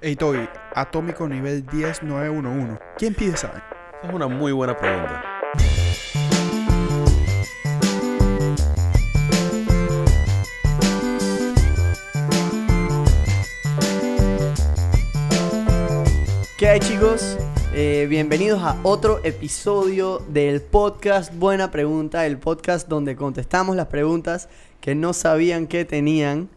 Hey 0.00 0.14
Toby, 0.14 0.48
atómico 0.76 1.28
nivel 1.28 1.66
10911. 1.66 2.78
¿Quién 2.96 3.14
pide 3.14 3.32
esa? 3.32 3.48
vaina? 3.48 3.64
Es 4.04 4.14
una 4.14 4.28
muy 4.28 4.52
buena 4.52 4.76
pregunta. 4.76 5.24
¿Qué 16.56 16.68
hay 16.68 16.78
chicos? 16.78 17.36
Eh, 17.74 18.06
bienvenidos 18.08 18.62
a 18.62 18.76
otro 18.84 19.18
episodio 19.24 20.20
del 20.28 20.62
podcast 20.62 21.34
Buena 21.34 21.72
Pregunta, 21.72 22.24
el 22.24 22.38
podcast 22.38 22.86
donde 22.86 23.16
contestamos 23.16 23.74
las 23.74 23.88
preguntas 23.88 24.48
que 24.80 24.94
no 24.94 25.12
sabían 25.12 25.66
que 25.66 25.84
tenían. 25.84 26.48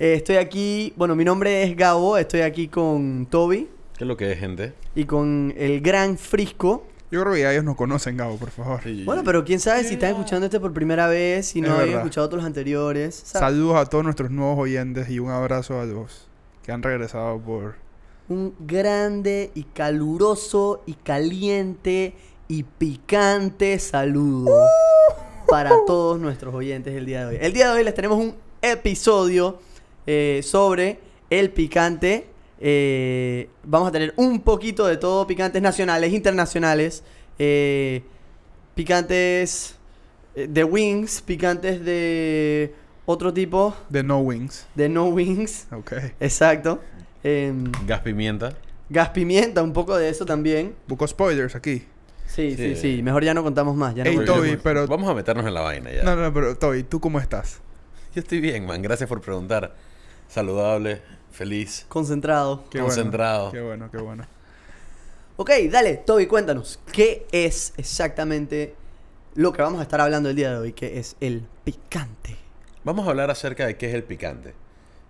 Eh, 0.00 0.14
estoy 0.14 0.36
aquí, 0.36 0.94
bueno, 0.96 1.14
mi 1.14 1.26
nombre 1.26 1.62
es 1.62 1.76
Gabo, 1.76 2.16
estoy 2.16 2.40
aquí 2.40 2.68
con 2.68 3.26
Toby 3.26 3.68
¿Qué 3.98 4.04
es 4.04 4.08
lo 4.08 4.16
que 4.16 4.32
es, 4.32 4.38
gente? 4.38 4.72
y 4.94 5.04
con 5.04 5.52
el 5.58 5.82
gran 5.82 6.16
Frisco. 6.16 6.86
Yo 7.10 7.20
creo 7.20 7.34
que 7.34 7.40
ya 7.40 7.52
ellos 7.52 7.64
nos 7.64 7.76
conocen, 7.76 8.16
Gabo, 8.16 8.38
por 8.38 8.50
favor. 8.50 8.80
Bueno, 9.04 9.22
pero 9.26 9.44
quién 9.44 9.60
sabe 9.60 9.84
si 9.84 9.92
están 9.94 10.12
escuchando 10.12 10.46
este 10.46 10.58
por 10.58 10.72
primera 10.72 11.06
vez, 11.06 11.48
si 11.48 11.58
Es 11.58 11.68
no 11.68 11.74
habían 11.74 11.98
escuchado 11.98 12.26
otros 12.26 12.44
anteriores. 12.46 13.14
¿sabes? 13.14 13.40
Saludos 13.46 13.76
a 13.76 13.84
todos 13.84 14.02
nuestros 14.02 14.30
nuevos 14.30 14.58
oyentes 14.58 15.10
y 15.10 15.18
un 15.18 15.28
abrazo 15.30 15.78
a 15.78 15.84
los 15.84 16.28
que 16.62 16.72
han 16.72 16.82
regresado 16.82 17.38
por... 17.38 17.74
Un 18.30 18.54
grande 18.58 19.50
y 19.54 19.64
caluroso 19.64 20.82
y 20.86 20.94
caliente 20.94 22.14
y 22.48 22.62
picante 22.62 23.78
saludo 23.78 24.64
para 25.46 25.72
todos 25.86 26.18
nuestros 26.18 26.54
oyentes 26.54 26.94
el 26.94 27.04
día 27.04 27.26
de 27.26 27.36
hoy. 27.36 27.38
El 27.38 27.52
día 27.52 27.70
de 27.70 27.80
hoy 27.80 27.84
les 27.84 27.94
tenemos 27.94 28.18
un 28.18 28.34
episodio 28.62 29.58
eh, 30.06 30.40
sobre 30.42 30.98
el 31.30 31.50
picante. 31.50 32.26
Eh, 32.60 33.48
vamos 33.64 33.88
a 33.88 33.92
tener 33.92 34.12
un 34.16 34.40
poquito 34.40 34.86
de 34.86 34.96
todo, 34.96 35.26
picantes 35.26 35.62
nacionales, 35.62 36.12
internacionales, 36.12 37.02
eh, 37.38 38.02
picantes 38.74 39.76
eh, 40.34 40.46
de 40.48 40.64
wings, 40.64 41.22
picantes 41.22 41.84
de 41.84 42.74
otro 43.06 43.32
tipo, 43.32 43.74
The 43.90 44.02
No 44.02 44.20
Wings. 44.20 44.66
de 44.74 44.88
no 44.88 45.06
wings. 45.06 45.66
Ok. 45.72 45.92
Exacto. 46.20 46.80
Em, 47.22 47.70
Gas 47.86 48.00
pimienta. 48.00 48.54
gas 48.88 49.10
pimienta, 49.10 49.62
un 49.62 49.72
poco 49.72 49.96
de 49.96 50.08
eso 50.08 50.24
también. 50.24 50.74
Busco 50.86 51.06
spoilers 51.06 51.54
aquí. 51.54 51.84
Sí, 52.26 52.54
sí, 52.56 52.74
Sí. 52.76 52.96
sí. 52.96 53.02
Mejor 53.02 53.24
ya 53.24 53.34
no 53.34 53.42
contamos 53.42 53.74
más. 53.76 53.94
Ya 53.94 54.04
no 54.04 54.10
Ey, 54.10 54.24
Toby, 54.24 54.56
pero... 54.62 54.86
Vamos 54.86 55.10
a 55.10 55.14
meternos 55.14 55.44
en 55.46 55.52
la 55.54 55.62
vaina 55.62 55.90
ya. 55.92 56.04
No, 56.04 56.14
no, 56.14 56.32
pero 56.32 56.56
Toby, 56.56 56.84
¿tú 56.84 57.00
cómo 57.00 57.18
estás? 57.18 57.60
Yo 58.14 58.20
estoy 58.20 58.40
bien, 58.40 58.66
man. 58.66 58.80
Gracias 58.82 59.08
por 59.08 59.20
preguntar. 59.20 59.74
Saludable, 60.30 61.02
feliz. 61.32 61.86
Concentrado. 61.88 62.64
Qué 62.70 62.78
Concentrado. 62.78 63.50
Bueno, 63.50 63.52
qué 63.52 63.60
bueno, 63.66 63.90
qué 63.90 63.98
bueno. 63.98 64.24
Ok, 65.36 65.50
dale, 65.70 65.96
Toby, 65.96 66.26
cuéntanos. 66.26 66.78
¿Qué 66.92 67.26
es 67.32 67.72
exactamente 67.76 68.74
lo 69.34 69.52
que 69.52 69.60
vamos 69.62 69.80
a 69.80 69.82
estar 69.82 70.00
hablando 70.00 70.30
el 70.30 70.36
día 70.36 70.52
de 70.52 70.58
hoy? 70.58 70.72
Que 70.72 71.00
es 71.00 71.16
el 71.20 71.42
picante. 71.64 72.36
Vamos 72.84 73.06
a 73.06 73.10
hablar 73.10 73.30
acerca 73.30 73.66
de 73.66 73.76
qué 73.76 73.88
es 73.88 73.94
el 73.94 74.04
picante. 74.04 74.54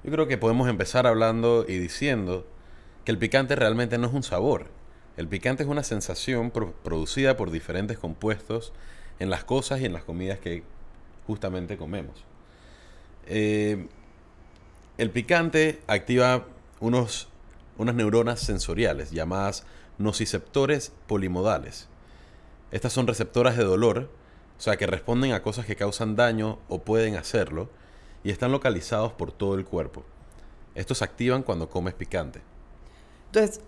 Yo 0.05 0.11
creo 0.11 0.27
que 0.27 0.39
podemos 0.39 0.69
empezar 0.71 1.07
hablando 1.07 1.67
y 1.69 1.79
diciendo 1.79 2.47
que 3.05 3.13
el 3.13 3.19
picante 3.19 3.55
realmente 3.57 3.99
no 3.99 4.07
es 4.07 4.15
un 4.15 4.23
sabor. 4.23 4.69
El 5.19 5.29
picante 5.29 5.65
es 5.65 5.69
una 5.69 5.83
sensación 5.83 6.51
pro- 6.51 6.73
producida 6.83 7.37
por 7.37 7.51
diferentes 7.51 7.99
compuestos 7.99 8.73
en 9.19 9.29
las 9.29 9.45
cosas 9.45 9.81
y 9.81 9.85
en 9.85 9.93
las 9.93 10.05
comidas 10.05 10.39
que 10.39 10.63
justamente 11.27 11.77
comemos. 11.77 12.25
Eh, 13.27 13.87
el 15.01 15.11
picante 15.11 15.81
activa 15.87 16.45
unos, 16.79 17.29
unas 17.79 17.95
neuronas 17.95 18.39
sensoriales 18.39 19.13
llamadas 19.13 19.65
nociceptores 19.97 20.93
polimodales. 21.07 21.89
Estas 22.71 22.93
son 22.93 23.07
receptoras 23.07 23.57
de 23.57 23.65
dolor, 23.65 24.11
o 24.59 24.61
sea, 24.61 24.77
que 24.77 24.87
responden 24.87 25.33
a 25.33 25.41
cosas 25.41 25.65
que 25.65 25.75
causan 25.75 26.17
daño 26.17 26.59
o 26.69 26.83
pueden 26.83 27.17
hacerlo, 27.17 27.71
y 28.25 28.31
están 28.31 28.53
localizados 28.53 29.13
por 29.13 29.33
todo 29.33 29.55
el 29.55 29.65
cuerpo. 29.65 30.05
Estos 30.75 31.01
activan 31.01 31.45
cuando 31.45 31.71
comes 31.71 31.95
picante. 31.95 32.43
Entonces, 33.33 33.61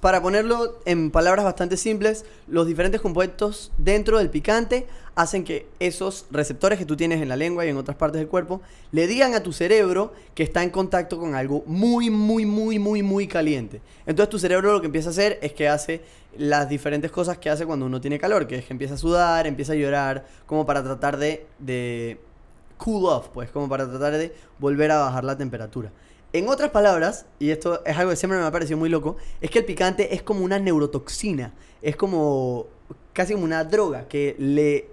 para 0.00 0.22
ponerlo 0.22 0.78
en 0.86 1.10
palabras 1.10 1.44
bastante 1.44 1.76
simples, 1.76 2.24
los 2.48 2.66
diferentes 2.66 3.02
compuestos 3.02 3.70
dentro 3.76 4.16
del 4.16 4.30
picante 4.30 4.86
hacen 5.14 5.44
que 5.44 5.66
esos 5.78 6.24
receptores 6.30 6.78
que 6.78 6.86
tú 6.86 6.96
tienes 6.96 7.20
en 7.20 7.28
la 7.28 7.36
lengua 7.36 7.66
y 7.66 7.68
en 7.68 7.76
otras 7.76 7.98
partes 7.98 8.18
del 8.18 8.28
cuerpo 8.28 8.62
le 8.92 9.06
digan 9.06 9.34
a 9.34 9.42
tu 9.42 9.52
cerebro 9.52 10.14
que 10.34 10.42
está 10.42 10.62
en 10.62 10.70
contacto 10.70 11.18
con 11.18 11.34
algo 11.34 11.62
muy, 11.66 12.08
muy, 12.08 12.46
muy, 12.46 12.78
muy, 12.78 13.02
muy 13.02 13.28
caliente. 13.28 13.82
Entonces 14.06 14.30
tu 14.30 14.38
cerebro 14.38 14.72
lo 14.72 14.80
que 14.80 14.86
empieza 14.86 15.10
a 15.10 15.12
hacer 15.12 15.38
es 15.42 15.52
que 15.52 15.68
hace 15.68 16.00
las 16.38 16.70
diferentes 16.70 17.10
cosas 17.10 17.36
que 17.36 17.50
hace 17.50 17.66
cuando 17.66 17.84
uno 17.84 18.00
tiene 18.00 18.18
calor, 18.18 18.46
que 18.46 18.56
es 18.56 18.64
que 18.64 18.72
empieza 18.72 18.94
a 18.94 18.98
sudar, 18.98 19.46
empieza 19.46 19.74
a 19.74 19.76
llorar, 19.76 20.24
como 20.46 20.64
para 20.64 20.82
tratar 20.82 21.18
de, 21.18 21.46
de 21.58 22.18
cool 22.78 23.04
off, 23.04 23.28
pues, 23.34 23.50
como 23.50 23.68
para 23.68 23.86
tratar 23.86 24.16
de 24.16 24.32
volver 24.58 24.90
a 24.92 24.98
bajar 25.00 25.24
la 25.24 25.36
temperatura. 25.36 25.92
En 26.32 26.48
otras 26.48 26.70
palabras, 26.70 27.26
y 27.38 27.50
esto 27.50 27.84
es 27.84 27.96
algo 27.96 28.10
que 28.10 28.16
siempre 28.16 28.38
me 28.38 28.44
ha 28.44 28.52
parecido 28.52 28.78
muy 28.78 28.88
loco, 28.88 29.16
es 29.40 29.50
que 29.50 29.60
el 29.60 29.64
picante 29.64 30.14
es 30.14 30.22
como 30.22 30.44
una 30.44 30.58
neurotoxina, 30.58 31.52
es 31.82 31.96
como 31.96 32.66
casi 33.12 33.32
como 33.32 33.44
una 33.44 33.64
droga 33.64 34.06
que 34.06 34.36
le, 34.38 34.88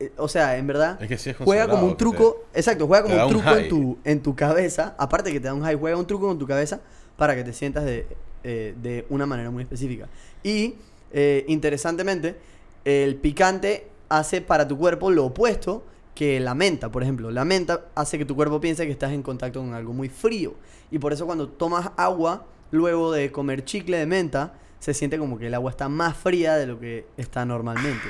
eh, 0.00 0.12
o 0.16 0.28
sea, 0.28 0.56
en 0.56 0.66
verdad 0.66 1.00
Es 1.02 1.08
que 1.08 1.18
sí 1.18 1.30
es 1.30 1.36
juega 1.36 1.68
como 1.68 1.84
un 1.84 1.96
truco, 1.96 2.44
exacto, 2.54 2.86
juega 2.86 3.02
como 3.02 3.16
un 3.16 3.22
un 3.22 3.28
truco 3.28 3.56
en 3.56 3.68
tu, 3.68 3.98
en 4.04 4.22
tu 4.22 4.34
cabeza, 4.34 4.94
aparte 4.98 5.30
que 5.30 5.40
te 5.40 5.48
da 5.48 5.54
un 5.54 5.62
high, 5.62 5.76
juega 5.76 5.96
un 5.96 6.06
truco 6.06 6.30
en 6.32 6.38
tu 6.38 6.46
cabeza 6.46 6.80
para 7.16 7.34
que 7.34 7.44
te 7.44 7.52
sientas 7.52 7.84
de, 7.84 8.06
eh, 8.44 8.74
de 8.80 9.04
una 9.10 9.26
manera 9.26 9.50
muy 9.50 9.62
específica. 9.62 10.08
Y 10.42 10.76
eh, 11.12 11.44
interesantemente, 11.48 12.36
el 12.84 13.16
picante 13.16 13.88
hace 14.08 14.40
para 14.40 14.66
tu 14.66 14.78
cuerpo 14.78 15.10
lo 15.10 15.26
opuesto 15.26 15.82
que 16.18 16.40
la 16.40 16.52
menta, 16.52 16.90
por 16.90 17.04
ejemplo. 17.04 17.30
La 17.30 17.44
menta 17.44 17.84
hace 17.94 18.18
que 18.18 18.24
tu 18.24 18.34
cuerpo 18.34 18.60
piense 18.60 18.84
que 18.86 18.90
estás 18.90 19.12
en 19.12 19.22
contacto 19.22 19.60
con 19.60 19.72
algo 19.72 19.92
muy 19.92 20.08
frío. 20.08 20.56
Y 20.90 20.98
por 20.98 21.12
eso 21.12 21.26
cuando 21.26 21.48
tomas 21.48 21.92
agua, 21.96 22.44
luego 22.72 23.12
de 23.12 23.30
comer 23.30 23.64
chicle 23.64 23.98
de 23.98 24.06
menta, 24.06 24.52
se 24.80 24.94
siente 24.94 25.16
como 25.16 25.38
que 25.38 25.46
el 25.46 25.54
agua 25.54 25.70
está 25.70 25.88
más 25.88 26.16
fría 26.16 26.56
de 26.56 26.66
lo 26.66 26.80
que 26.80 27.06
está 27.16 27.44
normalmente. 27.44 28.08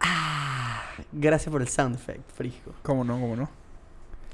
Ah, 0.00 0.82
gracias 1.12 1.52
por 1.52 1.62
el 1.62 1.68
sound 1.68 1.94
effect, 1.94 2.32
frisco. 2.32 2.74
¿Cómo 2.82 3.04
no, 3.04 3.20
cómo 3.20 3.36
no? 3.36 3.48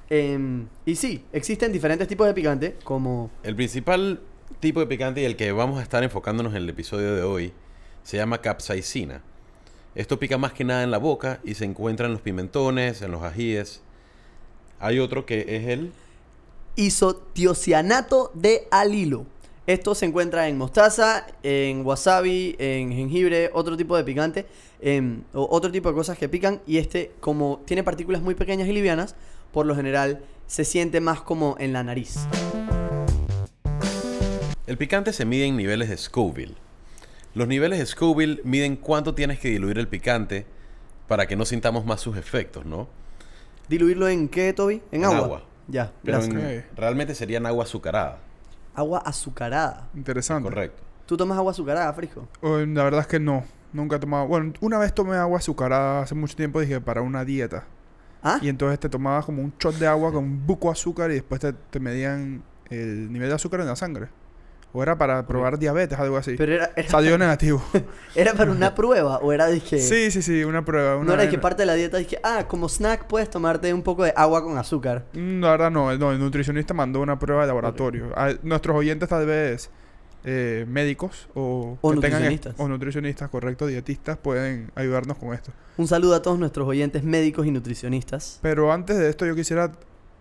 Em, 0.08 0.66
y 0.86 0.96
sí, 0.96 1.22
existen 1.34 1.70
diferentes 1.70 2.08
tipos 2.08 2.26
de 2.26 2.32
picante, 2.32 2.78
como... 2.82 3.30
El 3.42 3.56
principal 3.56 4.22
tipo 4.60 4.80
de 4.80 4.86
picante 4.86 5.20
y 5.20 5.26
el 5.26 5.36
que 5.36 5.52
vamos 5.52 5.80
a 5.80 5.82
estar 5.82 6.02
enfocándonos 6.02 6.54
en 6.54 6.62
el 6.62 6.70
episodio 6.70 7.14
de 7.14 7.24
hoy 7.24 7.52
se 8.04 8.16
llama 8.16 8.40
capsaicina. 8.40 9.20
Esto 9.94 10.18
pica 10.18 10.38
más 10.38 10.52
que 10.52 10.64
nada 10.64 10.82
en 10.82 10.90
la 10.90 10.98
boca 10.98 11.40
y 11.44 11.54
se 11.54 11.64
encuentra 11.64 12.06
en 12.06 12.12
los 12.12 12.20
pimentones, 12.20 13.00
en 13.02 13.12
los 13.12 13.22
ajíes. 13.22 13.80
Hay 14.80 14.98
otro 14.98 15.24
que 15.24 15.56
es 15.56 15.68
el 15.68 15.92
isotiocianato 16.74 18.32
de 18.34 18.66
alilo. 18.72 19.24
Esto 19.68 19.94
se 19.94 20.06
encuentra 20.06 20.48
en 20.48 20.58
mostaza, 20.58 21.26
en 21.44 21.86
wasabi, 21.86 22.56
en 22.58 22.92
jengibre, 22.92 23.50
otro 23.54 23.76
tipo 23.76 23.96
de 23.96 24.02
picante, 24.02 24.46
em, 24.80 25.22
o 25.32 25.46
otro 25.48 25.70
tipo 25.70 25.88
de 25.88 25.94
cosas 25.94 26.18
que 26.18 26.28
pican. 26.28 26.60
Y 26.66 26.78
este, 26.78 27.12
como 27.20 27.62
tiene 27.64 27.84
partículas 27.84 28.20
muy 28.20 28.34
pequeñas 28.34 28.68
y 28.68 28.72
livianas, 28.72 29.14
por 29.52 29.64
lo 29.64 29.76
general 29.76 30.22
se 30.48 30.64
siente 30.64 31.00
más 31.00 31.22
como 31.22 31.54
en 31.60 31.72
la 31.72 31.84
nariz. 31.84 32.26
El 34.66 34.76
picante 34.76 35.12
se 35.12 35.24
mide 35.24 35.46
en 35.46 35.56
niveles 35.56 35.88
de 35.88 35.96
Scoville. 35.96 36.63
Los 37.34 37.48
niveles 37.48 37.78
de 37.78 37.86
Scoville 37.86 38.40
miden 38.44 38.76
cuánto 38.76 39.14
tienes 39.14 39.38
que 39.40 39.48
diluir 39.48 39.78
el 39.78 39.88
picante 39.88 40.46
para 41.08 41.26
que 41.26 41.36
no 41.36 41.44
sintamos 41.44 41.84
más 41.84 42.00
sus 42.00 42.16
efectos, 42.16 42.64
¿no? 42.64 42.88
¿Diluirlo 43.68 44.08
en 44.08 44.28
qué, 44.28 44.52
Toby? 44.52 44.82
En, 44.92 45.00
En 45.00 45.04
agua. 45.04 45.18
agua. 45.18 45.42
Ya, 45.68 45.92
Pero 46.02 46.18
gracias. 46.18 46.42
en- 46.42 46.64
realmente 46.76 47.14
serían 47.14 47.46
agua 47.46 47.64
azucarada. 47.64 48.18
Agua 48.74 48.98
azucarada. 49.04 49.88
Interesante. 49.94 50.48
Correcto. 50.48 50.82
¿Tú 51.06 51.16
tomas 51.16 51.36
agua 51.38 51.52
azucarada, 51.52 51.92
Frisco? 51.92 52.28
Oh, 52.40 52.58
la 52.58 52.84
verdad 52.84 53.00
es 53.00 53.06
que 53.06 53.18
no. 53.20 53.44
Nunca 53.72 53.96
he 53.96 53.98
tomado... 53.98 54.26
Bueno, 54.26 54.52
una 54.60 54.78
vez 54.78 54.94
tomé 54.94 55.16
agua 55.16 55.38
azucarada 55.38 56.02
hace 56.02 56.14
mucho 56.14 56.36
tiempo, 56.36 56.60
dije, 56.60 56.80
para 56.80 57.02
una 57.02 57.24
dieta. 57.24 57.64
¿Ah? 58.22 58.38
Y 58.40 58.48
entonces 58.48 58.78
te 58.78 58.88
tomabas 58.88 59.24
como 59.24 59.42
un 59.42 59.52
shot 59.58 59.74
de 59.76 59.86
agua 59.86 60.12
con 60.12 60.24
un 60.24 60.46
buco 60.46 60.68
de 60.68 60.72
azúcar 60.72 61.10
y 61.10 61.14
después 61.14 61.40
te, 61.40 61.52
te 61.52 61.80
medían 61.80 62.42
el 62.70 63.12
nivel 63.12 63.28
de 63.28 63.34
azúcar 63.34 63.60
en 63.60 63.66
la 63.66 63.76
sangre. 63.76 64.08
O 64.76 64.82
era 64.82 64.98
para 64.98 65.24
probar 65.24 65.56
diabetes, 65.58 65.96
algo 66.00 66.16
así. 66.16 66.34
Pero 66.36 66.52
era, 66.52 66.70
era, 66.74 66.88
Salió 66.88 67.16
negativo. 67.16 67.62
¿era 68.16 68.34
para 68.34 68.50
una 68.50 68.74
prueba 68.74 69.18
o 69.18 69.32
era 69.32 69.46
dije, 69.46 69.78
sí, 69.78 70.10
sí, 70.10 70.20
sí, 70.20 70.42
una 70.42 70.64
prueba. 70.64 70.96
Una 70.96 71.04
No 71.06 71.12
era 71.14 71.22
de 71.22 71.28
que 71.28 71.38
parte 71.38 71.62
de 71.62 71.66
la 71.66 71.74
dieta 71.74 71.96
dije, 71.98 72.18
ah, 72.24 72.46
como 72.48 72.68
snack 72.68 73.04
puedes 73.06 73.30
tomarte 73.30 73.72
un 73.72 73.82
poco 73.82 74.02
de 74.02 74.12
agua 74.16 74.42
con 74.42 74.58
azúcar. 74.58 75.04
Mm, 75.12 75.40
La 75.40 75.50
verdad 75.52 75.70
no, 75.70 75.96
no, 75.96 76.10
el 76.10 76.18
nutricionista 76.18 76.74
mandó 76.74 77.00
una 77.00 77.18
prueba 77.20 77.42
de 77.42 77.46
laboratorio. 77.46 78.10
A- 78.16 78.34
nuestros 78.42 78.76
oyentes 78.76 79.08
tal 79.08 79.24
vez 79.26 79.70
eh, 80.24 80.64
médicos 80.68 81.28
o, 81.34 81.78
O 81.80 81.90
que 81.92 81.96
tengan- 81.98 82.10
nutricionistas. 82.22 82.54
o 82.58 82.66
nutricionistas, 82.66 83.30
correcto, 83.30 83.66
dietistas, 83.68 84.18
pueden 84.18 84.72
ayudarnos 84.74 85.18
con 85.18 85.34
esto. 85.34 85.52
Un 85.76 85.86
saludo 85.86 86.16
a 86.16 86.22
todos 86.22 86.36
nuestros 86.38 86.66
oyentes 86.66 87.04
médicos 87.04 87.46
y 87.46 87.52
nutricionistas. 87.52 88.40
Pero 88.42 88.72
antes 88.72 88.98
de 88.98 89.08
esto 89.08 89.24
yo 89.24 89.36
quisiera 89.36 89.70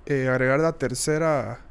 eh, 0.05 0.27
agregar 0.29 0.59
la 0.59 0.73
tercera 0.73 1.61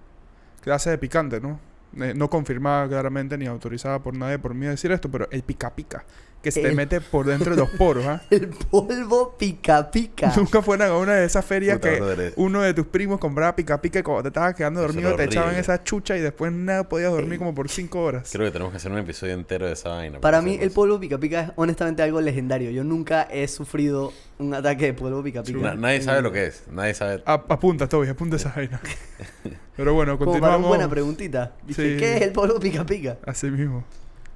clase 0.63 0.91
de 0.91 0.99
picante, 0.99 1.41
¿no? 1.41 1.61
Eh, 2.01 2.15
no 2.15 2.29
confirmada 2.31 2.89
claramente 2.89 3.37
ni 3.37 3.47
autorizada 3.47 3.99
por 3.99 4.17
nadie 4.17 4.39
por 4.39 4.55
mí 4.55 4.67
decir 4.67 4.93
esto, 4.93 5.11
pero 5.11 5.29
el 5.31 5.43
pica 5.43 5.75
pica, 5.75 6.05
que 6.43 6.51
se 6.51 6.61
te 6.61 6.73
mete 6.73 7.01
por 7.01 7.25
dentro 7.27 7.55
de 7.55 7.61
los 7.61 7.71
poros, 7.71 8.05
¿ah? 8.05 8.21
El 8.31 8.49
polvo 8.49 9.37
pica 9.39 9.91
pica. 9.91 10.33
Nunca 10.37 10.61
fueron 10.61 10.89
a 10.89 10.97
una 10.97 11.15
de 11.15 11.25
esas 11.25 11.45
ferias 11.45 11.77
Puta, 11.79 11.91
que 11.91 11.97
brother, 12.01 12.33
uno 12.37 12.63
de 12.63 12.75
tus 12.75 12.87
primos 12.87 13.21
compraba 13.21 13.55
pica 13.55 13.81
pica 13.81 14.01
y 14.01 14.03
cuando 14.03 14.23
te 14.25 14.29
estabas 14.29 14.55
quedando 14.55 14.81
dormido 14.81 15.15
te 15.15 15.25
echaban 15.25 15.55
esa 15.55 15.83
chucha 15.85 16.17
y 16.17 16.21
después 16.21 16.51
nada 16.53 16.89
podías 16.89 17.13
dormir 17.13 17.39
como 17.39 17.55
por 17.55 17.69
cinco 17.69 18.03
horas. 18.03 18.29
Creo 18.33 18.45
que 18.47 18.51
tenemos 18.51 18.73
que 18.73 18.79
hacer 18.79 18.91
un 18.91 18.99
episodio 18.99 19.35
entero 19.35 19.67
de 19.67 19.73
esa 19.75 19.91
vaina. 19.91 20.21
Para 20.21 20.43
mí 20.43 20.59
el 20.61 20.71
polvo 20.73 20.99
pica 20.99 21.19
pica 21.19 21.41
es 21.43 21.51
honestamente 21.57 22.03
algo 22.03 22.21
legendario. 22.21 22.71
Yo 22.73 22.83
nunca 22.83 23.23
he 23.31 23.47
sufrido 23.47 24.13
un 24.39 24.53
ataque 24.55 24.87
de 24.87 24.95
polvo 24.95 25.23
pica 25.23 25.43
pica. 25.45 25.59
Na- 25.59 25.75
nadie 25.77 26.03
sabe 26.03 26.23
lo 26.23 26.33
que 26.33 26.47
es. 26.47 26.65
Nadie 26.73 26.95
sabe. 26.95 27.23
A- 27.25 27.35
apunta, 27.35 27.89
Toby, 27.89 28.09
apunta 28.09 28.35
esa 28.37 28.53
vaina. 28.55 28.81
Pero 29.77 29.95
bueno, 29.95 30.19
Como 30.19 30.33
para 30.33 30.39
una 30.39 30.41
continuamos. 30.49 30.69
buena 30.69 30.89
preguntita. 30.91 31.53
Dice, 31.67 31.93
Sí. 31.95 31.97
¿qué 31.99 32.17
es 32.17 32.23
el 32.23 32.33
polvo 32.33 32.59
pica 32.61 32.85
pica? 32.85 33.19
Así 33.25 33.51
mismo. 33.51 33.85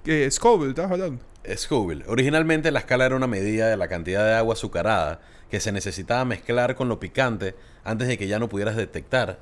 ¿Qué? 0.05 0.31
Scoville, 0.31 0.71
¿estás 0.71 0.91
hablando? 0.91 1.21
Scoville. 1.57 2.05
Originalmente 2.07 2.71
la 2.71 2.81
escala 2.81 3.07
era 3.07 3.17
una 3.17 3.27
medida 3.27 3.69
de 3.69 3.77
la 3.77 3.89
cantidad 3.89 4.25
de 4.25 4.35
agua 4.35 4.55
azucarada 4.55 5.21
que 5.51 5.61
se 5.61 5.73
necesitaba 5.73 6.25
mezclar 6.25 6.75
con 6.75 6.89
lo 6.89 6.99
picante 6.99 7.55
antes 7.85 8.09
de 8.09 8.19
que 8.19 8.27
ya 8.27 8.39
no 8.39 8.49
pudieras 8.49 8.77
detectar 8.77 9.39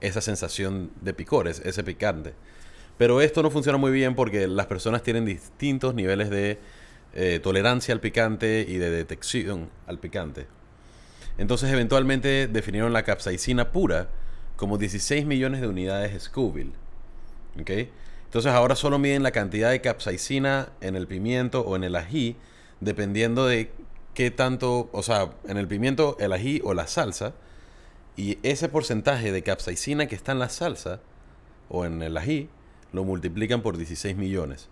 esa 0.00 0.20
sensación 0.20 0.90
de 1.00 1.14
picores, 1.14 1.62
ese 1.64 1.82
picante. 1.82 2.34
Pero 2.98 3.20
esto 3.20 3.42
no 3.42 3.50
funciona 3.50 3.78
muy 3.78 3.90
bien 3.90 4.14
porque 4.14 4.46
las 4.46 4.66
personas 4.66 5.02
tienen 5.02 5.24
distintos 5.24 5.94
niveles 5.94 6.30
de 6.30 6.58
eh, 7.14 7.40
tolerancia 7.42 7.94
al 7.94 8.00
picante 8.00 8.64
y 8.68 8.76
de 8.78 8.90
detección 8.90 9.70
al 9.86 9.98
picante. 9.98 10.46
Entonces 11.38 11.70
eventualmente 11.70 12.48
definieron 12.48 12.92
la 12.92 13.02
capsaicina 13.02 13.70
pura 13.72 14.08
como 14.56 14.78
16 14.78 15.26
millones 15.26 15.60
de 15.60 15.68
unidades 15.68 16.22
Scoville. 16.22 16.72
Entonces 18.26 18.52
ahora 18.52 18.76
solo 18.76 18.98
miden 18.98 19.22
la 19.22 19.30
cantidad 19.30 19.70
de 19.70 19.80
capsaicina 19.80 20.68
en 20.80 20.94
el 20.94 21.06
pimiento 21.06 21.62
o 21.62 21.74
en 21.76 21.84
el 21.84 21.96
ají, 21.96 22.36
dependiendo 22.80 23.46
de 23.46 23.70
qué 24.14 24.30
tanto, 24.30 24.90
o 24.92 25.02
sea, 25.02 25.30
en 25.48 25.56
el 25.56 25.66
pimiento, 25.68 26.16
el 26.20 26.32
ají 26.32 26.60
o 26.64 26.74
la 26.74 26.86
salsa, 26.86 27.34
y 28.16 28.38
ese 28.42 28.68
porcentaje 28.68 29.32
de 29.32 29.42
capsaicina 29.42 30.06
que 30.06 30.14
está 30.14 30.32
en 30.32 30.38
la 30.38 30.48
salsa 30.48 31.00
o 31.68 31.84
en 31.84 32.02
el 32.02 32.16
ají, 32.16 32.48
lo 32.92 33.04
multiplican 33.04 33.62
por 33.62 33.76
16 33.76 34.16
millones. 34.16 34.68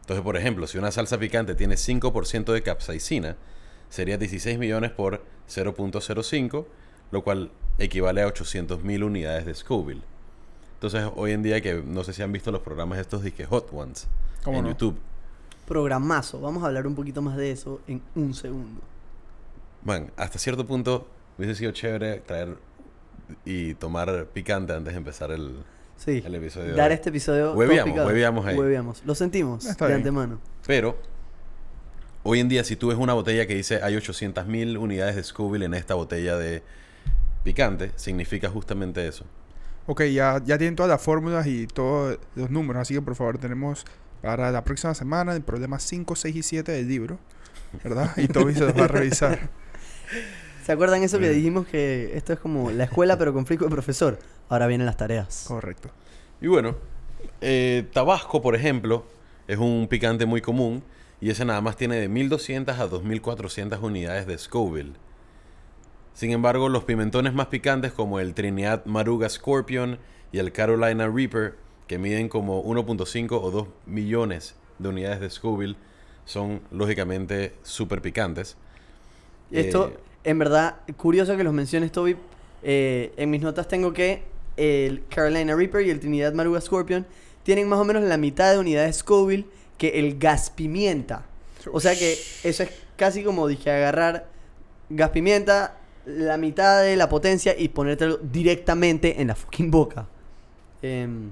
Entonces, 0.00 0.24
por 0.24 0.36
ejemplo, 0.36 0.66
si 0.66 0.78
una 0.78 0.90
salsa 0.90 1.18
picante 1.18 1.54
tiene 1.54 1.74
5% 1.74 2.52
de 2.52 2.62
capsaicina, 2.62 3.36
sería 3.90 4.16
16 4.18 4.58
millones 4.58 4.90
por 4.92 5.22
0.05, 5.48 6.66
lo 7.10 7.22
cual 7.22 7.50
equivale 7.78 8.22
a 8.22 8.28
800.000 8.28 9.04
unidades 9.04 9.46
de 9.46 9.54
Scoville. 9.54 10.02
Entonces, 10.80 11.04
hoy 11.14 11.32
en 11.32 11.42
día 11.42 11.60
que 11.60 11.74
no 11.84 12.02
sé 12.04 12.14
si 12.14 12.22
han 12.22 12.32
visto 12.32 12.50
los 12.50 12.62
programas 12.62 12.98
estos 12.98 13.22
de 13.22 13.32
que 13.32 13.44
Hot 13.44 13.68
Ones 13.70 14.08
¿Cómo 14.42 14.56
en 14.58 14.64
no? 14.64 14.70
YouTube. 14.70 14.96
Programazo. 15.68 16.40
Vamos 16.40 16.62
a 16.64 16.68
hablar 16.68 16.86
un 16.86 16.94
poquito 16.94 17.20
más 17.20 17.36
de 17.36 17.50
eso 17.50 17.82
en 17.86 18.00
un 18.14 18.32
segundo. 18.32 18.80
Man, 19.84 20.10
hasta 20.16 20.38
cierto 20.38 20.66
punto 20.66 21.06
hubiese 21.36 21.54
sido 21.54 21.72
chévere 21.72 22.20
traer 22.20 22.56
y 23.44 23.74
tomar 23.74 24.26
picante 24.32 24.72
antes 24.72 24.94
de 24.94 24.98
empezar 24.98 25.30
el, 25.32 25.62
Sí. 25.98 26.22
el 26.24 26.34
episodio. 26.34 26.68
de 26.70 26.76
Dar 26.76 26.92
este 26.92 27.10
episodio. 27.10 27.52
Hueveamos, 27.52 27.98
hueveamos 28.06 28.46
ahí. 28.46 28.56
Hueveamos. 28.56 29.02
Lo 29.04 29.14
sentimos 29.14 29.66
Está 29.66 29.84
de 29.84 29.90
bien. 29.90 29.98
antemano. 29.98 30.40
Pero, 30.66 30.96
hoy 32.22 32.40
en 32.40 32.48
día, 32.48 32.64
si 32.64 32.74
tú 32.76 32.88
ves 32.88 32.96
una 32.96 33.12
botella 33.12 33.46
que 33.46 33.54
dice 33.54 33.82
hay 33.82 33.96
800.000 33.96 34.78
unidades 34.78 35.14
de 35.16 35.22
Scoville 35.24 35.66
en 35.66 35.74
esta 35.74 35.92
botella 35.94 36.38
de 36.38 36.62
picante, 37.44 37.92
significa 37.96 38.48
justamente 38.48 39.06
eso. 39.06 39.26
Ok, 39.90 40.02
ya, 40.04 40.40
ya 40.44 40.56
tienen 40.56 40.76
todas 40.76 40.88
las 40.88 41.02
fórmulas 41.02 41.48
y 41.48 41.66
todos 41.66 42.16
los 42.36 42.48
números, 42.48 42.82
así 42.82 42.94
que 42.94 43.02
por 43.02 43.16
favor 43.16 43.38
tenemos 43.38 43.84
para 44.22 44.52
la 44.52 44.62
próxima 44.62 44.94
semana 44.94 45.34
el 45.34 45.42
problema 45.42 45.80
5, 45.80 46.14
6 46.14 46.36
y 46.36 46.42
7 46.44 46.70
del 46.70 46.86
libro, 46.86 47.18
¿verdad? 47.82 48.16
Y 48.16 48.28
Toby 48.28 48.54
se 48.54 48.60
los 48.60 48.78
va 48.78 48.84
a 48.84 48.86
revisar. 48.86 49.50
¿Se 50.64 50.70
acuerdan 50.70 51.02
eso 51.02 51.18
que 51.18 51.28
dijimos 51.30 51.66
que 51.66 52.12
esto 52.14 52.32
es 52.32 52.38
como 52.38 52.70
la 52.70 52.84
escuela 52.84 53.18
pero 53.18 53.32
con 53.32 53.46
flico 53.46 53.64
de 53.64 53.70
profesor? 53.72 54.20
Ahora 54.48 54.68
vienen 54.68 54.86
las 54.86 54.96
tareas. 54.96 55.46
Correcto. 55.48 55.90
Y 56.40 56.46
bueno, 56.46 56.76
eh, 57.40 57.88
Tabasco, 57.92 58.40
por 58.40 58.54
ejemplo, 58.54 59.04
es 59.48 59.58
un 59.58 59.88
picante 59.88 60.24
muy 60.24 60.40
común 60.40 60.84
y 61.20 61.30
ese 61.30 61.44
nada 61.44 61.62
más 61.62 61.76
tiene 61.76 61.96
de 61.96 62.08
1200 62.08 62.78
a 62.78 62.86
2400 62.86 63.82
unidades 63.82 64.28
de 64.28 64.38
Scoville. 64.38 64.92
Sin 66.14 66.32
embargo, 66.32 66.68
los 66.68 66.84
pimentones 66.84 67.32
más 67.32 67.46
picantes 67.46 67.92
como 67.92 68.20
el 68.20 68.34
Trinidad 68.34 68.84
Maruga 68.84 69.28
Scorpion 69.28 69.98
y 70.32 70.38
el 70.38 70.52
Carolina 70.52 71.08
Reaper, 71.08 71.54
que 71.86 71.98
miden 71.98 72.28
como 72.28 72.62
1.5 72.64 73.40
o 73.42 73.50
2 73.50 73.68
millones 73.86 74.54
de 74.78 74.88
unidades 74.88 75.20
de 75.20 75.30
Scoville, 75.30 75.76
son 76.24 76.60
lógicamente 76.70 77.54
súper 77.62 78.02
picantes. 78.02 78.56
Esto, 79.50 79.88
Eh, 79.88 79.98
en 80.24 80.38
verdad, 80.38 80.76
curioso 80.96 81.36
que 81.36 81.44
los 81.44 81.52
menciones, 81.52 81.90
Toby. 81.92 82.16
Eh, 82.62 83.12
en 83.16 83.30
mis 83.30 83.40
notas 83.40 83.66
tengo 83.68 83.92
que 83.92 84.22
el 84.56 85.02
Carolina 85.08 85.56
Reaper 85.56 85.86
y 85.86 85.90
el 85.90 85.98
Trinidad 85.98 86.34
Maruga 86.34 86.60
Scorpion 86.60 87.06
tienen 87.42 87.68
más 87.68 87.78
o 87.78 87.84
menos 87.84 88.02
la 88.02 88.18
mitad 88.18 88.52
de 88.52 88.58
unidades 88.58 88.96
Scoville 88.96 89.46
que 89.78 89.98
el 89.98 90.18
gas 90.18 90.50
pimienta. 90.50 91.24
O 91.72 91.80
sea 91.80 91.94
que 91.94 92.18
eso 92.44 92.62
es 92.62 92.70
casi 92.96 93.24
como 93.24 93.48
dije, 93.48 93.70
agarrar 93.70 94.26
gas 94.90 95.10
pimienta, 95.10 95.76
la 96.10 96.36
mitad 96.36 96.82
de 96.82 96.96
la 96.96 97.08
potencia 97.08 97.54
y 97.58 97.68
ponértelo 97.68 98.18
directamente 98.18 99.20
en 99.20 99.28
la 99.28 99.34
fucking 99.34 99.70
boca. 99.70 100.06
Em, 100.82 101.30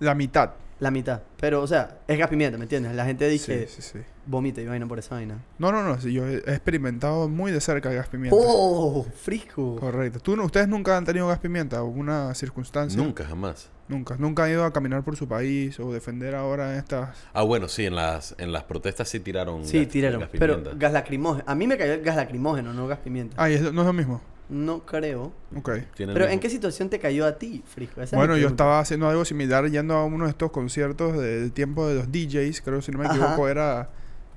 La 0.00 0.14
mitad. 0.14 0.50
la 0.80 0.90
mitad. 0.90 1.20
Pero, 1.38 1.62
o 1.62 1.66
sea, 1.66 1.98
es 2.08 2.18
gas 2.18 2.28
pimienta, 2.28 2.56
¿me 2.58 2.64
entiendes? 2.64 2.94
La 2.94 3.04
gente 3.04 3.28
dice, 3.28 3.66
Sí, 3.68 3.82
sí, 3.82 3.92
sí. 3.92 3.98
Vomita 4.30 4.60
y 4.60 4.66
vaina 4.66 4.86
por 4.86 4.98
esa 4.98 5.16
vaina. 5.16 5.38
No, 5.58 5.72
no, 5.72 5.82
no. 5.82 6.00
sí, 6.00 6.12
yo 6.12 6.26
he 6.26 6.36
experimentado 6.38 7.28
muy 7.28 7.50
de 7.52 7.60
cerca 7.60 7.90
el 7.90 7.96
gas 7.96 8.08
pimienta. 8.08 8.36
¡Oh! 8.40 9.04
Frisco. 9.14 9.76
Correcto. 9.76 10.20
¿Tú, 10.20 10.36
no- 10.36 10.44
¿Ustedes 10.44 10.68
nunca 10.68 10.96
han 10.96 11.04
tenido 11.04 11.26
gas 11.28 11.38
pimienta? 11.40 11.78
¿Alguna 11.78 12.34
circunstancia? 12.34 13.00
Nunca, 13.02 13.24
jamás. 13.24 13.68
Nunca. 13.88 14.16
Nunca 14.18 14.44
han 14.44 14.50
ido 14.52 14.64
a 14.64 14.72
caminar 14.72 15.02
por 15.02 15.16
su 15.16 15.26
país 15.26 15.80
o 15.80 15.92
defender 15.92 16.34
ahora 16.36 16.76
estas... 16.78 17.16
Ah, 17.32 17.42
bueno, 17.42 17.66
sí, 17.66 17.86
en 17.86 17.96
las, 17.96 18.36
en 18.38 18.52
las 18.52 18.62
protestas 18.64 19.08
sí 19.08 19.18
tiraron 19.18 19.64
Sí, 19.64 19.80
gas- 19.80 19.88
tiraron. 19.88 20.20
gas 20.20 20.28
Pero 20.32 20.56
pimienta. 20.58 20.78
gas 20.78 20.92
lacrimógeno. 20.92 21.44
A 21.48 21.54
mí 21.56 21.66
me 21.66 21.76
cayó 21.76 21.94
el 21.94 22.02
gas 22.02 22.14
lacrimógeno, 22.16 22.72
no 22.72 22.86
gas 22.86 23.00
pimienta. 23.00 23.34
Ah, 23.38 23.50
¿y 23.50 23.54
es- 23.54 23.72
no 23.72 23.80
es 23.80 23.86
lo 23.86 23.92
mismo. 23.92 24.20
No 24.48 24.80
creo. 24.84 25.32
Ok. 25.56 25.70
Tienen 25.94 26.12
Pero 26.12 26.24
el 26.26 26.32
¿en 26.32 26.38
mismo- 26.38 26.40
qué 26.42 26.50
situación 26.50 26.88
te 26.88 26.98
cayó 26.98 27.24
a 27.26 27.36
ti, 27.38 27.62
Frisco? 27.66 27.94
Esa 28.00 28.04
es 28.04 28.12
mi 28.12 28.18
Bueno, 28.18 28.34
yo 28.34 28.40
pregunta. 28.42 28.62
estaba 28.64 28.80
haciendo 28.80 29.08
algo 29.08 29.24
similar 29.24 29.68
yendo 29.70 29.94
a 29.94 30.04
uno 30.04 30.24
de 30.24 30.30
estos 30.30 30.50
conciertos 30.50 31.16
del 31.18 31.52
tiempo 31.52 31.86
de 31.86 31.94
los 31.96 32.10
DJs, 32.10 32.60
creo 32.62 32.82
si 32.82 32.90
no 32.92 32.98
me 32.98 33.06
Ajá. 33.06 33.14
equivoco 33.16 33.48
era 33.48 33.90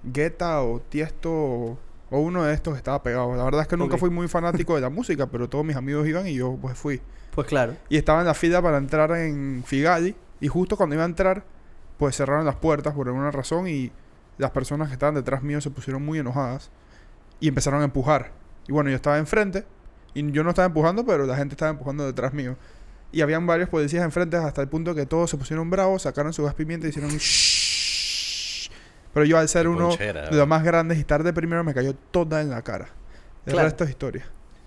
Guetta 0.03 0.61
o 0.63 0.79
Tiesto 0.81 1.31
o, 1.31 1.77
o 2.09 2.19
uno 2.19 2.43
de 2.43 2.53
estos 2.53 2.77
estaba 2.77 3.01
pegado. 3.01 3.35
La 3.35 3.43
verdad 3.43 3.61
es 3.61 3.67
que 3.67 3.77
nunca 3.77 3.97
fui 3.97 4.09
muy 4.09 4.27
fanático 4.29 4.75
de 4.75 4.81
la 4.81 4.89
música, 4.89 5.27
pero 5.27 5.49
todos 5.49 5.65
mis 5.65 5.75
amigos 5.75 6.07
iban 6.07 6.27
y 6.27 6.35
yo 6.35 6.57
pues 6.61 6.77
fui. 6.77 7.01
Pues 7.31 7.47
claro. 7.47 7.75
Y 7.89 7.97
estaba 7.97 8.19
en 8.19 8.27
la 8.27 8.33
fila 8.33 8.61
para 8.61 8.77
entrar 8.77 9.11
en 9.17 9.63
Figali 9.65 10.15
y 10.39 10.47
justo 10.47 10.77
cuando 10.77 10.95
iba 10.95 11.03
a 11.03 11.07
entrar 11.07 11.43
pues 11.97 12.15
cerraron 12.15 12.45
las 12.45 12.55
puertas 12.55 12.93
por 12.93 13.07
alguna 13.07 13.31
razón 13.31 13.67
y 13.67 13.91
las 14.37 14.51
personas 14.51 14.89
que 14.89 14.93
estaban 14.93 15.15
detrás 15.15 15.43
mío 15.43 15.61
se 15.61 15.69
pusieron 15.69 16.03
muy 16.03 16.19
enojadas 16.19 16.69
y 17.39 17.47
empezaron 17.47 17.81
a 17.81 17.85
empujar. 17.85 18.31
Y 18.67 18.71
bueno, 18.71 18.89
yo 18.89 18.95
estaba 18.95 19.17
enfrente 19.17 19.65
y 20.13 20.31
yo 20.31 20.43
no 20.43 20.49
estaba 20.49 20.65
empujando, 20.65 21.05
pero 21.05 21.25
la 21.25 21.35
gente 21.35 21.53
estaba 21.53 21.71
empujando 21.71 22.05
detrás 22.05 22.33
mío. 22.33 22.55
Y 23.11 23.21
habían 23.21 23.45
varios 23.45 23.69
policías 23.69 24.03
enfrente 24.03 24.37
hasta 24.37 24.61
el 24.61 24.67
punto 24.67 24.95
que 24.95 25.05
todos 25.05 25.29
se 25.29 25.37
pusieron 25.37 25.69
bravos, 25.69 26.01
sacaron 26.03 26.33
su 26.33 26.43
gas 26.43 26.55
pimienta 26.55 26.87
y 26.87 26.89
hicieron. 26.89 27.11
Pero 29.13 29.25
yo 29.25 29.37
al 29.37 29.47
ser 29.47 29.67
uno 29.67 29.89
ponchera, 29.89 30.29
de 30.29 30.35
los 30.35 30.47
más 30.47 30.63
grandes 30.63 30.97
y 30.97 31.01
estar 31.01 31.23
de 31.23 31.33
primero 31.33 31.63
me 31.63 31.73
cayó 31.73 31.93
toda 32.11 32.41
en 32.41 32.49
la 32.49 32.61
cara. 32.61 32.89
El 33.45 33.53
Claro. 33.53 33.67
resto 33.67 33.83
es 33.83 33.89
historia. 33.91 34.25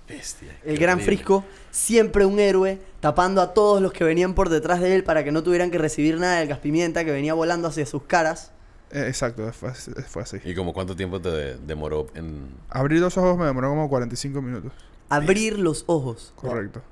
Bestia, 0.08 0.56
El 0.64 0.78
gran 0.78 0.94
horrible. 0.98 1.16
Frisco, 1.16 1.44
siempre 1.72 2.24
un 2.24 2.38
héroe, 2.38 2.78
tapando 3.00 3.42
a 3.42 3.54
todos 3.54 3.82
los 3.82 3.92
que 3.92 4.04
venían 4.04 4.34
por 4.34 4.48
detrás 4.50 4.80
de 4.80 4.94
él 4.94 5.02
para 5.02 5.24
que 5.24 5.32
no 5.32 5.42
tuvieran 5.42 5.70
que 5.72 5.78
recibir 5.78 6.20
nada 6.20 6.38
del 6.38 6.46
gas 6.48 6.60
pimienta 6.60 7.04
que 7.04 7.10
venía 7.10 7.34
volando 7.34 7.66
hacia 7.66 7.84
sus 7.86 8.04
caras. 8.04 8.52
Eh, 8.92 9.06
exacto, 9.08 9.52
fue, 9.52 9.70
así- 9.70 9.90
fue 10.06 10.22
así. 10.22 10.36
¿Y 10.44 10.54
como 10.54 10.72
cuánto 10.72 10.94
tiempo 10.94 11.20
te 11.20 11.28
de- 11.30 11.56
demoró 11.56 12.06
en...? 12.14 12.50
Abrir 12.70 13.00
los 13.00 13.16
ojos 13.18 13.36
me 13.36 13.46
demoró 13.46 13.70
como 13.70 13.88
45 13.88 14.40
minutos. 14.40 14.70
Abrir 15.08 15.58
los 15.58 15.82
ojos. 15.88 16.32
Correcto. 16.36 16.82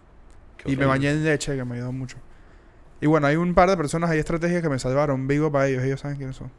Qué 0.56 0.72
Y 0.72 0.76
me 0.76 0.86
bañé 0.86 1.10
en 1.10 1.22
leche, 1.24 1.54
que 1.54 1.64
me 1.64 1.76
ayudó 1.76 1.92
mucho. 1.92 2.16
Y 3.00 3.06
bueno, 3.06 3.28
hay 3.28 3.36
un 3.36 3.54
par 3.54 3.70
de 3.70 3.76
personas, 3.76 4.10
hay 4.10 4.18
estrategias 4.18 4.60
que 4.60 4.68
me 4.68 4.78
salvaron. 4.80 5.28
Vigo 5.28 5.52
para 5.52 5.68
ellos, 5.68 5.84
ellos 5.84 6.00
saben 6.00 6.16
quiénes 6.16 6.34
son. 6.34 6.50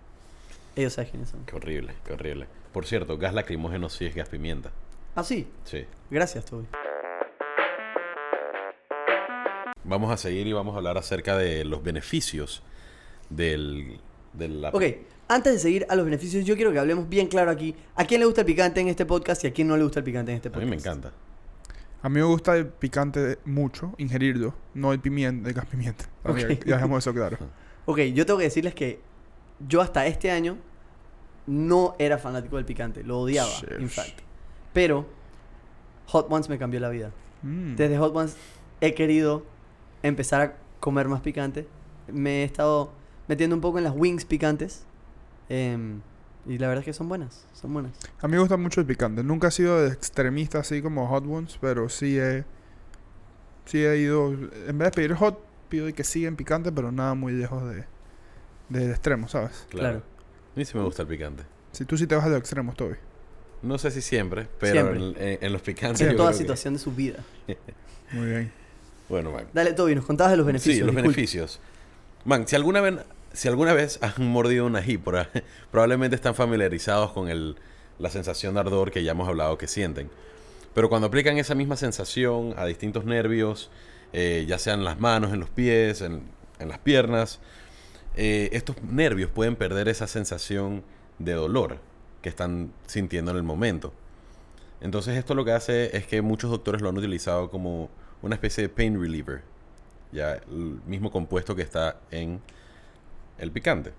Ellos 0.75 0.94
saben 0.94 1.10
quiénes 1.12 1.29
son. 1.29 1.46
Qué 1.46 1.55
horrible, 1.55 1.94
qué 2.05 2.13
horrible. 2.13 2.48
Por 2.74 2.86
cierto, 2.86 3.17
gas 3.17 3.34
lacrimógeno 3.34 3.89
sí 3.89 4.05
es 4.05 4.15
gas 4.15 4.27
pimienta. 4.29 4.72
Ah, 5.15 5.24
sí. 5.24 5.48
Sí. 5.63 5.86
Gracias, 6.10 6.44
Toby. 6.46 6.65
Vamos 9.84 10.12
a 10.12 10.17
seguir 10.17 10.48
y 10.48 10.53
vamos 10.53 10.74
a 10.74 10.77
hablar 10.77 10.98
acerca 10.98 11.38
de 11.38 11.63
los 11.63 11.84
beneficios 11.84 12.63
del... 13.29 14.00
de 14.34 14.48
la- 14.50 14.70
Ok, 14.70 14.84
antes 15.27 15.53
de 15.53 15.60
seguir 15.60 15.86
a 15.89 15.96
los 15.96 16.05
beneficios, 16.05 16.44
yo 16.44 16.55
quiero 16.55 16.72
que 16.72 16.79
hablemos 16.79 17.08
bien 17.08 17.27
claro 17.27 17.51
aquí. 17.51 17.75
¿A 17.96 18.05
quién 18.05 18.20
le 18.20 18.25
gusta 18.25 18.41
el 18.41 18.48
picante 18.48 18.82
en 18.82 18.88
este 18.88 19.05
podcast 19.05 19.44
y 19.44 19.48
a 19.48 19.53
quién 19.53 19.67
no 19.67 19.77
le 19.77 19.84
gusta 19.84 20.00
el 20.00 20.03
picante 20.05 20.32
en 20.32 20.38
este 20.38 20.50
A 20.50 20.51
podcast? 20.51 20.65
mí 20.65 20.70
me 20.72 20.75
encanta. 20.77 21.12
A 22.01 22.10
mí 22.10 22.15
me 22.20 22.24
gusta 22.25 22.58
el 22.58 22.67
picante 22.67 23.38
mucho, 23.46 23.94
ingerirlo, 23.98 24.53
no 24.74 24.91
el 24.91 25.00
pimiento, 25.00 25.48
el 25.48 25.55
gas 25.55 25.65
pimienta. 25.67 26.05
También, 26.24 26.51
Ok. 26.53 26.65
Ya 26.65 26.75
dejemos 26.75 27.03
eso 27.03 27.13
claro. 27.13 27.38
Ok, 27.88 28.00
yo 28.15 28.25
tengo 28.25 28.39
que 28.39 28.46
decirles 28.46 28.74
que 28.74 29.00
yo 29.59 29.81
hasta 29.81 30.05
este 30.05 30.31
año 30.31 30.57
no 31.47 31.95
era 32.00 32.17
fanático 32.17 32.57
del 32.57 32.65
picante, 32.65 33.03
lo 33.03 33.19
odiaba, 33.19 33.50
Sheesh. 33.50 33.81
in 33.81 33.89
fact. 33.89 34.19
Pero 34.74 35.05
Hot 36.07 36.27
Ones 36.29 36.50
me 36.50 36.57
cambió 36.57 36.79
la 36.79 36.89
vida. 36.89 37.12
Mm. 37.43 37.75
Desde 37.75 37.97
Hot 37.97 38.15
Ones 38.15 38.35
he 38.81 38.93
querido 38.93 39.45
empezar 40.03 40.41
a 40.41 40.55
comer 40.79 41.07
más 41.07 41.21
picante. 41.21 41.67
Me 42.07 42.41
he 42.41 42.43
estado 42.43 42.91
metiendo 43.27 43.55
un 43.55 43.62
poco 43.62 43.77
en 43.77 43.83
las 43.83 43.93
wings 43.95 44.25
picantes. 44.25 44.85
em, 45.50 46.01
y 46.47 46.59
la 46.59 46.67
verdad 46.67 46.81
es 46.81 46.85
que 46.85 46.93
son 46.93 47.09
buenas, 47.09 47.47
son 47.53 47.74
buenas. 47.74 47.93
A 48.19 48.27
mí 48.27 48.33
me 48.33 48.39
gusta 48.39 48.55
mucho 48.57 48.79
el 48.79 48.85
picante. 48.85 49.24
Nunca 49.24 49.47
he 49.47 49.51
sido 49.51 49.81
de 49.81 49.91
extremista 49.91 50.59
así 50.59 50.81
como 50.81 51.07
Hot 51.07 51.25
Ones, 51.27 51.57
pero 51.59 51.89
sí 51.89 52.19
he, 52.19 52.45
sí 53.65 53.83
he 53.83 53.97
ido... 53.97 54.31
En 54.67 54.77
vez 54.77 54.89
de 54.89 54.91
pedir 54.91 55.13
hot, 55.15 55.39
pido 55.69 55.91
que 55.91 56.03
siga 56.03 56.27
en 56.27 56.35
picante, 56.35 56.71
pero 56.71 56.91
nada 56.91 57.15
muy 57.15 57.33
lejos 57.33 57.67
de, 57.67 57.85
del 58.69 58.89
extremo, 58.91 59.27
¿sabes? 59.27 59.65
Claro. 59.69 59.98
A 60.00 60.57
mí 60.60 60.65
sí 60.65 60.77
me 60.77 60.84
gusta 60.84 61.01
el 61.03 61.07
picante. 61.07 61.43
Si 61.72 61.86
tú 61.86 61.98
sí 61.98 62.07
te 62.07 62.15
vas 62.15 62.25
de 62.25 62.31
los 62.31 62.39
extremos, 62.39 62.75
Toby. 62.75 62.95
No 63.62 63.77
sé 63.77 63.91
si 63.91 64.01
siempre, 64.01 64.48
pero 64.60 64.74
Siempre. 64.74 64.98
En, 64.98 65.27
en- 65.34 65.38
en 65.41 65.53
los 65.53 65.62
picantes. 65.62 66.01
En 66.01 66.15
toda 66.15 66.29
creo 66.29 66.38
que- 66.38 66.43
situación 66.43 66.74
de 66.75 66.79
su 66.79 66.91
vida. 66.93 67.24
Muy 68.12 68.25
bien. 68.27 68.51
Bueno, 69.10 69.31
man. 69.31 69.45
Dale, 69.53 69.74
Toby, 69.74 69.95
nos 69.95 70.05
contabas 70.05 70.31
de 70.31 70.38
los 70.38 70.45
beneficios. 70.45 70.75
Sí, 70.75 70.79
los 70.81 70.88
disculpa. 70.91 71.07
beneficios. 71.12 71.60
Man, 72.25 72.48
si 72.48 72.55
alguna 72.55 72.81
vez, 72.81 72.95
si 73.34 73.48
alguna 73.48 73.74
vez 73.74 74.00
han 74.01 74.25
mordido 74.27 74.65
un 74.65 74.75
ají, 74.75 74.98
por- 74.98 75.27
probablemente 75.72 76.15
están 76.15 76.36
familiarizados 76.36 77.12
con 77.12 77.27
el, 77.29 77.55
la 78.00 78.10
sensación 78.10 78.53
de 78.55 78.62
ardor 78.62 78.91
que 78.91 79.03
ya 79.03 79.12
hemos 79.12 79.27
hablado 79.27 79.57
que 79.57 79.67
sienten. 79.67 80.10
Pero 80.74 80.89
cuando 80.89 81.07
aplican 81.07 81.38
esa 81.38 81.55
misma 81.55 81.75
sensación 81.77 82.53
a 82.57 82.65
distintos 82.65 83.05
nervios, 83.05 83.69
eh, 84.13 84.45
ya 84.48 84.60
sean 84.60 84.79
en 84.79 84.86
las 84.86 85.00
manos, 85.00 85.34
en 85.34 85.39
los 85.39 85.50
pies, 85.50 86.01
en, 86.01 86.24
en 86.60 86.67
las 86.69 86.79
piernas, 86.79 87.39
eh, 88.15 88.50
estos 88.53 88.81
nervios 88.84 89.29
pueden 89.29 89.55
perder 89.55 89.88
esa 89.88 90.07
sensación 90.07 90.84
de 91.19 91.34
dolor 91.34 91.79
que 92.22 92.29
están 92.29 92.72
sintiendo 92.88 93.31
en 93.31 93.38
el 93.38 93.43
momento. 93.43 93.93
Entonces 94.81 95.17
esto 95.17 95.36
lo 95.36 95.45
que 95.45 95.51
hace 95.51 95.95
es 95.95 96.05
que 96.07 96.22
muchos 96.22 96.51
doctores 96.51 96.81
lo 96.81 96.89
han 96.89 96.98
utilizado 96.98 97.50
como 97.50 97.89
una 98.22 98.36
especie 98.36 98.63
de 98.63 98.69
pain 98.69 99.00
reliever. 99.00 99.41
Ya 100.12 100.34
el 100.34 100.79
mismo 100.86 101.12
compuesto 101.12 101.55
que 101.55 101.62
está 101.62 102.00
en 102.12 102.41
el 103.38 103.51
picante. 103.51 103.93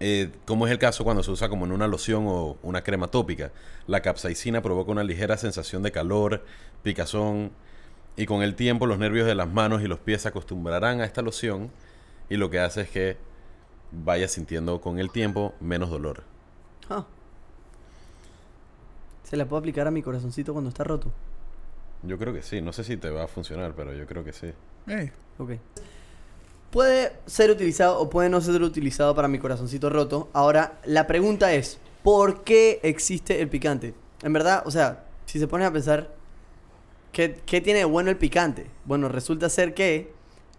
Eh, 0.00 0.30
como 0.44 0.66
es 0.66 0.72
el 0.72 0.78
caso 0.78 1.02
cuando 1.02 1.22
se 1.22 1.30
usa 1.30 1.48
como 1.48 1.66
en 1.66 1.72
una 1.72 1.88
loción 1.88 2.24
o 2.26 2.56
una 2.62 2.82
crema 2.82 3.08
tópica, 3.08 3.50
la 3.86 4.00
capsaicina 4.00 4.62
provoca 4.62 4.92
una 4.92 5.02
ligera 5.02 5.36
sensación 5.36 5.82
de 5.82 5.90
calor, 5.90 6.44
picazón, 6.82 7.50
y 8.16 8.26
con 8.26 8.42
el 8.42 8.54
tiempo 8.54 8.86
los 8.86 8.98
nervios 8.98 9.26
de 9.26 9.34
las 9.34 9.48
manos 9.48 9.82
y 9.82 9.86
los 9.86 9.98
pies 10.00 10.22
se 10.22 10.28
acostumbrarán 10.28 11.00
a 11.00 11.04
esta 11.04 11.22
loción 11.22 11.70
y 12.28 12.36
lo 12.36 12.50
que 12.50 12.60
hace 12.60 12.82
es 12.82 12.90
que 12.90 13.16
vaya 13.90 14.28
sintiendo 14.28 14.80
con 14.80 14.98
el 14.98 15.10
tiempo 15.10 15.54
menos 15.60 15.90
dolor. 15.90 16.22
Ah. 16.90 17.06
¿Se 19.24 19.36
la 19.36 19.46
puedo 19.46 19.60
aplicar 19.60 19.86
a 19.86 19.90
mi 19.90 20.02
corazoncito 20.02 20.52
cuando 20.52 20.70
está 20.70 20.84
roto? 20.84 21.10
Yo 22.02 22.18
creo 22.18 22.32
que 22.32 22.42
sí, 22.42 22.60
no 22.60 22.72
sé 22.72 22.84
si 22.84 22.96
te 22.96 23.10
va 23.10 23.24
a 23.24 23.28
funcionar, 23.28 23.74
pero 23.74 23.92
yo 23.92 24.06
creo 24.06 24.24
que 24.24 24.32
sí. 24.32 24.52
Ey, 24.86 25.10
Ok. 25.38 25.52
Puede 26.70 27.14
ser 27.24 27.50
utilizado 27.50 27.98
o 27.98 28.10
puede 28.10 28.28
no 28.28 28.42
ser 28.42 28.60
utilizado 28.62 29.14
para 29.14 29.26
mi 29.26 29.38
corazoncito 29.38 29.88
roto. 29.88 30.28
Ahora, 30.34 30.78
la 30.84 31.06
pregunta 31.06 31.54
es, 31.54 31.78
¿por 32.02 32.44
qué 32.44 32.78
existe 32.82 33.40
el 33.40 33.48
picante? 33.48 33.94
En 34.22 34.34
verdad, 34.34 34.62
o 34.66 34.70
sea, 34.70 35.06
si 35.24 35.38
se 35.38 35.48
pone 35.48 35.64
a 35.64 35.72
pensar, 35.72 36.14
¿qué, 37.12 37.40
qué 37.46 37.62
tiene 37.62 37.80
de 37.80 37.84
bueno 37.86 38.10
el 38.10 38.18
picante? 38.18 38.66
Bueno, 38.84 39.08
resulta 39.08 39.48
ser 39.48 39.72
que 39.72 40.12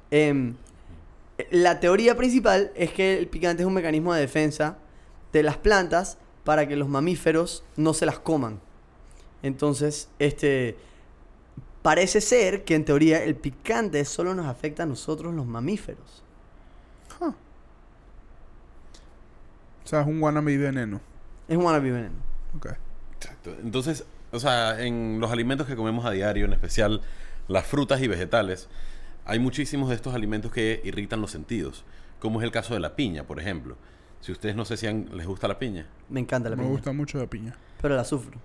em, 0.09 0.55
la 1.51 1.79
teoría 1.79 2.17
principal 2.17 2.71
es 2.75 2.91
que 2.91 3.17
el 3.17 3.27
picante 3.27 3.63
es 3.63 3.67
un 3.67 3.73
mecanismo 3.73 4.13
de 4.13 4.21
defensa 4.21 4.77
de 5.31 5.43
las 5.43 5.57
plantas 5.57 6.17
para 6.43 6.67
que 6.67 6.75
los 6.75 6.89
mamíferos 6.89 7.63
no 7.77 7.93
se 7.93 8.05
las 8.05 8.19
coman. 8.19 8.59
Entonces, 9.43 10.09
este 10.19 10.77
parece 11.81 12.21
ser 12.21 12.65
que 12.65 12.75
en 12.75 12.85
teoría 12.85 13.23
el 13.23 13.35
picante 13.35 14.03
solo 14.05 14.35
nos 14.35 14.47
afecta 14.47 14.83
a 14.83 14.85
nosotros 14.85 15.33
los 15.33 15.45
mamíferos. 15.45 16.23
o 17.21 17.33
sea, 19.89 20.01
es 20.01 20.07
un 20.07 20.21
wannabe 20.21 20.57
veneno. 20.57 21.01
Es 21.47 21.57
un 21.57 21.65
wannabe 21.65 21.91
veneno. 21.91 22.15
Ok. 22.55 22.67
Exacto. 23.15 23.55
Entonces, 23.63 24.05
o 24.31 24.39
sea, 24.39 24.79
en 24.83 25.19
los 25.19 25.31
alimentos 25.31 25.65
que 25.67 25.75
comemos 25.75 26.05
a 26.05 26.11
diario, 26.11 26.45
en 26.45 26.53
especial 26.53 27.01
las 27.47 27.65
frutas 27.65 28.01
y 28.01 28.07
vegetales, 28.07 28.69
hay 29.29 29.39
muchísimos 29.39 29.89
de 29.89 29.95
estos 29.95 30.13
alimentos 30.13 30.51
que 30.51 30.81
irritan 30.83 31.21
los 31.21 31.31
sentidos, 31.31 31.83
como 32.19 32.39
es 32.41 32.45
el 32.45 32.51
caso 32.51 32.73
de 32.73 32.79
la 32.79 32.95
piña, 32.95 33.25
por 33.25 33.39
ejemplo. 33.39 33.77
Si 34.21 34.31
ustedes 34.31 34.55
no 34.55 34.65
sé 34.65 34.75
si 34.77 34.87
han- 34.87 35.09
les 35.15 35.25
gusta 35.25 35.47
la 35.47 35.57
piña. 35.59 35.87
Me 36.09 36.19
encanta 36.19 36.49
la 36.49 36.55
Me 36.55 36.63
piña. 36.63 36.71
gusta 36.73 36.91
mucho 36.91 37.17
la 37.19 37.27
piña. 37.27 37.55
Pero 37.81 37.95
la 37.95 38.03
sufro. 38.03 38.37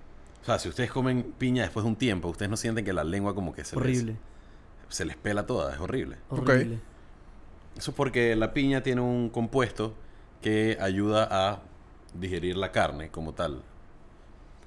O 0.42 0.44
sea, 0.44 0.58
si 0.58 0.68
ustedes 0.68 0.90
comen 0.90 1.34
piña 1.38 1.62
después 1.62 1.82
de 1.84 1.88
un 1.88 1.96
tiempo, 1.96 2.28
ustedes 2.28 2.50
no 2.50 2.56
sienten 2.56 2.84
que 2.84 2.92
la 2.92 3.02
lengua 3.02 3.34
como 3.34 3.52
que 3.52 3.64
se, 3.64 3.76
Horrible. 3.76 4.12
Les, 4.12 4.16
se 4.96 5.04
les 5.04 5.16
pela 5.16 5.46
toda, 5.46 5.72
es 5.74 5.80
horrible. 5.80 6.18
Horrible. 6.28 6.78
Eso 7.76 7.90
es 7.90 7.96
porque 7.96 8.36
la 8.36 8.52
piña 8.52 8.82
tiene 8.82 9.00
un 9.00 9.30
compuesto 9.30 9.94
que 10.42 10.76
ayuda 10.80 11.26
a 11.30 11.62
digerir 12.12 12.56
la 12.56 12.70
carne 12.70 13.08
como 13.08 13.32
tal. 13.32 13.62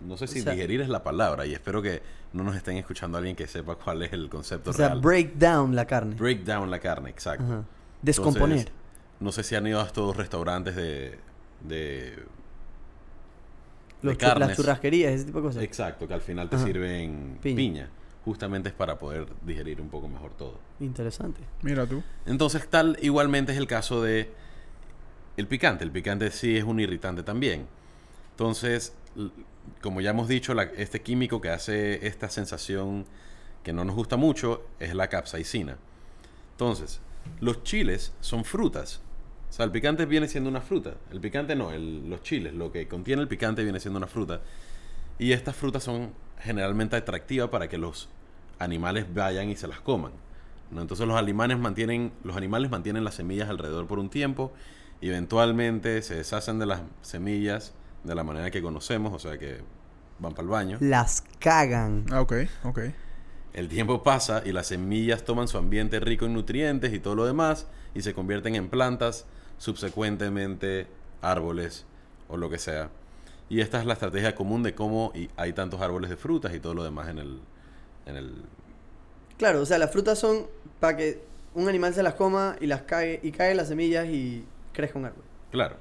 No 0.02 0.16
sé 0.18 0.28
si 0.28 0.40
O 0.40 0.44
sea- 0.44 0.54
digerir 0.54 0.82
es 0.82 0.90
la 0.90 1.04
palabra 1.04 1.46
y 1.46 1.54
espero 1.54 1.82
que 1.82 2.02
no 2.34 2.44
nos 2.44 2.56
estén 2.56 2.78
escuchando 2.78 3.18
alguien 3.18 3.36
que 3.36 3.48
sepa 3.48 3.76
cuál 3.76 4.04
es 4.04 4.14
el 4.14 4.30
concepto 4.30 4.70
O 4.70 4.74
sea, 4.74 4.90
real. 4.90 5.02
break 5.02 5.34
down 5.36 5.76
la 5.76 5.86
carne. 5.86 6.16
Break 6.16 6.44
down 6.44 6.70
la 6.70 6.80
carne, 6.80 7.10
exacto. 7.10 7.44
Ajá. 7.44 7.64
Descomponer. 8.02 8.58
Entonces, 8.60 8.74
no 9.20 9.32
sé 9.32 9.44
si 9.44 9.56
han 9.56 9.66
ido 9.66 9.82
a 9.82 9.86
estos 9.86 10.16
restaurantes 10.16 10.76
de, 10.76 11.18
de, 11.68 12.16
de 12.16 12.18
Los 14.04 14.18
chu- 14.18 14.38
las 14.40 14.56
churrasquerías, 14.56 15.12
ese 15.14 15.26
tipo 15.26 15.40
de 15.42 15.48
cosas. 15.48 15.64
Exacto, 15.64 16.08
que 16.08 16.14
al 16.14 16.22
final 16.22 16.50
te 16.50 16.58
Ajá. 16.58 16.66
sirven 16.66 17.40
Piña. 17.42 17.56
piña. 17.56 17.90
Justamente 18.26 18.70
es 18.70 18.76
para 18.76 19.00
poder 19.00 19.26
digerir 19.46 19.82
un 19.82 19.90
poco 19.90 20.08
mejor 20.10 20.32
todo. 20.34 20.60
Interesante. 20.82 21.42
Mira 21.64 21.86
tú. 21.88 22.04
Entonces, 22.26 22.68
tal 22.70 22.98
igualmente 23.02 23.54
es 23.54 23.58
el 23.58 23.68
caso 23.68 24.04
de 24.04 24.30
el 25.38 25.48
picante. 25.48 25.84
El 25.86 25.92
picante 25.92 26.30
sí 26.32 26.58
es 26.58 26.64
un 26.66 26.80
irritante 26.80 27.24
también. 27.24 27.66
Entonces, 28.32 28.94
como 29.82 30.02
ya 30.02 30.12
hemos 30.12 30.28
dicho, 30.28 30.60
este 30.62 31.02
químico 31.02 31.42
que 31.42 31.50
hace 31.50 32.08
esta 32.08 32.30
sensación 32.30 33.06
que 33.64 33.74
no 33.74 33.84
nos 33.86 33.96
gusta 33.96 34.18
mucho 34.18 34.66
es 34.80 34.94
la 34.96 35.08
capsaicina. 35.10 35.78
Entonces, 36.52 37.00
los 37.40 37.64
chiles 37.64 38.14
son 38.22 38.46
frutas. 38.46 39.02
O 39.50 39.54
sea, 39.54 39.66
el 39.66 39.72
picante 39.72 40.06
viene 40.06 40.28
siendo 40.28 40.50
una 40.50 40.62
fruta. 40.62 40.96
El 41.12 41.20
picante 41.22 41.56
no, 41.56 41.72
el- 41.72 42.10
los 42.10 42.22
chiles, 42.24 42.54
lo 42.54 42.72
que 42.72 42.88
contiene 42.88 43.22
el 43.22 43.28
picante 43.28 43.64
viene 43.64 43.80
siendo 43.80 43.98
una 43.98 44.08
fruta. 44.08 44.42
Y 45.20 45.32
estas 45.32 45.56
frutas 45.56 45.84
son 45.84 46.12
generalmente 46.40 46.96
atractivas 46.96 47.50
para 47.50 47.68
que 47.68 47.78
los 47.78 48.10
animales 48.60 49.14
vayan 49.14 49.50
y 49.50 49.56
se 49.56 49.68
las 49.68 49.80
coman. 49.82 50.12
Entonces 50.76 51.08
los 51.08 51.18
animales 51.18 51.58
mantienen, 51.58 52.12
los 52.24 52.36
animales 52.36 52.70
mantienen 52.70 53.04
las 53.04 53.16
semillas 53.16 53.50
alrededor 53.50 53.88
por 53.88 54.00
un 54.00 54.10
tiempo 54.10 54.52
eventualmente 55.02 56.02
se 56.02 56.16
deshacen 56.16 56.60
de 56.60 56.66
las 56.66 56.82
semillas 57.04 57.74
de 58.04 58.16
la 58.16 58.24
manera 58.24 58.52
que 58.52 58.62
conocemos, 58.62 59.14
o 59.14 59.20
sea 59.20 59.38
que 59.38 59.60
van 60.20 60.34
para 60.34 60.44
el 60.44 60.50
baño. 60.50 60.78
Las 60.82 61.24
cagan. 61.40 62.06
Ah, 62.12 62.22
ok, 62.22 62.34
ok. 62.64 62.80
El 63.54 63.70
tiempo 63.70 64.04
pasa 64.04 64.44
y 64.46 64.52
las 64.52 64.68
semillas 64.68 65.24
toman 65.24 65.48
su 65.48 65.58
ambiente 65.58 66.00
rico 66.00 66.26
en 66.26 66.34
nutrientes 66.34 66.94
y 66.94 67.00
todo 67.00 67.16
lo 67.16 67.26
demás 67.26 67.68
y 67.96 68.02
se 68.02 68.14
convierten 68.14 68.56
en 68.56 68.70
plantas, 68.70 69.26
subsecuentemente 69.58 70.88
árboles 71.22 71.86
o 72.28 72.38
lo 72.38 72.50
que 72.50 72.60
sea. 72.60 72.90
Y 73.50 73.62
esta 73.62 73.80
es 73.80 73.86
la 73.86 73.94
estrategia 73.94 74.36
común 74.36 74.62
de 74.62 74.76
cómo 74.76 75.12
y 75.16 75.30
hay 75.38 75.54
tantos 75.54 75.82
árboles 75.82 76.10
de 76.10 76.18
frutas 76.18 76.54
y 76.54 76.60
todo 76.60 76.74
lo 76.74 76.84
demás 76.84 77.08
en 77.08 77.18
el, 77.18 77.40
en 78.06 78.16
el 78.18 78.34
Claro, 79.38 79.62
o 79.62 79.66
sea, 79.66 79.78
las 79.78 79.92
frutas 79.92 80.18
son 80.18 80.48
para 80.80 80.98
que 80.98 81.22
un 81.54 81.70
animal 81.70 81.94
se 81.94 82.04
las 82.04 82.16
coma 82.16 82.56
y 82.60 82.66
las 82.66 82.82
cague 82.84 83.20
y 83.24 83.32
cague 83.32 83.54
las 83.56 83.68
semillas 83.68 84.08
y 84.08 84.46
crezca 84.74 84.98
un 85.00 85.06
árbol. 85.06 85.24
Claro. 85.52 85.78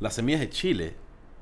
Las 0.00 0.14
semillas 0.14 0.40
de 0.40 0.50
chile, 0.50 0.94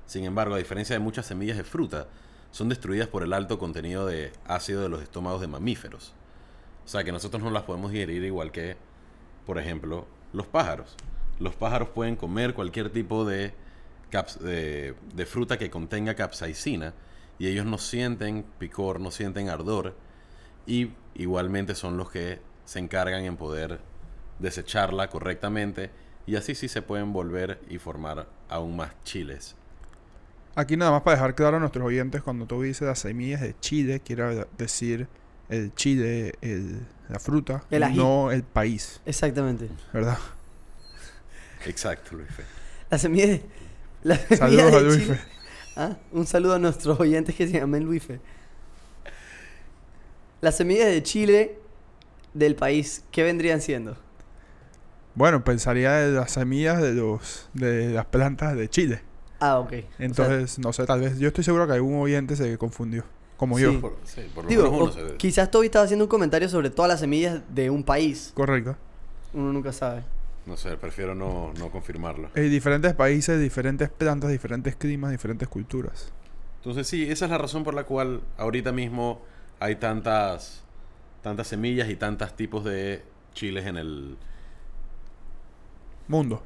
sin 0.07 0.25
embargo, 0.25 0.55
a 0.55 0.59
diferencia 0.59 0.95
de 0.95 1.01
muchas 1.01 1.27
semillas 1.27 1.57
de 1.57 1.65
fruta, 1.65 2.07
son 2.51 2.69
destruidas 2.69 3.09
por 3.09 3.23
el 3.23 3.33
alto 3.33 3.59
contenido 3.59 4.07
de 4.07 4.33
ácido 4.47 4.83
de 4.83 4.89
los 4.89 5.03
estómagos 5.03 5.41
de 5.41 5.49
mamíferos. 5.49 6.15
O 6.85 6.89
sea 6.89 7.05
que 7.05 7.13
nosotros 7.13 7.43
no 7.43 7.51
las 7.51 7.65
podemos 7.65 7.91
digerir 7.91 8.23
igual 8.23 8.53
que, 8.53 8.77
por 9.45 9.59
ejemplo, 9.59 10.07
los 10.33 10.47
pájaros. 10.47 10.95
Los 11.39 11.55
pájaros 11.55 11.89
pueden 11.91 12.17
comer 12.17 12.55
cualquier 12.55 12.91
tipo 12.91 13.25
de, 13.25 13.53
de, 14.41 14.95
de 15.15 15.27
fruta 15.27 15.59
que 15.59 15.71
contenga 15.71 16.15
capsaicina 16.15 16.95
y 17.39 17.49
ellos 17.49 17.67
no 17.67 17.79
sienten 17.79 18.45
picor, 18.59 19.01
no 19.01 19.11
sienten 19.11 19.51
ardor 19.51 19.95
y 20.67 20.93
igualmente 21.15 21.75
son 21.75 21.97
los 21.97 22.11
que 22.11 22.41
se 22.65 22.79
encargan 22.79 23.25
en 23.25 23.37
poder 23.37 23.81
desecharla 24.39 25.09
correctamente 25.09 25.91
y 26.27 26.37
así 26.37 26.55
sí 26.55 26.69
se 26.69 26.83
pueden 26.83 27.13
volver 27.13 27.61
y 27.69 27.79
formar 27.79 28.29
aún 28.49 28.77
más 28.77 28.93
chiles. 29.05 29.57
Aquí 30.57 30.77
nada 30.77 30.91
más 30.91 31.03
para 31.03 31.17
dejar 31.17 31.35
claro 31.35 31.59
a 31.59 31.61
nuestros 31.61 31.85
oyentes, 31.87 32.23
cuando 32.23 32.47
tú 32.47 32.63
dices 32.63 32.89
las 32.89 32.99
semillas 32.99 33.41
de 33.43 33.55
chile, 33.61 34.01
quiere 34.01 34.47
decir 34.59 35.07
el 35.49 35.73
chile, 35.75 36.35
el, 36.41 36.81
la 37.09 37.21
fruta, 37.21 37.63
El 37.71 37.83
ají. 37.85 37.97
no 37.97 38.33
el 38.33 38.43
país, 38.43 39.01
Exactamente. 39.07 39.69
¿verdad? 39.93 40.19
Exacto, 41.67 42.17
Luis. 42.17 42.29
Fe. 42.31 42.43
La 42.91 42.99
semilla 42.99 43.27
de. 43.27 43.43
La 44.03 44.17
semilla 44.17 44.39
Saludos 44.39 44.73
de 44.73 44.77
a 44.79 44.81
Luis. 44.81 45.05
Fe. 45.05 45.21
Ah, 45.79 45.95
Un 46.11 46.27
saludo 46.27 46.55
a 46.55 46.59
nuestros 46.59 46.99
oyentes 46.99 47.35
que 47.35 47.47
se 47.47 47.53
llaman 47.61 47.85
Luife. 47.85 48.19
Las 50.41 50.57
semillas 50.57 50.87
de 50.87 51.03
Chile 51.03 51.59
del 52.33 52.57
país, 52.57 53.05
¿qué 53.11 53.23
vendrían 53.23 53.61
siendo? 53.61 53.99
Bueno, 55.15 55.45
pensaría 55.45 55.93
de 55.93 56.13
las 56.13 56.31
semillas 56.31 56.81
de 56.81 56.95
los 56.95 57.51
de 57.53 57.91
las 57.91 58.07
plantas 58.07 58.57
de 58.57 58.71
Chile. 58.71 59.03
Ah, 59.41 59.59
ok. 59.59 59.67
O 59.67 59.71
sea, 59.71 59.83
Entonces, 59.99 60.59
no 60.59 60.73
sé, 60.73 60.85
tal 60.87 61.01
vez 61.01 61.19
yo 61.19 61.29
estoy 61.29 61.45
seguro 61.45 61.67
que 61.67 61.75
algún 61.75 61.99
oyente 62.01 62.37
se 62.37 62.57
confundió, 62.59 63.05
como 63.37 63.57
Sí. 63.59 63.65
yo. 63.65 63.81
Por, 63.81 63.97
sí, 64.05 64.23
por 64.35 64.45
lo 64.45 64.51
digo, 64.51 64.63
menos 64.65 64.77
uno 64.81 64.85
o 64.91 64.93
se 64.93 65.03
ve. 65.03 65.17
quizás 65.17 65.51
Toby 65.51 65.67
estaba 65.67 65.85
haciendo 65.85 66.05
un 66.05 66.09
comentario 66.09 66.49
sobre 66.49 66.71
todas 66.71 66.89
las 66.89 67.01
semillas 67.01 67.43
de 67.55 67.69
un 67.71 67.83
país. 67.85 68.33
Correcto. 68.35 68.77
Uno 69.35 69.53
nunca 69.53 69.73
sabe. 69.73 70.03
No 70.47 70.57
sé, 70.57 70.77
prefiero 70.77 71.15
no, 71.15 71.53
no 71.59 71.71
confirmarlo. 71.71 72.31
En 72.35 72.51
diferentes 72.51 72.95
países, 72.95 73.41
diferentes 73.41 73.89
plantas, 73.91 74.31
diferentes 74.31 74.77
climas, 74.77 75.11
diferentes 75.11 75.49
culturas. 75.49 76.13
Entonces 76.59 76.87
sí, 76.87 77.03
esa 77.11 77.25
es 77.27 77.31
la 77.31 77.39
razón 77.39 77.63
por 77.65 77.75
la 77.75 77.85
cual 77.85 78.23
ahorita 78.39 78.73
mismo 78.73 79.21
hay 79.61 79.77
tantas, 79.77 80.63
tantas 81.23 81.49
semillas 81.49 81.89
y 81.91 81.97
tantos 81.97 82.35
tipos 82.37 82.65
de 82.65 83.03
chiles 83.35 83.67
en 83.67 83.77
el... 83.77 84.17
Mundo. 86.09 86.43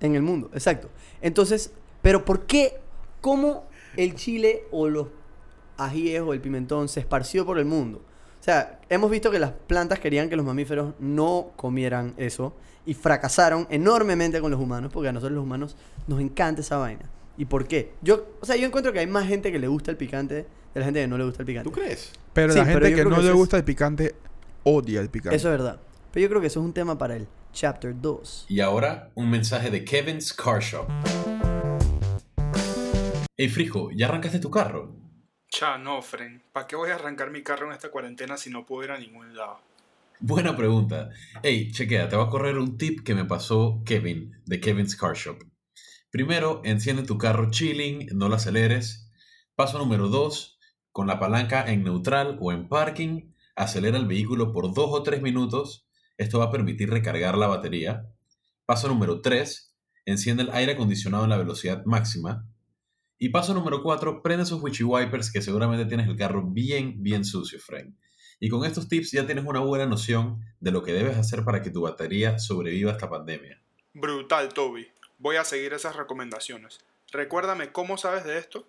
En 0.00 0.14
el 0.14 0.22
mundo, 0.22 0.50
exacto. 0.52 0.90
Entonces, 1.20 1.72
pero 2.02 2.24
¿por 2.24 2.46
qué? 2.46 2.78
¿Cómo 3.20 3.66
el 3.96 4.14
chile 4.14 4.64
o 4.70 4.88
los 4.88 5.08
ajíes 5.76 6.20
o 6.20 6.32
el 6.32 6.40
pimentón 6.40 6.88
se 6.88 7.00
esparció 7.00 7.44
por 7.46 7.58
el 7.58 7.64
mundo? 7.64 7.98
O 8.40 8.42
sea, 8.42 8.80
hemos 8.88 9.10
visto 9.10 9.30
que 9.30 9.38
las 9.38 9.50
plantas 9.52 9.98
querían 9.98 10.28
que 10.30 10.36
los 10.36 10.46
mamíferos 10.46 10.94
no 11.00 11.50
comieran 11.56 12.14
eso 12.16 12.54
y 12.86 12.94
fracasaron 12.94 13.66
enormemente 13.70 14.40
con 14.40 14.50
los 14.50 14.60
humanos 14.60 14.90
porque 14.92 15.08
a 15.08 15.12
nosotros 15.12 15.34
los 15.36 15.44
humanos 15.44 15.76
nos 16.06 16.20
encanta 16.20 16.60
esa 16.60 16.76
vaina. 16.78 17.10
¿Y 17.36 17.44
por 17.44 17.66
qué? 17.66 17.92
Yo, 18.02 18.26
o 18.40 18.46
sea, 18.46 18.56
yo 18.56 18.66
encuentro 18.66 18.92
que 18.92 19.00
hay 19.00 19.06
más 19.06 19.26
gente 19.26 19.52
que 19.52 19.58
le 19.58 19.68
gusta 19.68 19.90
el 19.90 19.96
picante 19.96 20.34
de 20.74 20.80
la 20.80 20.84
gente 20.84 21.00
que 21.00 21.08
no 21.08 21.18
le 21.18 21.24
gusta 21.24 21.42
el 21.42 21.46
picante. 21.46 21.68
¿Tú 21.68 21.74
crees? 21.74 22.12
Pero 22.32 22.52
Sí, 22.52 22.58
la 22.58 22.64
gente 22.64 22.94
que 22.94 23.04
no 23.04 23.16
que 23.16 23.22
le 23.22 23.28
es- 23.28 23.34
gusta 23.34 23.56
el 23.56 23.64
picante 23.64 24.14
odia 24.62 25.00
el 25.00 25.10
picante. 25.10 25.36
Eso 25.36 25.48
es 25.52 25.58
verdad. 25.58 25.78
Pero 26.12 26.22
yo 26.22 26.28
creo 26.30 26.40
que 26.40 26.46
eso 26.46 26.60
es 26.60 26.66
un 26.66 26.72
tema 26.72 26.96
para 26.96 27.16
el 27.16 27.28
chapter 27.52 27.94
2. 28.00 28.46
Y 28.48 28.60
ahora 28.60 29.10
un 29.14 29.30
mensaje 29.30 29.70
de 29.70 29.84
Kevin's 29.84 30.32
Car 30.32 30.60
Shop. 30.60 30.86
Hey 33.40 33.48
Frijo, 33.48 33.92
¿ya 33.92 34.08
arrancaste 34.08 34.40
tu 34.40 34.50
carro? 34.50 34.96
Cha, 35.48 35.78
no, 35.78 36.02
Fren. 36.02 36.42
¿Para 36.52 36.66
qué 36.66 36.74
voy 36.74 36.90
a 36.90 36.96
arrancar 36.96 37.30
mi 37.30 37.44
carro 37.44 37.68
en 37.68 37.72
esta 37.72 37.88
cuarentena 37.88 38.36
si 38.36 38.50
no 38.50 38.66
puedo 38.66 38.82
ir 38.82 38.90
a 38.90 38.98
ningún 38.98 39.36
lado? 39.36 39.60
Buena 40.18 40.56
pregunta. 40.56 41.10
Hey, 41.44 41.70
chequea, 41.70 42.08
te 42.08 42.16
va 42.16 42.24
a 42.24 42.30
correr 42.30 42.58
un 42.58 42.76
tip 42.76 43.04
que 43.04 43.14
me 43.14 43.24
pasó 43.24 43.80
Kevin, 43.86 44.42
de 44.44 44.58
Kevin's 44.58 44.96
Car 44.96 45.14
Shop. 45.14 45.38
Primero, 46.10 46.62
enciende 46.64 47.04
tu 47.04 47.16
carro 47.16 47.48
chilling, 47.48 48.08
no 48.12 48.28
lo 48.28 48.34
aceleres. 48.34 49.08
Paso 49.54 49.78
número 49.78 50.08
2, 50.08 50.58
con 50.90 51.06
la 51.06 51.20
palanca 51.20 51.64
en 51.70 51.84
neutral 51.84 52.38
o 52.40 52.50
en 52.50 52.68
parking, 52.68 53.34
acelera 53.54 53.98
el 53.98 54.08
vehículo 54.08 54.52
por 54.52 54.74
2 54.74 54.90
o 54.90 55.02
3 55.04 55.22
minutos. 55.22 55.86
Esto 56.16 56.40
va 56.40 56.46
a 56.46 56.50
permitir 56.50 56.90
recargar 56.90 57.38
la 57.38 57.46
batería. 57.46 58.04
Paso 58.66 58.88
número 58.88 59.20
3, 59.20 59.76
enciende 60.06 60.42
el 60.42 60.50
aire 60.50 60.72
acondicionado 60.72 61.22
en 61.22 61.30
la 61.30 61.38
velocidad 61.38 61.84
máxima. 61.84 62.44
Y 63.18 63.30
paso 63.30 63.52
número 63.52 63.82
4, 63.82 64.22
prende 64.22 64.44
esos 64.44 64.62
witchy 64.62 64.84
wipers 64.84 65.32
que 65.32 65.42
seguramente 65.42 65.86
tienes 65.86 66.06
el 66.08 66.16
carro 66.16 66.42
bien, 66.46 67.02
bien 67.02 67.24
sucio, 67.24 67.58
Frank. 67.58 67.94
Y 68.38 68.48
con 68.48 68.64
estos 68.64 68.88
tips 68.88 69.10
ya 69.10 69.26
tienes 69.26 69.44
una 69.44 69.58
buena 69.58 69.86
noción 69.86 70.40
de 70.60 70.70
lo 70.70 70.84
que 70.84 70.92
debes 70.92 71.16
hacer 71.16 71.44
para 71.44 71.60
que 71.60 71.70
tu 71.70 71.82
batería 71.82 72.38
sobreviva 72.38 72.92
a 72.92 72.94
esta 72.94 73.10
pandemia. 73.10 73.60
Brutal, 73.92 74.50
Toby. 74.54 74.86
Voy 75.18 75.34
a 75.34 75.44
seguir 75.44 75.72
esas 75.72 75.96
recomendaciones. 75.96 76.78
Recuérdame 77.10 77.72
cómo 77.72 77.98
sabes 77.98 78.24
de 78.24 78.38
esto. 78.38 78.68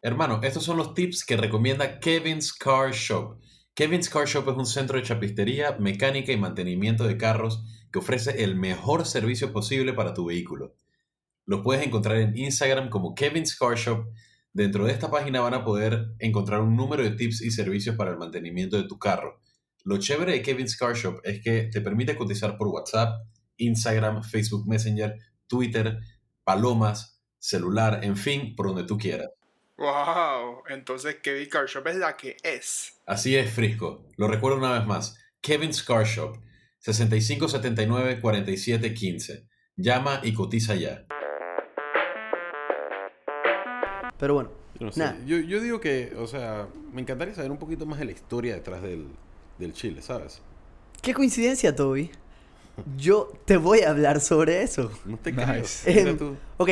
Hermano, 0.00 0.40
estos 0.42 0.64
son 0.64 0.76
los 0.76 0.94
tips 0.94 1.24
que 1.24 1.36
recomienda 1.36 2.00
Kevin's 2.00 2.52
Car 2.52 2.90
Shop. 2.90 3.38
Kevin's 3.74 4.08
Car 4.08 4.26
Shop 4.26 4.48
es 4.50 4.56
un 4.56 4.66
centro 4.66 4.98
de 4.98 5.04
chapistería, 5.04 5.76
mecánica 5.78 6.32
y 6.32 6.36
mantenimiento 6.36 7.04
de 7.04 7.16
carros 7.16 7.62
que 7.92 8.00
ofrece 8.00 8.42
el 8.42 8.56
mejor 8.56 9.06
servicio 9.06 9.52
posible 9.52 9.92
para 9.92 10.14
tu 10.14 10.24
vehículo. 10.24 10.74
Los 11.44 11.62
puedes 11.62 11.86
encontrar 11.86 12.18
en 12.18 12.36
Instagram 12.36 12.88
como 12.88 13.14
Kevin's 13.14 13.56
Car 13.56 13.76
Shop. 13.76 14.06
Dentro 14.52 14.84
de 14.84 14.92
esta 14.92 15.10
página 15.10 15.40
van 15.40 15.54
a 15.54 15.64
poder 15.64 16.14
encontrar 16.18 16.60
un 16.60 16.76
número 16.76 17.02
de 17.02 17.12
tips 17.12 17.40
y 17.42 17.50
servicios 17.50 17.96
para 17.96 18.10
el 18.10 18.18
mantenimiento 18.18 18.76
de 18.76 18.86
tu 18.86 18.98
carro. 18.98 19.40
Lo 19.84 19.98
chévere 19.98 20.32
de 20.32 20.42
Kevin's 20.42 20.76
Car 20.76 20.94
Shop 20.94 21.20
es 21.24 21.42
que 21.42 21.64
te 21.64 21.80
permite 21.80 22.16
cotizar 22.16 22.56
por 22.56 22.68
WhatsApp, 22.68 23.26
Instagram, 23.56 24.22
Facebook 24.22 24.68
Messenger, 24.68 25.16
Twitter, 25.48 25.98
palomas, 26.44 27.20
celular, 27.38 28.04
en 28.04 28.16
fin, 28.16 28.54
por 28.54 28.66
donde 28.66 28.84
tú 28.84 28.98
quieras. 28.98 29.30
¡Wow! 29.78 30.62
Entonces 30.68 31.16
Kevin 31.22 31.48
Car 31.48 31.66
Shop 31.66 31.86
es 31.88 31.96
la 31.96 32.16
que 32.16 32.36
es. 32.44 33.00
Así 33.06 33.34
es, 33.36 33.50
Frisco. 33.50 34.06
Lo 34.16 34.28
recuerdo 34.28 34.58
una 34.58 34.72
vez 34.72 34.86
más. 34.86 35.18
Kevin's 35.40 35.82
Car 35.82 36.06
Shop. 36.06 36.36
6579-4715. 36.84 39.48
Llama 39.76 40.20
y 40.22 40.34
cotiza 40.34 40.76
ya. 40.76 41.06
Pero 44.22 44.34
bueno, 44.34 44.50
Yo, 44.78 44.86
no 44.86 44.92
sé. 44.92 45.00
Nah. 45.00 45.14
yo, 45.26 45.36
yo 45.38 45.60
digo 45.60 45.80
que, 45.80 46.14
o 46.16 46.28
sea, 46.28 46.68
me 46.92 47.00
encantaría 47.00 47.34
saber 47.34 47.50
un 47.50 47.56
poquito 47.56 47.86
más 47.86 47.98
de 47.98 48.04
la 48.04 48.12
historia 48.12 48.54
detrás 48.54 48.80
del, 48.80 49.08
del 49.58 49.72
chile, 49.72 50.00
¿sabes? 50.00 50.40
qué 51.00 51.12
coincidencia, 51.12 51.74
Toby. 51.74 52.08
Yo 52.96 53.32
te 53.46 53.56
voy 53.56 53.80
a 53.80 53.90
hablar 53.90 54.20
sobre 54.20 54.62
eso. 54.62 54.92
No 55.04 55.16
te 55.16 55.32
Nice. 55.32 56.14
tú. 56.14 56.36
Ok, 56.56 56.70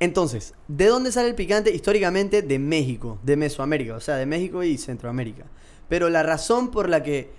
entonces, 0.00 0.54
¿de 0.66 0.86
dónde 0.86 1.12
sale 1.12 1.28
el 1.28 1.36
picante? 1.36 1.72
Históricamente 1.72 2.42
de 2.42 2.58
México, 2.58 3.20
de 3.22 3.36
Mesoamérica, 3.36 3.94
o 3.94 4.00
sea, 4.00 4.16
de 4.16 4.26
México 4.26 4.64
y 4.64 4.76
Centroamérica. 4.76 5.44
Pero 5.88 6.10
la 6.10 6.24
razón 6.24 6.72
por 6.72 6.88
la 6.88 7.04
que, 7.04 7.30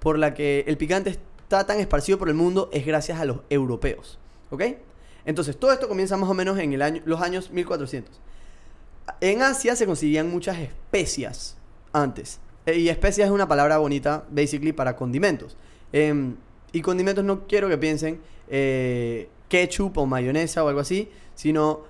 por 0.00 0.18
la 0.18 0.34
que 0.34 0.64
el 0.66 0.76
picante 0.76 1.08
está 1.08 1.66
tan 1.66 1.80
esparcido 1.80 2.18
por 2.18 2.28
el 2.28 2.34
mundo 2.34 2.68
es 2.74 2.84
gracias 2.84 3.18
a 3.18 3.24
los 3.24 3.38
europeos. 3.48 4.18
¿Ok? 4.50 4.64
Entonces, 5.24 5.56
todo 5.56 5.72
esto 5.72 5.88
comienza 5.88 6.18
más 6.18 6.28
o 6.28 6.34
menos 6.34 6.58
en 6.58 6.74
el 6.74 6.82
año, 6.82 7.00
los 7.06 7.22
años 7.22 7.50
1400. 7.50 8.20
En 9.20 9.42
Asia 9.42 9.76
se 9.76 9.86
conseguían 9.86 10.30
muchas 10.30 10.58
especias 10.58 11.56
antes. 11.92 12.40
Eh, 12.66 12.78
Y 12.78 12.88
especias 12.88 13.26
es 13.26 13.32
una 13.32 13.48
palabra 13.48 13.78
bonita, 13.78 14.24
basically, 14.30 14.72
para 14.72 14.96
condimentos. 14.96 15.56
Em, 15.92 16.36
y 16.72 16.82
condimentos 16.82 17.24
no 17.24 17.46
quiero 17.46 17.68
que 17.68 17.78
piensen 17.78 18.20
eh, 18.50 19.28
ketchup 19.48 19.98
o 19.98 20.06
mayonesa 20.06 20.64
o 20.64 20.68
algo 20.68 20.80
así, 20.80 21.10
sino 21.34 21.84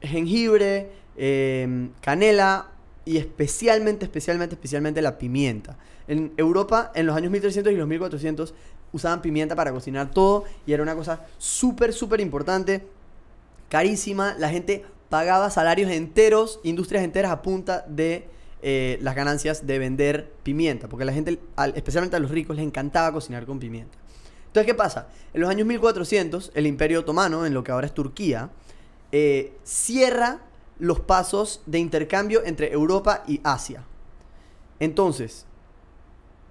jengibre, 0.00 0.90
em, 1.16 1.90
canela 2.00 2.70
y 3.04 3.16
especialmente, 3.18 4.04
especialmente, 4.04 4.54
especialmente 4.54 5.00
la 5.02 5.18
pimienta. 5.18 5.78
En 6.08 6.32
Europa, 6.36 6.92
en 6.94 7.06
los 7.06 7.16
años 7.16 7.30
1300 7.30 7.72
y 7.72 7.76
los 7.76 7.88
1400, 7.88 8.54
usaban 8.92 9.22
pimienta 9.22 9.54
para 9.56 9.72
cocinar 9.72 10.10
todo 10.10 10.44
y 10.66 10.72
era 10.72 10.82
una 10.82 10.94
cosa 10.94 11.26
súper, 11.38 11.92
súper 11.92 12.20
importante 12.20 12.86
carísima. 13.68 14.34
La 14.38 14.48
gente 14.48 14.84
pagaba 15.08 15.50
salarios 15.50 15.90
enteros, 15.90 16.60
industrias 16.62 17.04
enteras 17.04 17.30
a 17.32 17.42
punta 17.42 17.84
de 17.88 18.28
eh, 18.62 18.98
las 19.02 19.14
ganancias 19.14 19.66
de 19.66 19.78
vender 19.78 20.32
pimienta. 20.42 20.88
Porque 20.88 21.02
a 21.04 21.06
la 21.06 21.12
gente, 21.12 21.38
al- 21.56 21.74
especialmente 21.76 22.16
a 22.16 22.20
los 22.20 22.30
ricos, 22.30 22.56
les 22.56 22.64
encantaba 22.64 23.12
cocinar 23.12 23.46
con 23.46 23.58
pimienta. 23.58 23.96
Entonces, 24.46 24.66
¿qué 24.66 24.74
pasa? 24.74 25.08
En 25.34 25.40
los 25.42 25.50
años 25.50 25.66
1400, 25.66 26.50
el 26.54 26.66
Imperio 26.66 27.00
Otomano, 27.00 27.44
en 27.46 27.52
lo 27.54 27.62
que 27.62 27.72
ahora 27.72 27.86
es 27.86 27.94
Turquía, 27.94 28.50
eh, 29.12 29.52
cierra 29.64 30.40
los 30.78 31.00
pasos 31.00 31.62
de 31.66 31.78
intercambio 31.78 32.42
entre 32.44 32.72
Europa 32.72 33.22
y 33.26 33.40
Asia. 33.44 33.84
Entonces, 34.80 35.46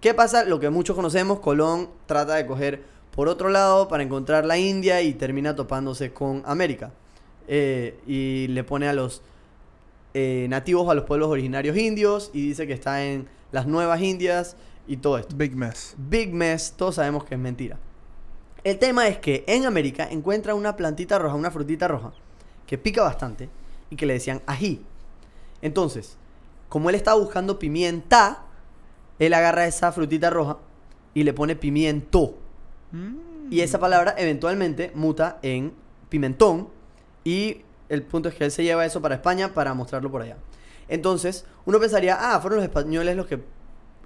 ¿Qué 0.02 0.14
pasa? 0.14 0.44
Lo 0.44 0.60
que 0.60 0.70
muchos 0.70 0.96
conocemos, 0.96 1.40
Colón 1.40 1.90
trata 2.06 2.36
de 2.36 2.46
coger 2.46 2.84
por 3.16 3.28
otro 3.28 3.50
lado 3.50 3.88
para 3.88 4.04
encontrar 4.04 4.46
la 4.46 4.56
India 4.56 5.02
y 5.02 5.14
termina 5.16 5.56
topándose 5.56 6.14
con 6.14 6.44
América. 6.46 6.92
Eh, 7.48 8.00
y 8.08 8.48
le 8.48 8.64
pone 8.64 8.88
a 8.88 8.94
los 8.94 9.22
eh, 10.14 10.48
nativos, 10.50 10.90
a 10.90 10.94
los 10.94 11.04
pueblos 11.04 11.30
originarios 11.30 11.78
indios 11.78 12.32
y 12.34 12.48
dice 12.48 12.66
que 12.66 12.74
está 12.74 13.04
en 13.04 13.28
las 13.52 13.68
nuevas 13.68 14.02
Indias 14.02 14.56
y 14.88 14.98
todo 14.98 15.18
esto. 15.18 15.36
Big 15.36 15.56
mess. 15.56 15.96
Big 15.98 16.34
mess, 16.34 16.74
todos 16.76 16.96
sabemos 16.96 17.26
que 17.26 17.36
es 17.36 17.40
mentira. 17.40 17.78
El 18.64 18.80
tema 18.80 19.08
es 19.08 19.18
que 19.18 19.44
en 19.48 19.66
América 19.66 20.08
encuentra 20.10 20.56
una 20.56 20.76
plantita 20.76 21.20
roja, 21.20 21.36
una 21.36 21.52
frutita 21.52 21.88
roja, 21.88 22.14
que 22.66 22.78
pica 22.78 23.04
bastante 23.04 23.50
y 23.90 23.96
que 23.96 24.06
le 24.06 24.14
decían 24.14 24.42
ají. 24.46 24.84
Entonces, 25.62 26.18
como 26.70 26.90
él 26.90 26.96
estaba 26.96 27.20
buscando 27.20 27.60
pimienta, 27.60 28.44
él 29.20 29.34
agarra 29.34 29.68
esa 29.68 29.92
frutita 29.92 30.30
roja 30.30 30.58
y 31.14 31.24
le 31.24 31.34
pone 31.34 31.56
pimiento. 31.56 32.38
Mm. 32.92 33.52
Y 33.52 33.62
esa 33.62 33.80
palabra 33.80 34.16
eventualmente 34.18 34.92
muta 34.96 35.40
en 35.42 35.74
pimentón 36.10 36.70
y 37.26 37.64
el 37.90 38.04
punto 38.04 38.30
es 38.30 38.36
que 38.36 38.46
él 38.46 38.52
se 38.52 38.64
lleva 38.64 38.86
eso 38.86 39.02
para 39.02 39.16
España 39.16 39.54
para 39.54 39.74
mostrarlo 39.74 40.10
por 40.10 40.22
allá. 40.22 40.38
Entonces, 40.88 41.46
uno 41.66 41.80
pensaría, 41.80 42.18
ah, 42.20 42.40
fueron 42.40 42.58
los 42.58 42.66
españoles 42.66 43.18
los 43.18 43.26
que, 43.26 43.40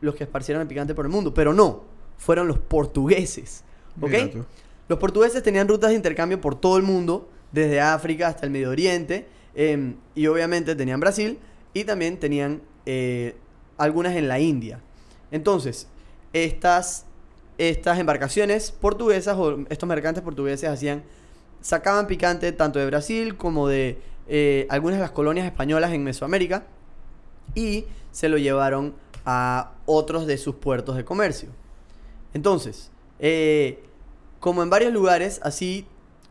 los 0.02 0.16
que 0.16 0.24
esparcieron 0.24 0.62
el 0.62 0.68
picante 0.68 0.96
por 0.96 1.06
el 1.06 1.12
mundo. 1.12 1.34
Pero 1.34 1.54
no, 1.54 1.84
fueron 2.18 2.48
los 2.48 2.58
portugueses. 2.58 3.64
¿Ok? 4.02 4.14
Los 4.88 4.98
portugueses 4.98 5.44
tenían 5.44 5.68
rutas 5.68 5.92
de 5.92 5.96
intercambio 5.96 6.42
por 6.42 6.60
todo 6.60 6.78
el 6.78 6.84
mundo, 6.84 7.30
desde 7.52 7.82
África 7.82 8.28
hasta 8.28 8.46
el 8.46 8.52
Medio 8.52 8.70
Oriente, 8.70 9.28
em, 9.54 9.96
y 10.16 10.28
obviamente 10.28 10.76
tenían 10.76 11.00
Brasil, 11.00 11.38
y 11.74 11.84
también 11.84 12.18
tenían 12.20 12.62
eh, 12.86 13.36
algunas 13.78 14.16
en 14.16 14.28
la 14.28 14.40
India. 14.40 14.80
Entonces, 15.32 15.88
estas, 16.34 17.06
estas 17.58 18.00
embarcaciones 18.00 18.72
portuguesas 18.72 19.38
o 19.38 19.60
estos 19.70 19.88
mercantes 19.88 20.24
portugueses 20.24 20.70
hacían, 20.70 21.04
sacaban 21.62 22.08
picante 22.08 22.52
tanto 22.52 22.80
de 22.80 22.86
Brasil 22.86 23.36
como 23.38 23.68
de 23.68 24.00
eh, 24.28 24.68
algunas 24.70 24.98
de 24.98 25.02
las 25.02 25.12
colonias 25.12 25.46
españolas 25.46 25.92
en 25.92 26.04
Mesoamérica, 26.04 26.66
y 27.56 27.86
se 28.12 28.30
lo 28.30 28.38
llevaron 28.38 28.94
a 29.26 29.72
otros 29.86 30.26
de 30.28 30.38
sus 30.38 30.56
puertos 30.56 30.96
de 30.96 31.04
comercio. 31.04 31.50
Entonces, 32.34 32.92
eh, 33.20 33.84
como 34.40 34.62
en 34.64 34.70
varios 34.70 34.94
lugares, 34.94 35.40
así 35.44 35.86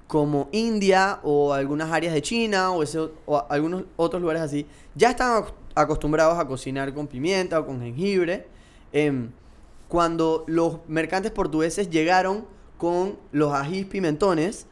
como 0.06 0.48
India 0.52 1.20
o 1.22 1.52
algunas 1.52 1.90
áreas 1.92 2.14
de 2.14 2.22
China 2.22 2.70
o, 2.70 2.82
ese- 2.82 3.10
algunos 3.50 3.84
otros 3.96 4.22
lugares 4.22 4.42
así, 4.42 4.66
ya 4.94 5.10
estaban 5.10 5.42
ac- 5.42 5.52
acostumbrados 5.74 6.38
a 6.38 6.46
cocinar 6.46 6.94
con 6.94 7.06
pimienta 7.08 7.60
o 7.60 7.66
con 7.66 7.80
jengibre. 7.80 8.46
Em, 8.92 9.30
cuando 9.88 10.44
los 10.46 10.78
mercantes 10.88 11.30
portugueses 11.32 11.90
llegaron 11.90 12.46
con 12.78 13.18
los 13.32 13.52
ajís 13.52 13.84
pimentones 13.86 14.66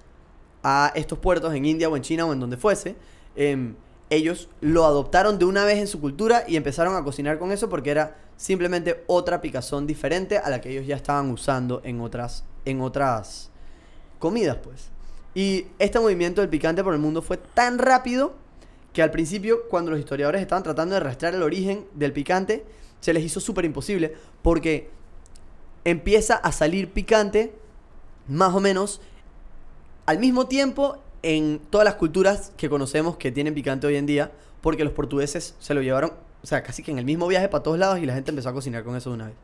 a 0.69 0.91
estos 0.97 1.21
puertos 1.21 1.55
en 1.55 1.65
India 1.65 1.89
o 1.89 1.97
en 1.97 2.03
China 2.03 2.27
o 2.27 2.33
en 2.33 2.41
donde 2.41 2.57
fuese, 2.57 2.97
em, 3.37 3.77
ellos 4.11 4.49
lo 4.61 4.85
adoptaron 4.85 5.39
de 5.39 5.45
una 5.45 5.65
vez 5.65 5.79
en 5.79 5.87
su 5.87 6.01
cultura 6.01 6.43
y 6.49 6.57
empezaron 6.57 6.97
a 6.97 7.05
cocinar 7.05 7.39
con 7.39 7.53
eso 7.53 7.69
porque 7.69 7.93
era 7.93 8.17
simplemente 8.37 9.05
otra 9.07 9.41
picazón 9.41 9.87
diferente 9.87 10.39
a 10.39 10.51
la 10.51 10.61
que 10.61 10.71
ellos 10.71 10.85
ya 10.85 10.97
estaban 10.97 11.31
usando 11.31 11.83
en 11.85 12.01
otras, 12.01 12.45
en 12.65 12.81
otras 12.81 13.51
comidas, 14.19 14.57
pues. 14.57 14.91
Y 15.37 15.69
este 15.79 16.01
movimiento 16.01 16.41
del 16.41 16.51
picante 16.51 16.83
por 16.83 16.95
el 16.95 17.01
mundo 17.01 17.23
fue 17.23 17.37
tan 17.37 17.79
rápido 17.79 18.35
que 18.93 19.03
al 19.03 19.13
principio, 19.13 19.69
cuando 19.69 19.93
los 19.93 20.01
historiadores 20.01 20.41
estaban 20.41 20.65
tratando 20.65 20.95
de 20.95 21.01
rastrear 21.01 21.35
el 21.37 21.45
origen 21.45 21.87
del 21.95 22.13
picante, 22.13 22.65
se 22.99 23.13
les 23.13 23.23
hizo 23.23 23.39
súper 23.39 23.65
imposible 23.65 24.15
porque 24.43 24.91
empieza 25.85 26.35
a 26.35 26.51
salir 26.51 26.93
picante 26.93 27.55
más 28.27 28.53
o 28.53 28.59
menos 28.59 29.01
al 30.07 30.19
mismo 30.19 30.47
tiempo 30.47 30.99
en 31.23 31.61
todas 31.71 31.85
las 31.85 31.97
culturas 31.97 32.53
que 32.57 32.69
conocemos 32.69 33.17
que 33.17 33.33
tienen 33.33 33.55
picante 33.55 33.87
hoy 33.87 33.97
en 33.97 34.07
día, 34.07 34.31
porque 34.61 34.85
los 34.85 34.93
portugueses 34.93 35.55
se 35.59 35.75
lo 35.75 35.83
llevaron, 35.83 36.13
o 36.43 36.47
sea, 36.47 36.63
casi 36.63 36.83
que 36.83 36.91
en 36.93 36.99
el 36.99 37.05
mismo 37.05 37.27
viaje 37.27 37.49
para 37.49 37.63
todos 37.63 37.79
lados 37.79 37.99
y 37.99 38.07
la 38.07 38.15
gente 38.15 38.31
empezó 38.31 38.49
a 38.49 38.53
cocinar 38.53 38.85
con 38.85 38.95
eso 38.97 39.11
de 39.11 39.15
una 39.17 39.27
vez. 39.27 39.35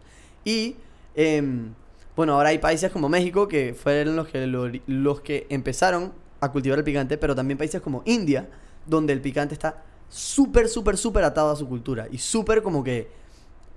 Y, 0.45 0.77
em, 1.15 1.73
bueno, 2.17 2.35
ahora 2.35 2.51
hay 2.51 2.59
países 2.59 2.91
como 2.93 3.09
México 3.09 3.49
que 3.49 3.75
fueron 3.75 4.17
los 4.17 4.29
que, 4.29 4.47
lo- 4.47 4.71
los 4.87 5.21
que 5.21 5.47
empezaron 5.51 6.13
a 6.41 6.51
cultivar 6.53 6.79
el 6.79 6.85
picante, 6.85 7.19
pero 7.19 7.35
también 7.35 7.59
países 7.59 7.81
como 7.81 8.03
India, 8.05 8.49
donde 8.87 9.13
el 9.13 9.21
picante 9.21 9.55
está 9.55 9.83
súper, 10.09 10.69
súper, 10.69 10.97
súper 10.97 11.25
atado 11.25 11.51
a 11.51 11.57
su 11.57 11.69
cultura 11.69 12.07
y 12.11 12.19
súper 12.19 12.63
como 12.63 12.85
que... 12.85 13.09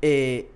eh, 0.02 0.50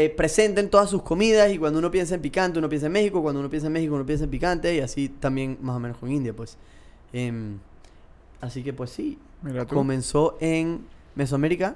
eh, 0.00 0.10
presente 0.10 0.60
en 0.60 0.70
todas 0.70 0.88
sus 0.88 1.02
comidas 1.02 1.50
y 1.52 1.58
cuando 1.58 1.80
uno 1.80 1.90
piensa 1.90 2.14
en 2.14 2.20
picante, 2.22 2.60
uno 2.60 2.68
piensa 2.68 2.86
en 2.86 2.92
México, 2.92 3.20
cuando 3.20 3.40
uno 3.40 3.50
piensa 3.50 3.66
en 3.66 3.72
México, 3.72 3.96
uno 3.96 4.06
piensa 4.06 4.22
en 4.22 4.30
picante 4.30 4.72
y 4.76 4.78
así 4.78 5.08
también 5.08 5.58
más 5.60 5.74
o 5.74 5.80
menos 5.80 5.96
con 5.98 6.08
India, 6.08 6.32
pues. 6.32 6.56
Em, 7.12 7.58
así 8.40 8.62
que 8.62 8.72
pues 8.72 8.90
sí, 8.90 9.18
Mira 9.42 9.66
tú. 9.66 9.74
comenzó 9.74 10.36
en 10.38 10.86
Mesoamérica 11.16 11.74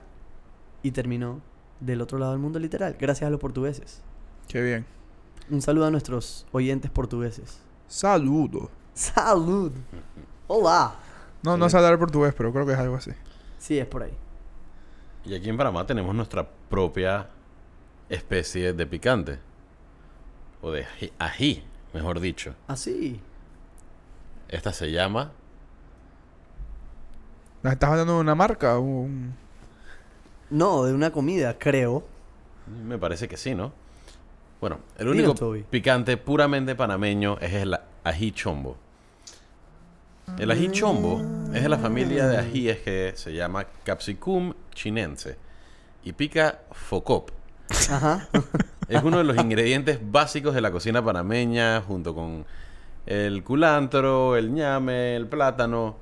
y 0.85 0.92
terminó 0.92 1.40
del 1.80 2.00
otro 2.00 2.16
lado 2.16 2.30
del 2.30 2.40
mundo 2.40 2.61
literal, 2.61 2.96
gracias 2.96 3.26
a 3.26 3.30
los 3.30 3.40
portugueses. 3.40 4.02
Qué 4.46 4.62
bien. 4.62 4.87
Un 5.50 5.61
saludo 5.61 5.87
a 5.87 5.90
nuestros 5.90 6.46
oyentes 6.52 6.92
portugueses. 6.92 7.58
Saludo. 7.88 8.70
Salud. 8.94 9.72
Hola. 10.46 10.94
No, 11.42 11.56
no 11.56 11.68
sé 11.68 11.76
hablar 11.76 11.98
portugués, 11.98 12.35
pero 12.37 12.52
creo 12.52 12.66
que 12.66 12.72
es 12.74 12.78
algo 12.78 12.94
así. 12.94 13.11
Sí, 13.58 13.80
es 13.80 13.87
por 13.87 14.04
ahí. 14.04 14.12
Y 15.24 15.35
aquí 15.35 15.48
en 15.48 15.56
Panamá 15.56 15.85
tenemos 15.85 16.14
nuestra 16.14 16.48
propia 16.70 17.28
especie 18.14 18.72
de 18.72 18.87
picante. 18.87 19.38
O 20.61 20.70
de 20.70 20.85
ají, 20.85 21.12
ají, 21.18 21.64
mejor 21.92 22.20
dicho. 22.20 22.55
Así. 22.68 23.20
Esta 24.48 24.72
se 24.72 24.90
llama 24.92 25.33
¿Nos 27.62 27.75
estás 27.75 27.90
hablando 27.90 28.14
de 28.14 28.20
una 28.20 28.35
marca? 28.35 28.79
Un... 28.79 29.35
No, 30.51 30.85
de 30.85 30.92
una 30.92 31.12
comida, 31.12 31.57
creo. 31.57 32.05
Me 32.85 32.98
parece 32.98 33.29
que 33.29 33.37
sí, 33.37 33.55
¿no? 33.55 33.72
Bueno, 34.61 34.81
el 34.98 35.09
único 35.09 35.35
picante 35.70 36.16
puramente 36.16 36.75
panameño 36.75 37.38
es 37.40 37.53
el 37.53 37.77
ají 38.03 38.33
chombo. 38.33 38.77
El 40.38 40.51
ají 40.51 40.70
chombo 40.72 41.20
es 41.55 41.62
de 41.62 41.68
la 41.68 41.79
familia 41.79 42.27
de 42.27 42.38
ajíes 42.38 42.79
que 42.81 43.12
se 43.14 43.33
llama 43.33 43.66
Capsicum 43.85 44.55
chinense 44.75 45.37
y 46.05 46.12
pica 46.12 46.62
focop. 46.72 47.31
Es 48.88 49.03
uno 49.03 49.18
de 49.18 49.25
los 49.25 49.37
ingredientes 49.37 49.98
básicos 50.03 50.55
de 50.55 50.61
la 50.61 50.70
cocina 50.70 51.05
panameña 51.05 51.81
junto 51.83 52.14
con 52.14 52.44
el 53.07 53.42
culantro, 53.42 54.37
el 54.37 54.53
ñame, 54.53 55.16
el 55.16 55.27
plátano. 55.27 55.96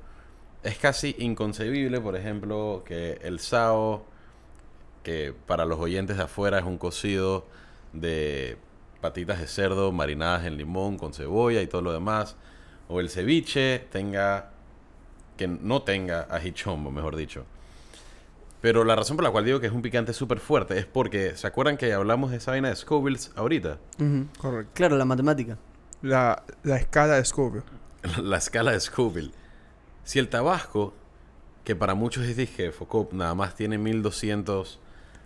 Es 0.63 0.77
casi 0.77 1.15
inconcebible, 1.19 1.99
por 2.01 2.15
ejemplo, 2.15 2.83
que 2.85 3.19
el 3.23 3.39
sao, 3.39 4.05
que 5.03 5.33
para 5.47 5.65
los 5.65 5.79
oyentes 5.79 6.17
de 6.17 6.23
afuera 6.23 6.59
es 6.59 6.65
un 6.65 6.77
cocido 6.77 7.47
de 7.93 8.57
patitas 9.01 9.39
de 9.39 9.47
cerdo 9.47 9.91
marinadas 9.91 10.45
en 10.45 10.57
limón 10.57 10.97
con 10.97 11.13
cebolla 11.13 11.61
y 11.61 11.67
todo 11.67 11.81
lo 11.81 11.91
demás, 11.91 12.35
o 12.87 12.99
el 12.99 13.09
ceviche 13.09 13.79
tenga 13.91 14.51
que 15.37 15.47
no 15.47 15.81
tenga 15.81 16.27
ají 16.29 16.51
chombo, 16.51 16.91
mejor 16.91 17.15
dicho. 17.15 17.45
Pero 18.61 18.83
la 18.83 18.95
razón 18.95 19.17
por 19.17 19.23
la 19.23 19.31
cual 19.31 19.43
digo 19.45 19.59
que 19.59 19.67
es 19.67 19.73
un 19.73 19.81
picante 19.81 20.13
súper 20.13 20.39
fuerte 20.39 20.77
es 20.77 20.85
porque, 20.85 21.35
¿se 21.35 21.47
acuerdan 21.47 21.77
que 21.77 21.91
hablamos 21.93 22.29
de 22.31 22.37
esa 22.37 22.51
vaina 22.51 22.69
de 22.69 22.75
Scovilles 22.75 23.31
ahorita? 23.35 23.79
Ujú. 23.99 24.27
Correcto. 24.39 24.71
Claro, 24.75 24.97
la 24.97 25.05
matemática. 25.05 25.57
La, 26.03 26.43
la 26.63 26.77
escala 26.77 27.15
de 27.15 27.25
Scoville. 27.25 27.63
La 28.23 28.37
escala 28.37 28.71
de 28.71 28.79
Scoville. 28.79 29.31
Si 30.03 30.17
el 30.17 30.27
Tabasco, 30.29 30.93
que 31.63 31.75
para 31.75 31.93
muchos 31.93 32.25
es 32.25 32.35
dije, 32.37 32.71
Focop, 32.71 33.13
nada 33.13 33.35
más 33.35 33.55
tiene 33.55 33.77
1200 33.77 34.79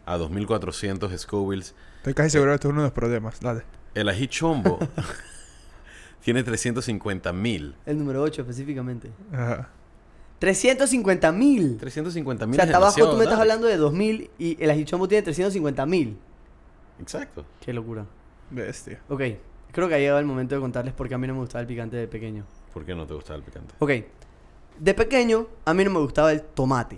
a 0.06 0.17
2400 0.17 1.19
Scovilles, 1.21 1.74
Estoy 1.98 2.13
casi 2.13 2.30
seguro 2.32 2.52
que 2.52 2.56
esto 2.56 2.67
es 2.67 2.71
uno 2.74 2.82
de 2.82 2.88
los 2.88 2.93
problemas. 2.93 3.39
Dale. 3.39 3.63
el 3.95 4.10
ají 4.10 4.28
chombo 4.28 4.78
tiene 6.24 6.43
350 6.43 7.32
mil. 7.34 7.76
El 7.86 7.98
número 7.98 8.21
8 8.21 8.41
específicamente. 8.41 9.12
Ajá. 9.32 9.69
350 10.39 11.32
mil. 11.32 11.78
350 11.78 12.45
O 12.45 12.48
mil. 12.48 12.56
sea, 12.56 12.65
hasta 12.65 12.78
abajo 12.78 13.10
tú 13.12 13.17
me 13.17 13.24
estás 13.24 13.39
hablando 13.39 13.67
de 13.67 13.78
2000 13.78 14.30
y 14.38 14.62
el 14.63 14.69
ajichombo 14.69 15.08
tiene 15.08 15.21
350 15.24 15.86
mil. 15.86 16.17
Exacto. 17.00 17.45
Qué 17.62 17.74
locura. 17.74 18.06
Bestia. 18.52 19.02
Ok, 19.10 19.21
creo 19.71 19.88
que 19.88 19.95
ha 19.95 20.00
llegado 20.00 20.19
el 20.19 20.26
momento 20.26 20.56
de 20.56 20.62
contarles 20.62 20.93
por 20.93 21.08
qué 21.08 21.15
a 21.15 21.17
mí 21.17 21.28
no 21.28 21.34
me 21.34 21.39
gustaba 21.39 21.62
el 21.62 21.67
picante 21.67 21.98
de 21.98 22.08
pequeño. 22.08 22.45
¿Por 22.74 22.86
qué 22.86 22.93
no 22.95 23.06
te 23.08 23.13
gusta 23.13 23.34
el 23.36 23.41
picante? 23.43 23.74
Ok, 23.80 23.91
de 24.80 24.93
pequeño 24.93 25.48
a 25.65 25.74
mí 25.74 25.84
no 25.84 25.91
me 25.91 26.00
gustaba 26.00 26.32
el 26.32 26.41
tomate. 26.41 26.98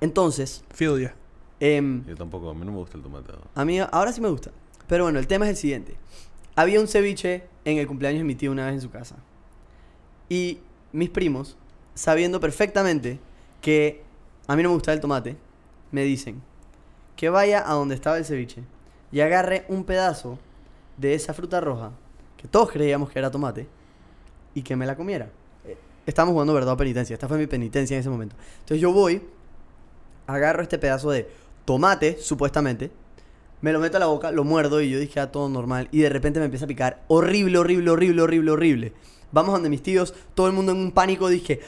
Entonces, 0.00 0.64
Filia. 0.72 1.14
em, 1.58 2.04
Yo 2.06 2.16
tampoco, 2.16 2.50
a 2.50 2.54
mí 2.54 2.64
no 2.64 2.72
me 2.72 2.78
gusta 2.78 2.96
el 2.96 3.02
tomate. 3.02 3.32
a 3.54 3.64
mí 3.64 3.78
ahora 3.80 4.12
sí 4.12 4.20
me 4.20 4.28
gusta. 4.30 4.50
Pero 4.86 5.04
bueno, 5.04 5.18
el 5.18 5.26
tema 5.26 5.44
es 5.44 5.50
el 5.50 5.56
siguiente. 5.56 5.96
Había 6.56 6.80
un 6.80 6.88
ceviche 6.88 7.44
en 7.64 7.78
el 7.78 7.86
cumpleaños 7.86 8.20
de 8.20 8.24
mi 8.24 8.34
tío 8.34 8.50
una 8.50 8.66
vez 8.66 8.74
en 8.74 8.80
su 8.80 8.90
casa. 8.90 9.16
Y 10.28 10.58
mis 10.92 11.10
primos, 11.10 11.56
sabiendo 12.00 12.40
perfectamente 12.40 13.18
que 13.60 14.02
a 14.46 14.56
mí 14.56 14.62
no 14.62 14.70
me 14.70 14.74
gustaba 14.74 14.94
el 14.94 15.02
tomate, 15.02 15.36
me 15.92 16.02
dicen 16.02 16.40
que 17.14 17.28
vaya 17.28 17.62
a 17.70 17.74
donde 17.74 17.94
estaba 17.94 18.16
el 18.16 18.24
ceviche 18.24 18.62
y 19.12 19.20
agarre 19.20 19.66
un 19.68 19.84
pedazo 19.84 20.38
de 20.96 21.12
esa 21.12 21.34
fruta 21.34 21.60
roja, 21.60 21.90
que 22.38 22.48
todos 22.48 22.70
creíamos 22.70 23.10
que 23.10 23.18
era 23.18 23.30
tomate, 23.30 23.66
y 24.54 24.62
que 24.62 24.76
me 24.76 24.86
la 24.86 24.96
comiera. 24.96 25.28
Eh, 25.66 25.76
Estábamos 26.06 26.32
jugando 26.32 26.54
verdad 26.54 26.72
o 26.72 26.76
penitencia. 26.78 27.12
Esta 27.12 27.28
fue 27.28 27.36
mi 27.36 27.46
penitencia 27.46 27.94
en 27.96 28.00
ese 28.00 28.08
momento. 28.08 28.34
Entonces 28.60 28.80
yo 28.80 28.94
voy, 28.94 29.22
agarro 30.26 30.62
este 30.62 30.78
pedazo 30.78 31.10
de 31.10 31.28
tomate, 31.66 32.16
supuestamente, 32.18 32.90
me 33.60 33.74
lo 33.74 33.78
meto 33.78 33.98
a 33.98 34.00
la 34.00 34.06
boca, 34.06 34.30
lo 34.32 34.44
muerdo 34.44 34.80
y 34.80 34.88
yo 34.88 34.98
dije, 34.98 35.20
ah, 35.20 35.30
todo 35.30 35.50
normal. 35.50 35.88
Y 35.92 36.00
de 36.00 36.08
repente 36.08 36.38
me 36.38 36.46
empieza 36.46 36.64
a 36.64 36.68
picar 36.68 37.02
horrible, 37.08 37.58
horrible, 37.58 37.90
horrible, 37.90 38.22
horrible, 38.22 38.50
horrible. 38.52 38.92
Vamos 39.32 39.52
donde 39.52 39.68
mis 39.68 39.82
tíos, 39.82 40.14
todo 40.34 40.46
el 40.46 40.54
mundo 40.54 40.72
en 40.72 40.78
un 40.78 40.92
pánico, 40.92 41.28
dije, 41.28 41.60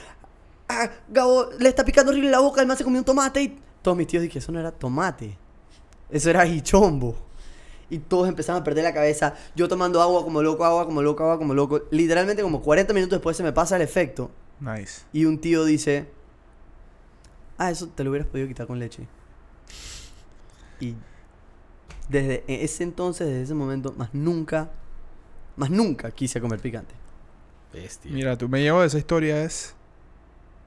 ah, 0.72 0.90
Gabo, 1.08 1.50
le 1.58 1.68
está 1.68 1.84
picando 1.84 2.10
horrible 2.10 2.30
la 2.30 2.40
boca, 2.40 2.60
el 2.60 2.66
man 2.66 2.76
se 2.76 2.84
comió 2.84 2.98
un 3.00 3.04
tomate. 3.04 3.42
Y 3.42 3.58
todos 3.82 3.96
mis 3.96 4.06
tíos 4.06 4.22
dije, 4.22 4.38
eso 4.38 4.52
no 4.52 4.60
era 4.60 4.70
tomate, 4.70 5.36
eso 6.10 6.30
era 6.30 6.46
hichombo. 6.46 7.16
Y 7.90 7.98
todos 7.98 8.26
empezaron 8.26 8.62
a 8.62 8.64
perder 8.64 8.84
la 8.84 8.94
cabeza. 8.94 9.34
Yo 9.54 9.68
tomando 9.68 10.00
agua 10.00 10.24
como 10.24 10.42
loco, 10.42 10.64
agua 10.64 10.86
como 10.86 11.02
loco, 11.02 11.24
agua 11.24 11.36
como 11.36 11.52
loco. 11.52 11.82
Literalmente 11.90 12.42
como 12.42 12.62
40 12.62 12.94
minutos 12.94 13.18
después 13.18 13.36
se 13.36 13.42
me 13.42 13.52
pasa 13.52 13.76
el 13.76 13.82
efecto. 13.82 14.30
Nice. 14.60 15.02
Y 15.12 15.26
un 15.26 15.38
tío 15.38 15.64
dice, 15.66 16.08
ah, 17.58 17.70
eso 17.70 17.88
te 17.88 18.02
lo 18.02 18.10
hubieras 18.10 18.28
podido 18.28 18.48
quitar 18.48 18.66
con 18.66 18.78
leche. 18.78 19.06
Y 20.80 20.94
desde 22.08 22.44
ese 22.46 22.82
entonces, 22.82 23.26
desde 23.26 23.42
ese 23.42 23.54
momento, 23.54 23.92
más 23.96 24.14
nunca, 24.14 24.70
más 25.56 25.70
nunca 25.70 26.10
quise 26.10 26.40
comer 26.40 26.60
picante. 26.60 26.94
Bestia. 27.72 28.10
Mira, 28.10 28.38
tú 28.38 28.48
me 28.48 28.60
llevo 28.60 28.80
de 28.80 28.86
esa 28.86 28.98
historia 28.98 29.44
es... 29.44 29.74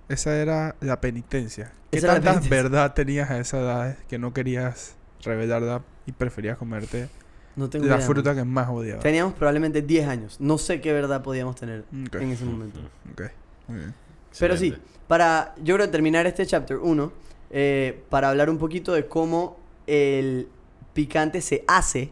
Esa 0.10 0.36
era 0.38 0.76
la 0.82 1.02
penitencia. 1.02 1.72
¿Qué 1.92 1.98
Esa 1.98 2.08
tanta 2.08 2.32
penitencia. 2.32 2.64
verdad 2.64 2.94
tenías 2.94 3.30
a 3.30 3.40
esa 3.40 3.60
edad 3.60 3.98
que 4.08 4.20
no 4.20 4.34
querías 4.34 4.96
revelarla 5.24 5.82
y 6.06 6.12
preferías 6.12 6.58
comerte 6.58 7.10
No 7.56 7.70
tengo 7.70 7.86
la 7.86 7.96
idea, 7.96 8.06
fruta 8.06 8.36
que 8.36 8.44
más 8.44 8.70
odiabas? 8.70 9.04
Teníamos 9.04 9.34
probablemente 9.34 9.82
10 9.82 10.08
años. 10.08 10.38
No 10.40 10.58
sé 10.58 10.82
qué 10.82 10.94
verdad 10.94 11.24
podíamos 11.24 11.56
tener 11.56 11.86
en 11.92 12.32
ese 12.32 12.46
momento. 12.46 12.80
ok, 13.14 13.22
muy 13.68 13.80
bien. 13.80 13.94
Pero 14.38 14.58
sí, 14.58 14.76
para 15.08 15.56
yo 15.64 15.76
creo 15.76 15.90
terminar 15.90 16.28
este 16.28 16.46
chapter 16.46 16.78
1, 16.78 17.12
eh, 17.52 18.04
para 18.10 18.30
hablar 18.30 18.50
un 18.50 18.58
poquito 18.58 18.94
de 18.94 19.08
cómo 19.08 19.58
el 19.88 20.48
picante 20.94 21.42
se 21.42 21.64
hace. 21.68 22.12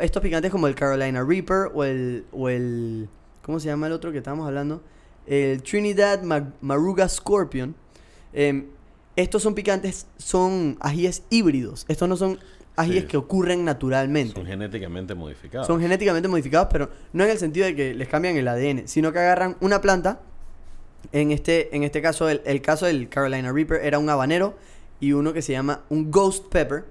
Estos 0.00 0.22
picantes 0.22 0.50
como 0.50 0.66
el 0.66 0.74
Carolina 0.74 1.22
Reaper 1.22 1.70
o 1.72 1.84
el, 1.84 2.26
o 2.32 2.48
el... 2.48 3.08
¿Cómo 3.42 3.60
se 3.60 3.66
llama 3.66 3.86
el 3.86 3.92
otro 3.92 4.10
que 4.10 4.18
estábamos 4.18 4.46
hablando? 4.46 4.82
El 5.26 5.62
Trinidad 5.62 6.22
Ma- 6.22 6.52
Maruga 6.60 7.08
Scorpion. 7.08 7.74
Em, 8.32 8.66
estos 9.16 9.42
son 9.42 9.54
picantes, 9.54 10.06
son 10.18 10.76
ajíes 10.80 11.22
híbridos. 11.30 11.84
Estos 11.88 12.08
no 12.08 12.16
son 12.16 12.38
ajíes 12.76 13.02
Sí. 13.02 13.08
que 13.08 13.16
ocurren 13.16 13.64
naturalmente. 13.64 14.34
Son 14.34 14.46
genéticamente 14.46 15.14
modificados. 15.14 15.66
Son 15.66 15.80
genéticamente 15.80 16.28
modificados, 16.28 16.68
pero 16.72 16.90
no 17.12 17.24
en 17.24 17.30
el 17.30 17.38
sentido 17.38 17.66
de 17.66 17.76
que 17.76 17.94
les 17.94 18.08
cambian 18.08 18.36
el 18.36 18.48
ADN, 18.48 18.88
sino 18.88 19.12
que 19.12 19.20
agarran 19.20 19.56
una 19.60 19.80
planta. 19.80 20.20
En 21.12 21.30
este, 21.30 21.74
en 21.76 21.84
este 21.84 22.02
caso, 22.02 22.28
el, 22.28 22.40
el 22.44 22.60
caso 22.62 22.86
del 22.86 23.08
Carolina 23.08 23.52
Reaper 23.52 23.80
era 23.84 23.98
un 23.98 24.08
habanero 24.10 24.54
y 25.00 25.12
uno 25.12 25.32
que 25.32 25.42
se 25.42 25.52
llama 25.52 25.82
un 25.90 26.10
Ghost 26.10 26.48
Pepper. 26.48 26.84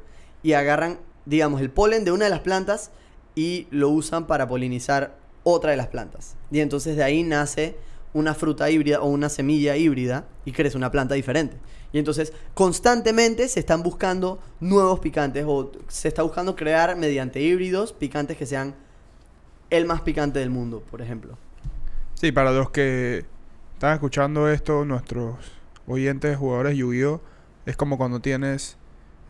Y 0.44 0.54
agarran, 0.54 1.00
digamos, 1.26 1.62
el 1.62 1.70
polen 1.70 2.04
de 2.06 2.12
una 2.12 2.26
de 2.26 2.30
las 2.30 2.40
plantas 2.42 2.92
y 3.36 3.68
lo 3.72 3.90
usan 3.90 4.28
para 4.28 4.48
polinizar 4.48 5.16
otra 5.44 5.72
de 5.72 5.78
las 5.78 5.88
plantas. 5.88 6.36
Y 6.52 6.60
entonces 6.60 6.96
de 6.96 7.04
ahí 7.04 7.24
nace 7.24 7.76
una 8.14 8.34
fruta 8.34 8.70
híbrida 8.70 9.02
o 9.02 9.08
una 9.08 9.30
semilla 9.30 9.76
híbrida 9.76 10.26
y 10.46 10.52
crece 10.52 10.78
una 10.78 10.92
planta 10.92 11.16
diferente. 11.16 11.58
Y 11.92 12.00
entonces 12.00 12.34
constantemente 12.54 13.48
se 13.48 13.60
están 13.60 13.84
buscando 13.84 14.40
nuevos 14.60 15.00
picantes 15.00 15.46
o 15.48 15.72
se 15.88 16.08
está 16.08 16.24
buscando 16.24 16.56
crear 16.56 16.96
mediante 16.96 17.42
híbridos 17.42 17.94
picantes 17.94 18.38
que 18.38 18.46
sean 18.46 18.76
el 19.70 19.86
más 19.86 20.02
picante 20.02 20.40
del 20.40 20.50
mundo, 20.50 20.84
por 20.90 21.02
ejemplo. 21.02 21.38
Sí, 22.16 22.32
para 22.32 22.52
los 22.52 22.70
que 22.70 23.26
están 23.74 23.94
escuchando 23.94 24.50
esto, 24.50 24.86
nuestros 24.86 25.36
oyentes, 25.88 26.38
jugadores 26.38 26.78
Yu-Gi-Oh! 26.78 27.22
Es 27.66 27.76
como 27.78 27.98
cuando 27.98 28.20
tienes, 28.20 28.78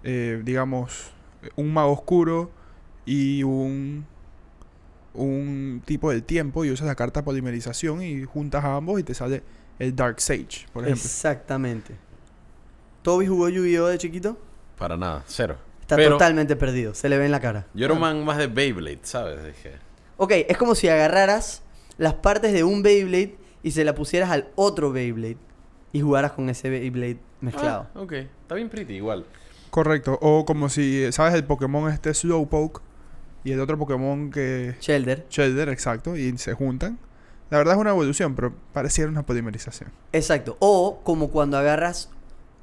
eh, 0.04 0.41
digamos, 0.43 1.12
un 1.56 1.74
mago 1.74 1.91
oscuro 1.91 2.52
y 3.06 3.43
un, 3.43 4.06
un 5.13 5.82
tipo 5.86 6.12
del 6.12 6.23
tiempo 6.23 6.65
y 6.65 6.71
usas 6.71 6.88
la 6.88 6.95
carta 6.95 7.23
polimerización 7.23 8.02
y 8.02 8.23
juntas 8.23 8.63
a 8.63 8.76
ambos 8.76 8.99
y 8.99 9.04
te 9.04 9.13
sale 9.13 9.43
el 9.80 9.95
Dark 9.95 10.19
Sage, 10.19 10.67
por 10.71 10.84
ejemplo. 10.84 11.04
Exactamente. 11.04 11.95
¿Toby 13.02 13.28
jugó 13.28 13.49
Yu-Gi-Oh 13.49 13.88
de 13.88 13.97
chiquito? 13.97 14.38
Para 14.78 14.97
nada, 14.97 15.23
cero. 15.28 15.58
Está 15.82 15.97
Pero 15.97 16.12
totalmente 16.12 16.56
perdido, 16.56 16.93
se 16.93 17.10
le 17.10 17.17
ve 17.17 17.26
en 17.26 17.32
la 17.32 17.41
cara. 17.41 17.67
Yo 17.73 17.86
era 17.86 17.93
un 17.93 17.99
man 17.99 18.23
más 18.23 18.38
de 18.38 18.47
Beyblade, 18.47 18.99
¿sabes? 19.04 19.43
Dije. 19.43 19.73
Ok, 20.17 20.32
es 20.47 20.58
como 20.58 20.76
si 20.76 20.88
agarraras 20.88 21.62
las 21.97 22.13
partes 22.13 22.54
de 22.54 22.63
un 22.63 22.82
Beyblade 22.82 23.36
y 23.62 23.71
se 23.71 23.84
la 23.84 23.93
pusieras 23.93 24.32
al 24.32 24.47
otro 24.56 24.91
Beyblade 24.91 25.38
y 25.91 26.02
jugaras 26.02 26.32
con 26.32 26.49
ese 26.49 26.69
Beyblade 26.69 27.19
mezclado. 27.41 27.88
Ah, 27.93 28.02
ok. 28.02 28.13
Está 28.13 28.56
bien 28.56 28.69
pretty, 28.69 28.93
igual. 28.93 29.26
Correcto. 29.69 30.17
O 30.21 30.45
como 30.45 30.69
si, 30.69 31.12
¿sabes? 31.12 31.34
El 31.34 31.43
Pokémon 31.43 31.91
este 31.91 32.13
Slowpoke 32.13 32.82
y 33.43 33.51
el 33.51 33.60
otro 33.60 33.77
Pokémon 33.77 34.29
que... 34.32 34.75
Shelder. 34.79 35.25
Shelder, 35.29 35.69
exacto, 35.69 36.15
y 36.17 36.38
se 36.38 36.53
juntan. 36.53 36.97
La 37.49 37.58
verdad 37.58 37.75
es 37.75 37.82
una 37.82 37.91
evolución, 37.91 38.36
pero 38.36 38.53
pareciera 38.73 39.10
una 39.12 39.25
polimerización. 39.25 39.91
Exacto. 40.12 40.58
O 40.60 41.01
como 41.03 41.29
cuando 41.29 41.58
agarras 41.58 42.10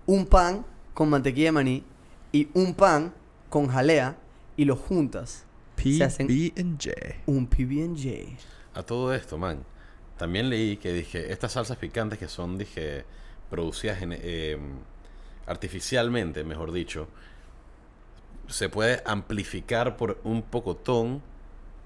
un 0.06 0.26
pan 0.26 0.64
con 0.94 1.08
mantequilla 1.10 1.46
de 1.48 1.52
maní 1.52 1.84
y 2.32 2.48
un 2.54 2.74
pan 2.74 3.12
con 3.48 3.68
jalea 3.68 4.16
y 4.56 4.64
los 4.64 4.78
juntas. 4.80 5.44
Se 5.76 6.02
hacen- 6.04 6.26
PB&J. 6.26 6.90
Un 7.26 7.46
PB&J. 7.46 8.36
A 8.74 8.82
todo 8.82 9.14
esto, 9.14 9.38
man. 9.38 9.64
También 10.18 10.50
leí 10.50 10.76
que 10.76 10.92
dije, 10.92 11.32
estas 11.32 11.52
salsas 11.52 11.76
picantes 11.78 12.18
que 12.18 12.28
son, 12.28 12.58
dije, 12.58 13.04
producidas 13.48 14.02
en, 14.02 14.12
eh, 14.14 14.58
artificialmente, 15.46 16.44
mejor 16.44 16.72
dicho, 16.72 17.08
se 18.50 18.68
puede 18.68 19.02
amplificar 19.06 19.96
por 19.96 20.20
un 20.24 20.42
pocotón 20.42 21.22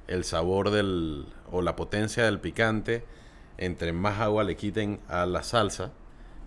el 0.06 0.24
sabor 0.24 0.70
del 0.70 1.26
o 1.50 1.62
la 1.62 1.76
potencia 1.76 2.24
del 2.24 2.40
picante 2.40 3.04
entre 3.58 3.92
más 3.92 4.20
agua 4.20 4.44
le 4.44 4.56
quiten 4.56 5.00
a 5.08 5.26
la 5.26 5.42
salsa 5.42 5.92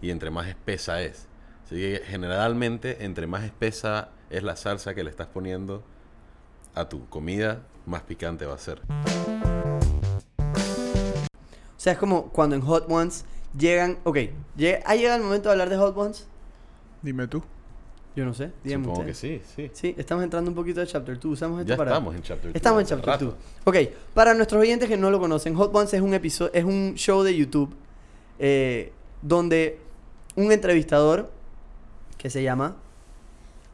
y 0.01 0.09
entre 0.11 0.29
más 0.29 0.47
espesa 0.47 1.01
es. 1.01 1.27
Así 1.65 1.75
que 1.75 2.01
generalmente 2.05 3.03
entre 3.05 3.27
más 3.27 3.43
espesa 3.43 4.09
es 4.29 4.43
la 4.43 4.55
salsa 4.55 4.93
que 4.93 5.03
le 5.03 5.09
estás 5.09 5.27
poniendo 5.27 5.83
a 6.75 6.89
tu 6.89 7.07
comida, 7.09 7.61
más 7.85 8.03
picante 8.03 8.45
va 8.45 8.53
a 8.55 8.57
ser. 8.59 8.81
O 10.39 11.79
sea, 11.79 11.93
es 11.93 11.99
como 11.99 12.29
cuando 12.29 12.55
en 12.55 12.61
Hot 12.61 12.85
Ones 12.89 13.25
llegan... 13.57 13.97
Ok, 14.03 14.17
llega- 14.55 14.79
¿ha 14.85 14.95
llegado 14.95 15.17
el 15.17 15.23
momento 15.23 15.49
de 15.49 15.53
hablar 15.53 15.69
de 15.69 15.77
Hot 15.77 15.95
Ones? 15.97 16.27
Dime 17.01 17.27
tú. 17.27 17.43
Yo 18.17 18.25
no 18.25 18.33
sé. 18.33 18.51
díganme 18.63 18.85
Supongo 18.85 19.05
que 19.05 19.13
sí, 19.13 19.39
sí. 19.55 19.69
Sí, 19.73 19.93
estamos 19.95 20.23
entrando 20.23 20.49
un 20.49 20.55
poquito 20.55 20.79
de 20.79 20.87
Chapter 20.87 21.19
2. 21.19 21.33
Usamos 21.33 21.59
esto 21.59 21.69
Ya 21.69 21.77
para... 21.77 21.91
estamos 21.91 22.15
en 22.15 22.23
Chapter 22.23 22.45
2. 22.47 22.55
Estamos 22.55 22.81
en 22.81 22.87
Chapter 22.87 23.05
2. 23.05 23.13
rato. 23.13 23.37
Ok, 23.63 23.75
para 24.15 24.33
nuestros 24.33 24.59
oyentes 24.59 24.89
que 24.89 24.97
no 24.97 25.11
lo 25.11 25.19
conocen, 25.19 25.53
Hot 25.53 25.69
Ones 25.75 25.93
es 25.93 26.01
un 26.01 26.15
episodio, 26.15 26.51
es 26.51 26.63
un 26.65 26.95
show 26.95 27.21
de 27.21 27.37
YouTube 27.37 27.75
eh, 28.39 28.91
donde 29.21 29.77
un 30.35 30.51
entrevistador 30.51 31.29
que 32.17 32.31
se 32.31 32.41
llama 32.41 32.77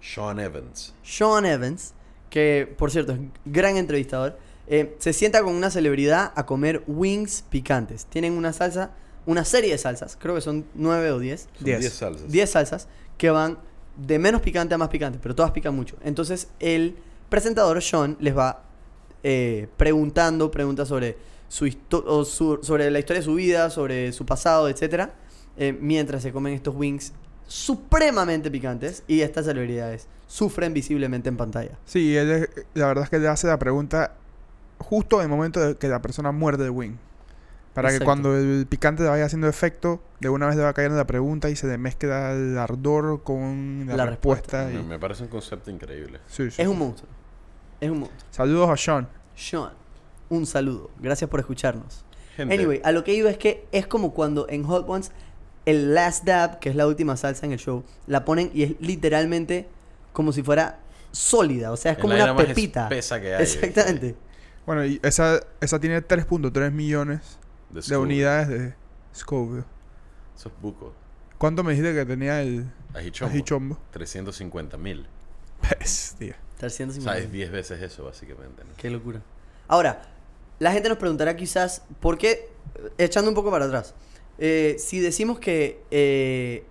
Sean 0.01 0.37
Evans. 0.41 0.93
Sean 1.03 1.45
Evans, 1.45 1.93
que 2.29 2.69
por 2.77 2.91
cierto 2.91 3.13
es 3.13 3.19
un 3.19 3.31
gran 3.45 3.77
entrevistador, 3.77 4.37
eh, 4.67 4.93
se 4.99 5.13
sienta 5.13 5.41
con 5.41 5.55
una 5.55 5.69
celebridad 5.71 6.33
a 6.35 6.45
comer 6.45 6.83
wings 6.85 7.45
picantes. 7.49 8.07
Tienen 8.07 8.33
una 8.33 8.51
salsa, 8.51 8.91
una 9.25 9.45
serie 9.45 9.71
de 9.71 9.77
salsas, 9.77 10.17
creo 10.19 10.35
que 10.35 10.41
son 10.41 10.65
nueve 10.73 11.11
o 11.11 11.19
diez. 11.19 11.47
Son 11.55 11.63
Diez. 11.63 11.79
10 11.79 11.93
salsas. 11.93 12.29
10 12.29 12.49
salsas 12.49 12.87
que 13.17 13.29
van 13.29 13.57
de 13.95 14.19
menos 14.19 14.41
picante 14.41 14.73
a 14.73 14.77
más 14.77 14.89
picante, 14.89 15.19
pero 15.21 15.35
todas 15.35 15.51
pican 15.51 15.75
mucho. 15.75 15.97
Entonces 16.03 16.49
el 16.59 16.95
presentador 17.29 17.81
Sean 17.81 18.17
les 18.19 18.35
va 18.35 18.63
eh, 19.23 19.67
preguntando 19.77 20.51
preguntas 20.51 20.87
sobre 20.87 21.17
su, 21.47 21.71
o 21.91 22.25
sobre 22.25 22.89
la 22.91 22.99
historia 22.99 23.19
de 23.19 23.25
su 23.25 23.35
vida, 23.35 23.69
sobre 23.69 24.11
su 24.11 24.25
pasado, 24.25 24.69
etcétera, 24.69 25.13
eh, 25.57 25.77
mientras 25.79 26.23
se 26.23 26.31
comen 26.31 26.53
estos 26.53 26.75
wings 26.75 27.13
supremamente 27.47 28.49
picantes 28.49 29.03
y 29.07 29.21
estas 29.21 29.45
celebridades 29.45 30.07
sufren 30.27 30.73
visiblemente 30.73 31.29
en 31.29 31.37
pantalla. 31.37 31.77
Sí, 31.85 32.15
él 32.15 32.49
la 32.73 32.87
verdad 32.87 33.03
es 33.03 33.09
que 33.09 33.19
le 33.19 33.27
hace 33.27 33.47
la 33.47 33.59
pregunta 33.59 34.15
justo 34.79 35.17
en 35.17 35.23
el 35.23 35.29
momento 35.29 35.59
de 35.59 35.75
que 35.75 35.87
la 35.87 36.01
persona 36.01 36.31
muerde 36.31 36.65
el 36.65 36.71
wing. 36.71 36.97
Para 37.73 37.89
que 37.97 37.99
cuando 38.05 38.37
el 38.37 38.67
picante 38.67 39.03
vaya 39.03 39.25
haciendo 39.25 39.47
efecto, 39.47 40.01
de 40.19 40.29
una 40.29 40.45
vez 40.47 40.55
le 40.55 40.61
va 40.63 40.73
cayendo 40.73 40.95
la 40.97 41.07
pregunta 41.07 41.49
y 41.49 41.55
se 41.55 41.65
le 41.67 41.77
mezcla 41.77 42.31
el 42.33 42.57
ardor 42.57 43.23
con 43.23 43.85
la, 43.87 43.95
La 43.97 44.05
respuesta. 44.05 44.65
Me, 44.65 44.79
y- 44.79 44.83
me 44.83 44.99
parece 44.99 45.23
un 45.23 45.29
concepto 45.29 45.71
increíble. 45.71 46.19
Sí, 46.27 46.43
sí, 46.43 46.47
Es 46.49 46.55
sí. 46.55 46.67
un 46.67 46.77
monstruo. 46.77 47.09
Es 47.81 47.89
un 47.89 47.99
monstruo. 48.01 48.21
Saludos 48.29 48.69
a 48.69 48.77
Sean. 48.77 49.09
Sean, 49.35 49.71
un 50.29 50.45
saludo. 50.45 50.91
Gracias 50.99 51.29
por 51.29 51.39
escucharnos. 51.39 52.05
Gente, 52.35 52.53
Anyway, 52.53 52.81
a 52.83 52.91
lo 52.91 53.03
que 53.03 53.13
iba 53.13 53.29
es 53.29 53.37
que 53.37 53.65
es 53.71 53.87
como 53.87 54.13
cuando 54.13 54.47
en 54.49 54.63
Hot 54.63 54.87
Ones 54.87 55.11
el 55.65 55.93
last 55.95 56.25
dab, 56.25 56.59
que 56.59 56.69
es 56.69 56.75
la 56.75 56.85
última 56.87 57.15
salsa 57.17 57.45
en 57.45 57.53
el 57.53 57.59
show, 57.59 57.83
la 58.07 58.25
ponen 58.25 58.51
y 58.53 58.63
es 58.63 58.75
literalmente 58.81 59.67
como 60.13 60.31
si 60.31 60.43
fuera 60.43 60.79
sólida, 61.11 61.71
o 61.71 61.77
sea, 61.77 61.93
es 61.93 61.97
como 61.99 62.13
la 62.13 62.23
una 62.25 62.33
más 62.33 62.45
pepita. 62.45 62.83
espesa 62.83 63.21
que 63.21 63.33
hay, 63.35 63.41
Exactamente. 63.43 64.15
Bueno, 64.65 64.85
y 64.85 64.99
esa, 65.03 65.39
esa 65.61 65.79
tiene 65.79 66.01
3.3 66.01 66.71
millones 66.71 67.39
de, 67.73 67.97
unidades 67.97 68.47
de 68.49 68.73
Scoville. 69.15 69.63
Eso 70.37 70.49
es 70.49 70.61
buco. 70.61 70.93
¿Cuánto 71.37 71.63
me 71.63 71.71
dijiste 71.73 71.93
que 71.93 72.05
tenía 72.05 72.41
el 72.41 72.65
Ajichombo. 72.93 73.31
ajichombo? 73.33 73.77
350 73.91 74.77
mil. 74.77 75.05
Bestia. 75.79 76.35
O 76.55 76.59
350. 76.59 77.01
sea, 77.13 77.21
es 77.23 77.31
10 77.31 77.51
veces 77.51 77.81
eso, 77.81 78.05
básicamente. 78.05 78.63
¿no? 78.63 78.69
Qué 78.77 78.89
locura. 78.89 79.21
Ahora, 79.67 80.01
la 80.59 80.71
gente 80.71 80.89
nos 80.89 80.97
preguntará 80.97 81.35
quizás, 81.35 81.83
¿por 81.99 82.17
qué? 82.17 82.49
Echando 82.97 83.29
un 83.29 83.35
poco 83.35 83.51
para 83.51 83.65
atrás. 83.65 83.93
eh, 84.37 84.75
si 84.79 84.99
decimos 84.99 85.39
que 85.39 85.81
eh, 85.91 86.63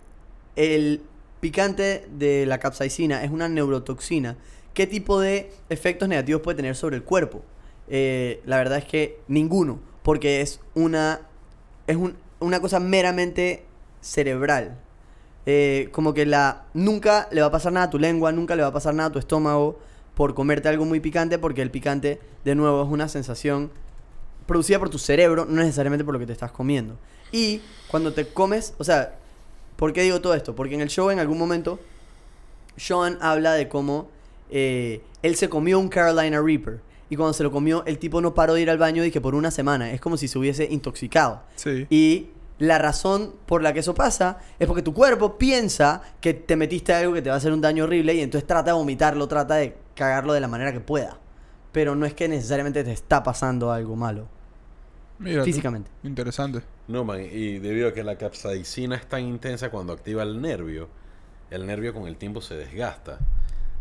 el 0.56 1.02
picante 1.40 2.06
de 2.10 2.46
la 2.46 2.58
capsaicina 2.58 3.22
es 3.24 3.30
una 3.30 3.48
neurotoxina, 3.48 4.36
¿qué 4.74 4.86
tipo 4.86 5.20
de 5.20 5.50
efectos 5.68 6.08
negativos 6.08 6.42
puede 6.42 6.56
tener 6.56 6.74
sobre 6.76 6.96
el 6.96 7.02
cuerpo? 7.04 7.42
Eh, 7.88 8.40
la 8.46 8.56
verdad 8.58 8.78
es 8.78 8.84
que 8.84 9.20
ninguno, 9.28 9.80
porque 10.02 10.40
es 10.40 10.60
una... 10.74 11.20
Es 11.86 11.96
un, 11.96 12.16
una 12.40 12.60
cosa 12.60 12.80
meramente 12.80 13.64
cerebral. 14.00 14.78
Eh, 15.46 15.88
como 15.92 16.14
que 16.14 16.26
la 16.26 16.66
nunca 16.72 17.28
le 17.32 17.40
va 17.40 17.48
a 17.48 17.50
pasar 17.50 17.72
nada 17.72 17.86
a 17.86 17.90
tu 17.90 17.98
lengua, 17.98 18.30
nunca 18.32 18.54
le 18.54 18.62
va 18.62 18.68
a 18.68 18.72
pasar 18.72 18.94
nada 18.94 19.08
a 19.08 19.12
tu 19.12 19.18
estómago 19.18 19.78
por 20.14 20.34
comerte 20.34 20.68
algo 20.68 20.84
muy 20.84 21.00
picante, 21.00 21.38
porque 21.38 21.62
el 21.62 21.70
picante, 21.70 22.20
de 22.44 22.54
nuevo, 22.54 22.82
es 22.82 22.88
una 22.88 23.08
sensación 23.08 23.70
producida 24.46 24.78
por 24.78 24.90
tu 24.90 24.98
cerebro, 24.98 25.46
no 25.46 25.62
necesariamente 25.62 26.04
por 26.04 26.14
lo 26.14 26.20
que 26.20 26.26
te 26.26 26.32
estás 26.32 26.52
comiendo. 26.52 26.96
Y 27.32 27.62
cuando 27.88 28.12
te 28.12 28.26
comes, 28.28 28.74
o 28.78 28.84
sea, 28.84 29.16
¿por 29.76 29.92
qué 29.92 30.02
digo 30.02 30.20
todo 30.20 30.34
esto? 30.34 30.54
Porque 30.54 30.74
en 30.74 30.80
el 30.82 30.88
show 30.88 31.10
en 31.10 31.18
algún 31.18 31.38
momento, 31.38 31.80
Sean 32.76 33.18
habla 33.20 33.54
de 33.54 33.68
cómo 33.68 34.08
eh, 34.50 35.02
él 35.22 35.34
se 35.36 35.48
comió 35.48 35.78
un 35.78 35.88
Carolina 35.88 36.40
Reaper. 36.40 36.80
Y 37.12 37.16
cuando 37.16 37.34
se 37.34 37.42
lo 37.42 37.52
comió, 37.52 37.84
el 37.84 37.98
tipo 37.98 38.22
no 38.22 38.32
paró 38.32 38.54
de 38.54 38.62
ir 38.62 38.70
al 38.70 38.78
baño 38.78 39.04
y 39.04 39.10
que 39.10 39.20
por 39.20 39.34
una 39.34 39.50
semana. 39.50 39.92
Es 39.92 40.00
como 40.00 40.16
si 40.16 40.28
se 40.28 40.38
hubiese 40.38 40.64
intoxicado. 40.64 41.42
Sí. 41.56 41.86
Y 41.90 42.30
la 42.58 42.78
razón 42.78 43.34
por 43.44 43.62
la 43.62 43.74
que 43.74 43.80
eso 43.80 43.94
pasa 43.94 44.38
es 44.58 44.66
porque 44.66 44.80
tu 44.80 44.94
cuerpo 44.94 45.36
piensa 45.36 46.00
que 46.22 46.32
te 46.32 46.56
metiste 46.56 46.94
algo 46.94 47.12
que 47.12 47.20
te 47.20 47.28
va 47.28 47.34
a 47.34 47.36
hacer 47.36 47.52
un 47.52 47.60
daño 47.60 47.84
horrible 47.84 48.14
y 48.14 48.22
entonces 48.22 48.46
trata 48.46 48.70
de 48.70 48.78
vomitarlo, 48.78 49.28
trata 49.28 49.56
de 49.56 49.76
cagarlo 49.94 50.32
de 50.32 50.40
la 50.40 50.48
manera 50.48 50.72
que 50.72 50.80
pueda. 50.80 51.18
Pero 51.70 51.94
no 51.94 52.06
es 52.06 52.14
que 52.14 52.28
necesariamente 52.28 52.82
te 52.82 52.92
está 52.92 53.22
pasando 53.22 53.70
algo 53.70 53.94
malo. 53.94 54.26
Mira 55.18 55.40
tú. 55.40 55.44
Físicamente. 55.44 55.90
Interesante. 56.04 56.62
No, 56.88 57.04
man, 57.04 57.20
y 57.20 57.58
debido 57.58 57.88
a 57.88 57.92
que 57.92 58.04
la 58.04 58.16
capsaicina 58.16 58.96
es 58.96 59.06
tan 59.06 59.20
intensa 59.20 59.68
cuando 59.68 59.92
activa 59.92 60.22
el 60.22 60.40
nervio, 60.40 60.88
el 61.50 61.66
nervio 61.66 61.92
con 61.92 62.08
el 62.08 62.16
tiempo 62.16 62.40
se 62.40 62.54
desgasta. 62.54 63.18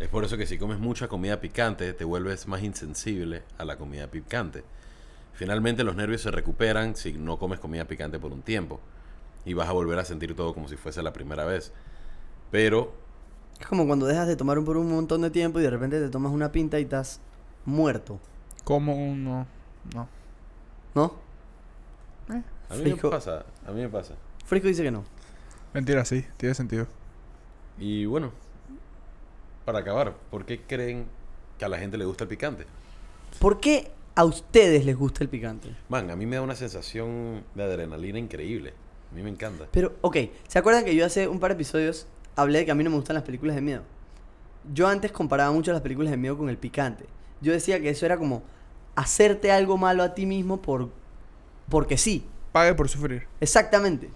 Es 0.01 0.09
por 0.09 0.23
eso 0.25 0.35
que 0.35 0.47
si 0.47 0.57
comes 0.57 0.79
mucha 0.79 1.07
comida 1.07 1.39
picante, 1.39 1.93
te 1.93 2.03
vuelves 2.03 2.47
más 2.47 2.63
insensible 2.63 3.43
a 3.59 3.65
la 3.65 3.77
comida 3.77 4.07
picante. 4.07 4.63
Finalmente 5.33 5.83
los 5.83 5.95
nervios 5.95 6.21
se 6.21 6.31
recuperan 6.31 6.95
si 6.95 7.13
no 7.13 7.37
comes 7.37 7.59
comida 7.59 7.85
picante 7.85 8.17
por 8.17 8.33
un 8.33 8.41
tiempo. 8.41 8.79
Y 9.45 9.53
vas 9.53 9.69
a 9.69 9.73
volver 9.73 9.99
a 9.99 10.05
sentir 10.05 10.35
todo 10.35 10.55
como 10.55 10.67
si 10.67 10.75
fuese 10.75 11.03
la 11.03 11.13
primera 11.13 11.45
vez. 11.45 11.71
Pero, 12.49 12.95
Es 13.59 13.67
como 13.67 13.85
cuando 13.85 14.07
dejas 14.07 14.27
de 14.27 14.35
tomar 14.35 14.59
por 14.63 14.75
un 14.75 14.89
montón 14.89 15.21
de 15.21 15.29
tiempo 15.29 15.59
y 15.59 15.63
de 15.63 15.69
repente 15.69 15.99
te 15.99 16.09
tomas 16.09 16.31
una 16.31 16.51
pinta 16.51 16.79
y 16.79 16.83
estás 16.83 17.21
muerto. 17.65 18.19
¿Cómo 18.63 18.95
no? 19.15 19.45
No. 19.93 20.09
¿No? 20.95 21.13
a 22.69 22.75
mí 22.75 22.89
me 22.89 22.95
pasa, 22.95 23.45
a 23.67 23.71
mí 23.71 23.81
me 23.81 23.89
pasa. 23.89 24.15
Frisco 24.45 24.67
dice 24.67 24.81
que 24.81 24.89
no. 24.89 25.03
Mentira, 25.75 26.03
sí. 26.05 26.25
Tiene 26.37 26.55
sentido. 26.55 26.87
Y 27.77 28.05
bueno, 28.05 28.31
para 29.71 29.83
acabar, 29.83 30.13
¿por 30.29 30.45
qué 30.45 30.59
creen 30.59 31.05
que 31.57 31.63
a 31.63 31.69
la 31.69 31.77
gente 31.77 31.97
le 31.97 32.03
gusta 32.03 32.25
el 32.25 32.27
picante? 32.27 32.65
¿Por 33.39 33.61
qué 33.61 33.89
a 34.15 34.25
ustedes 34.25 34.83
les 34.83 34.97
gusta 34.97 35.23
el 35.23 35.29
picante? 35.29 35.73
Man, 35.87 36.11
a 36.11 36.15
mí 36.17 36.25
me 36.25 36.35
da 36.35 36.41
una 36.41 36.55
sensación 36.55 37.45
de 37.55 37.63
adrenalina 37.63 38.19
increíble. 38.19 38.73
A 39.09 39.15
mí 39.15 39.23
me 39.23 39.29
encanta. 39.29 39.67
Pero, 39.71 39.93
ok, 40.01 40.17
¿se 40.47 40.59
acuerdan 40.59 40.83
que 40.83 40.93
yo 40.93 41.05
hace 41.05 41.29
un 41.29 41.39
par 41.39 41.51
de 41.51 41.55
episodios 41.55 42.05
hablé 42.35 42.59
de 42.59 42.65
que 42.65 42.71
a 42.71 42.75
mí 42.75 42.83
no 42.83 42.89
me 42.89 42.97
gustan 42.97 43.13
las 43.13 43.23
películas 43.23 43.55
de 43.55 43.61
miedo? 43.61 43.83
Yo 44.73 44.89
antes 44.89 45.13
comparaba 45.13 45.53
mucho 45.53 45.71
las 45.71 45.81
películas 45.81 46.11
de 46.11 46.17
miedo 46.17 46.37
con 46.37 46.49
el 46.49 46.57
picante. 46.57 47.05
Yo 47.39 47.53
decía 47.53 47.79
que 47.79 47.89
eso 47.89 48.05
era 48.05 48.17
como 48.17 48.43
hacerte 48.95 49.53
algo 49.53 49.77
malo 49.77 50.03
a 50.03 50.13
ti 50.13 50.25
mismo 50.25 50.61
por 50.61 50.89
porque 51.69 51.97
sí. 51.97 52.25
Pague 52.51 52.73
por 52.73 52.89
sufrir. 52.89 53.25
Exactamente. 53.39 54.09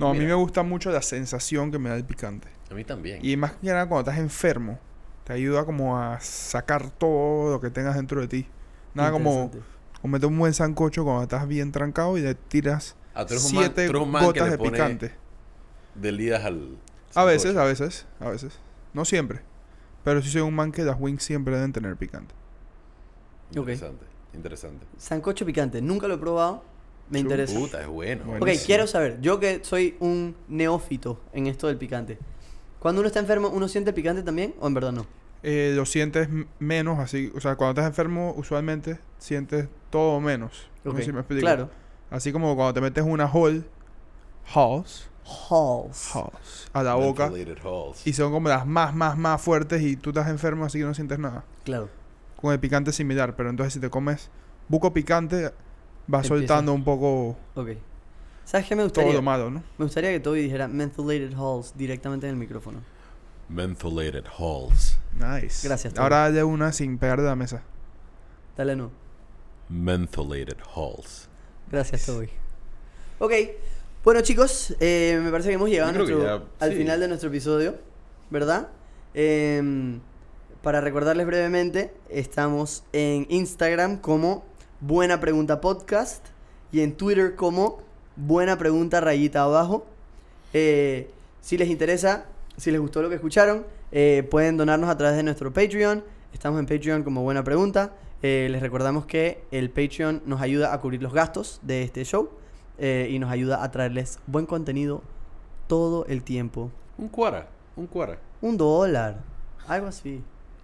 No, 0.00 0.08
a 0.10 0.14
mí 0.14 0.24
me 0.24 0.34
gusta 0.34 0.62
mucho 0.62 0.90
la 0.90 1.02
sensación 1.02 1.70
que 1.70 1.78
me 1.78 1.88
da 1.90 1.96
el 1.96 2.04
picante. 2.04 2.48
A 2.70 2.74
mí 2.74 2.84
también. 2.84 3.24
Y 3.24 3.36
más 3.36 3.52
que 3.52 3.66
nada 3.68 3.86
cuando 3.86 4.10
estás 4.10 4.18
enfermo, 4.22 4.78
te 5.24 5.32
ayuda 5.32 5.64
como 5.64 5.98
a 5.98 6.18
sacar 6.20 6.90
todo 6.90 7.52
lo 7.52 7.60
que 7.60 7.70
tengas 7.70 7.94
dentro 7.96 8.20
de 8.20 8.28
ti. 8.28 8.46
Nada 8.94 9.12
como 9.12 9.50
comete 10.02 10.26
un 10.26 10.38
buen 10.38 10.54
sancocho 10.54 11.04
cuando 11.04 11.22
estás 11.22 11.46
bien 11.46 11.70
trancado 11.72 12.16
y 12.18 12.22
le 12.22 12.34
tiras 12.34 12.96
Ah, 13.14 13.22
un 13.28 13.28
man- 13.28 13.38
siete 13.74 13.92
man 13.92 14.20
que 14.20 14.26
gotas 14.26 14.44
le 14.46 14.50
de 14.52 14.58
pone 14.58 14.70
picante. 14.70 15.14
Delidas 15.94 16.44
al. 16.44 16.76
A 17.14 17.24
veces, 17.24 17.56
a 17.56 17.64
veces, 17.64 18.06
a 18.20 18.28
veces. 18.30 18.58
No 18.94 19.04
siempre. 19.04 19.40
Pero 20.04 20.22
sí 20.22 20.30
soy 20.30 20.40
un 20.40 20.54
man 20.54 20.72
que 20.72 20.82
las 20.84 20.96
wings 20.98 21.22
siempre 21.22 21.54
deben 21.54 21.72
tener 21.72 21.96
picante. 21.96 22.34
Ok. 23.50 23.56
Interesante, 23.68 24.04
interesante. 24.32 24.86
Sancocho 24.96 25.44
picante, 25.44 25.82
nunca 25.82 26.06
lo 26.08 26.14
he 26.14 26.18
probado. 26.18 26.64
Me 27.10 27.18
interesa. 27.18 27.58
Puta, 27.58 27.80
es 27.80 27.86
bueno. 27.88 28.22
Ok, 28.24 28.38
Buenísimo. 28.38 28.66
quiero 28.66 28.86
saber, 28.86 29.20
yo 29.20 29.40
que 29.40 29.60
soy 29.64 29.96
un 30.00 30.36
neófito 30.48 31.20
en 31.32 31.46
esto 31.48 31.66
del 31.66 31.76
picante. 31.76 32.18
Cuando 32.78 33.00
uno 33.00 33.08
está 33.08 33.20
enfermo, 33.20 33.48
¿uno 33.48 33.68
siente 33.68 33.90
el 33.90 33.94
picante 33.94 34.22
también 34.22 34.54
o 34.60 34.66
en 34.66 34.74
verdad 34.74 34.92
no? 34.92 35.06
Eh, 35.42 35.72
lo 35.74 35.84
sientes 35.86 36.28
menos 36.58 36.98
así. 36.98 37.32
O 37.34 37.40
sea, 37.40 37.56
cuando 37.56 37.72
estás 37.80 37.86
enfermo, 37.90 38.32
usualmente 38.36 38.98
sientes 39.18 39.68
todo 39.90 40.20
menos. 40.20 40.70
No 40.84 40.92
sé 40.92 40.98
Ok, 40.98 41.02
si 41.04 41.12
me 41.12 41.20
explico. 41.20 41.40
Claro. 41.42 41.70
Así 42.10 42.32
como 42.32 42.54
cuando 42.56 42.74
te 42.74 42.80
metes 42.80 43.04
una 43.04 43.26
hall, 43.26 43.64
halls, 44.54 45.08
Halls. 45.24 46.14
halls, 46.14 46.70
a 46.72 46.82
la 46.82 46.94
boca. 46.94 47.30
Y 48.04 48.12
son 48.12 48.32
como 48.32 48.48
las 48.48 48.66
más, 48.66 48.94
más, 48.94 49.16
más 49.16 49.40
fuertes 49.40 49.82
y 49.82 49.96
tú 49.96 50.10
estás 50.10 50.28
enfermo 50.28 50.64
así 50.64 50.78
que 50.78 50.84
no 50.84 50.94
sientes 50.94 51.18
nada. 51.18 51.44
Claro. 51.64 51.88
Con 52.36 52.52
el 52.52 52.58
picante 52.60 52.92
similar, 52.92 53.36
pero 53.36 53.50
entonces 53.50 53.74
si 53.74 53.80
te 53.80 53.90
comes 53.90 54.30
buco 54.68 54.92
picante, 54.92 55.50
Empieza. 56.18 56.34
soltando 56.36 56.72
un 56.74 56.84
poco 56.84 57.36
Ok. 57.54 57.70
¿Sabes 58.44 58.66
qué 58.66 58.74
me 58.74 58.80
todo 58.82 58.88
gustaría? 58.88 59.12
lo 59.14 59.22
malo, 59.22 59.50
¿no? 59.50 59.62
Me 59.78 59.84
gustaría 59.84 60.10
que 60.10 60.18
Toby 60.20 60.42
dijera 60.42 60.66
mentholated 60.66 61.32
halls 61.34 61.72
directamente 61.76 62.26
en 62.26 62.30
el 62.32 62.36
micrófono. 62.36 62.80
Mentholated 63.48 64.24
halls. 64.38 64.98
Nice. 65.14 65.66
Gracias, 65.66 65.92
Toby. 65.94 66.02
Ahora 66.02 66.30
de 66.32 66.42
una 66.44 66.72
sin 66.72 66.98
pegar 66.98 67.20
de 67.20 67.26
la 67.28 67.36
mesa. 67.36 67.62
Dale 68.56 68.74
no. 68.76 68.90
Mentholated 69.68 70.56
halls. 70.74 71.28
Gracias, 71.70 72.06
Toby. 72.06 72.28
Ok. 73.20 73.32
Bueno, 74.02 74.20
chicos, 74.22 74.74
eh, 74.80 75.20
me 75.22 75.30
parece 75.30 75.50
que 75.50 75.54
hemos 75.56 75.68
llegado 75.68 76.04
que 76.06 76.18
ya- 76.18 76.42
al 76.58 76.70
sí. 76.70 76.76
final 76.76 76.98
de 77.00 77.08
nuestro 77.08 77.28
episodio, 77.28 77.76
¿verdad? 78.30 78.68
Em, 79.14 80.00
para 80.62 80.80
recordarles 80.80 81.26
brevemente, 81.26 81.92
estamos 82.08 82.82
en 82.92 83.26
Instagram 83.28 83.98
como 83.98 84.44
Buena 84.82 85.20
Pregunta 85.20 85.60
Podcast 85.60 86.24
y 86.72 86.80
en 86.80 86.96
Twitter 86.96 87.36
como 87.36 87.82
Buena 88.16 88.56
Pregunta 88.56 89.02
Rayita 89.02 89.42
Abajo. 89.42 89.84
Eh, 90.54 91.10
si 91.42 91.58
les 91.58 91.68
interesa, 91.68 92.24
si 92.56 92.70
les 92.70 92.80
gustó 92.80 93.02
lo 93.02 93.10
que 93.10 93.16
escucharon, 93.16 93.66
eh, 93.92 94.26
pueden 94.30 94.56
donarnos 94.56 94.88
a 94.88 94.96
través 94.96 95.18
de 95.18 95.22
nuestro 95.22 95.52
Patreon. 95.52 96.02
Estamos 96.32 96.58
en 96.58 96.64
Patreon 96.64 97.02
como 97.02 97.22
Buena 97.22 97.44
Pregunta. 97.44 97.92
Eh, 98.22 98.48
les 98.50 98.62
recordamos 98.62 99.04
que 99.04 99.44
el 99.50 99.68
Patreon 99.68 100.22
nos 100.24 100.40
ayuda 100.40 100.72
a 100.72 100.80
cubrir 100.80 101.02
los 101.02 101.12
gastos 101.12 101.60
de 101.62 101.82
este 101.82 102.02
show 102.04 102.30
eh, 102.78 103.08
y 103.10 103.18
nos 103.18 103.30
ayuda 103.30 103.62
a 103.62 103.70
traerles 103.70 104.18
buen 104.26 104.46
contenido 104.46 105.02
todo 105.66 106.06
el 106.06 106.22
tiempo. 106.22 106.70
Un 106.96 107.08
cuara, 107.10 107.48
un 107.76 107.86
cuara. 107.86 108.18
Un 108.40 108.56
dólar, 108.56 109.20
algo 109.68 109.88
así. 109.88 110.22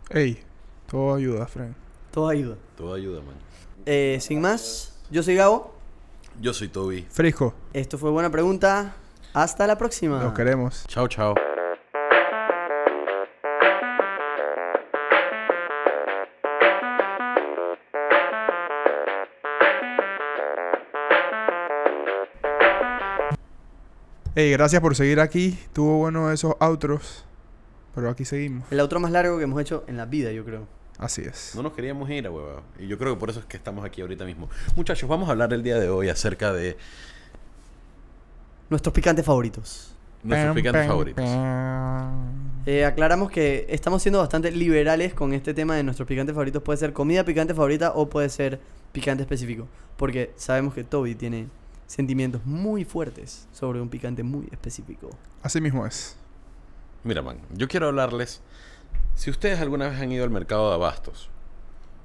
Ey, 0.09 0.39
todo 0.87 1.17
ayuda, 1.17 1.47
Frank. 1.47 1.75
Todo 2.11 2.29
ayuda. 2.29 2.57
Todo 2.79 2.95
ayuda, 2.95 3.21
man. 3.21 3.35
Eh, 3.87 4.19
sin 4.21 4.41
más, 4.41 4.93
yo 5.11 5.23
soy 5.23 5.37
Gabo. 5.37 5.73
Yo 6.41 6.53
soy 6.53 6.69
Toby. 6.69 7.07
Frisco, 7.09 7.55
Esto 7.73 7.97
fue 7.99 8.11
Buena 8.11 8.31
Pregunta. 8.31 8.95
Hasta 9.33 9.67
la 9.67 9.79
próxima. 9.79 10.23
los 10.23 10.33
queremos. 10.35 10.85
Chao, 10.89 11.09
chao. 11.09 11.35
Ey, 24.35 24.51
gracias 24.53 24.83
por 24.83 24.95
seguir 24.95 25.21
aquí. 25.21 25.59
Tuvo 25.73 25.99
bueno 25.99 26.31
esos 26.31 26.55
outros. 26.61 27.25
Pero 27.95 28.11
aquí 28.11 28.25
seguimos. 28.27 28.65
El 28.71 28.81
outro 28.81 29.01
más 29.01 29.11
largo 29.11 29.39
que 29.39 29.45
hemos 29.45 29.59
hecho 29.61 29.85
en 29.87 29.97
la 29.97 30.05
vida, 30.05 30.31
yo 30.33 30.45
creo. 30.45 30.67
Así 30.99 31.23
es. 31.23 31.53
No 31.55 31.63
nos 31.63 31.73
queríamos 31.73 32.09
ir, 32.11 32.29
huevón. 32.29 32.63
Y 32.79 32.87
yo 32.87 32.97
creo 32.99 33.15
que 33.15 33.21
por 33.21 33.31
eso 33.31 33.41
es 33.41 33.47
que 33.47 33.57
estamos 33.57 33.85
aquí 33.85 34.01
ahorita 34.01 34.25
mismo. 34.25 34.49
Muchachos, 34.77 35.09
vamos 35.09 35.29
a 35.29 35.33
hablar 35.33 35.53
el 35.53 35.63
día 35.63 35.79
de 35.79 35.89
hoy 35.89 36.09
acerca 36.09 36.53
de 36.53 36.77
Nuestros 38.71 38.93
picantes 38.93 39.25
favoritos. 39.25 39.95
nuestros 40.23 40.55
picantes 40.57 40.87
favoritos. 40.89 41.25
Eh, 42.67 42.85
aclaramos 42.85 43.31
que 43.31 43.67
estamos 43.69 44.03
siendo 44.03 44.19
bastante 44.19 44.51
liberales 44.51 45.15
con 45.15 45.33
este 45.33 45.55
tema 45.55 45.77
de 45.77 45.85
nuestros 45.85 46.09
picantes 46.09 46.35
favoritos. 46.35 46.63
Puede 46.63 46.79
ser 46.79 46.93
comida 46.93 47.25
picante 47.25 47.55
favorita 47.55 47.93
o 47.95 48.09
puede 48.09 48.29
ser 48.29 48.59
picante 48.93 49.23
específico. 49.23 49.69
Porque 49.97 50.33
sabemos 50.37 50.75
que 50.75 50.83
Toby 50.83 51.15
tiene 51.15 51.47
sentimientos 51.87 52.45
muy 52.45 52.85
fuertes 52.85 53.47
sobre 53.53 53.81
un 53.81 53.89
picante 53.89 54.25
muy 54.25 54.49
específico. 54.51 55.11
Así 55.43 55.61
mismo 55.61 55.87
es. 55.87 56.17
Mira, 57.05 57.23
man, 57.23 57.39
yo 57.55 57.69
quiero 57.69 57.87
hablarles. 57.87 58.41
Si 59.15 59.31
ustedes 59.31 59.61
alguna 59.61 59.89
vez 59.89 60.01
han 60.01 60.13
ido 60.13 60.25
al 60.25 60.31
mercado 60.31 60.69
de 60.69 60.75
abastos, 60.75 61.31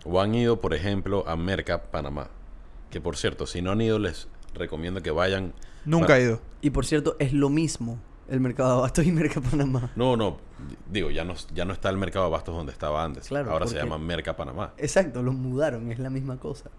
o 0.06 0.22
han 0.22 0.34
ido, 0.34 0.60
por 0.60 0.74
ejemplo, 0.74 1.24
a 1.28 1.36
Merca, 1.36 1.84
Panamá, 1.84 2.30
que 2.90 3.02
por 3.02 3.18
cierto, 3.18 3.46
si 3.46 3.62
no 3.62 3.72
han 3.72 3.82
ido, 3.82 4.00
les 4.00 4.28
recomiendo 4.54 5.02
que 5.02 5.12
vayan. 5.12 5.54
Nunca 5.86 6.18
he 6.18 6.24
ido. 6.24 6.42
Y 6.62 6.70
por 6.72 6.86
cierto, 6.86 7.16
es 7.20 7.34
lo 7.34 7.50
mismo 7.50 8.00
el 8.30 8.40
mercado 8.40 8.70
de 8.70 8.78
abastos 8.78 9.06
y 9.06 9.12
Merca 9.12 9.42
Panamá. 9.42 9.92
No, 9.96 10.16
no, 10.16 10.38
digo, 10.90 11.12
ya 11.12 11.26
no, 11.26 11.36
ya 11.54 11.66
no 11.66 11.74
está 11.74 11.90
el 11.90 11.98
mercado 11.98 12.26
de 12.26 12.28
abastos 12.28 12.56
donde 12.56 12.72
estaba 12.72 13.04
antes. 13.04 13.28
Claro, 13.28 13.52
Ahora 13.52 13.68
se 13.68 13.76
llama 13.76 13.98
Merca, 13.98 14.36
Panamá. 14.36 14.74
Exacto, 14.78 15.22
los 15.22 15.36
mudaron, 15.36 15.92
es 15.92 16.00
la 16.00 16.10
misma 16.10 16.38
cosa. 16.38 16.70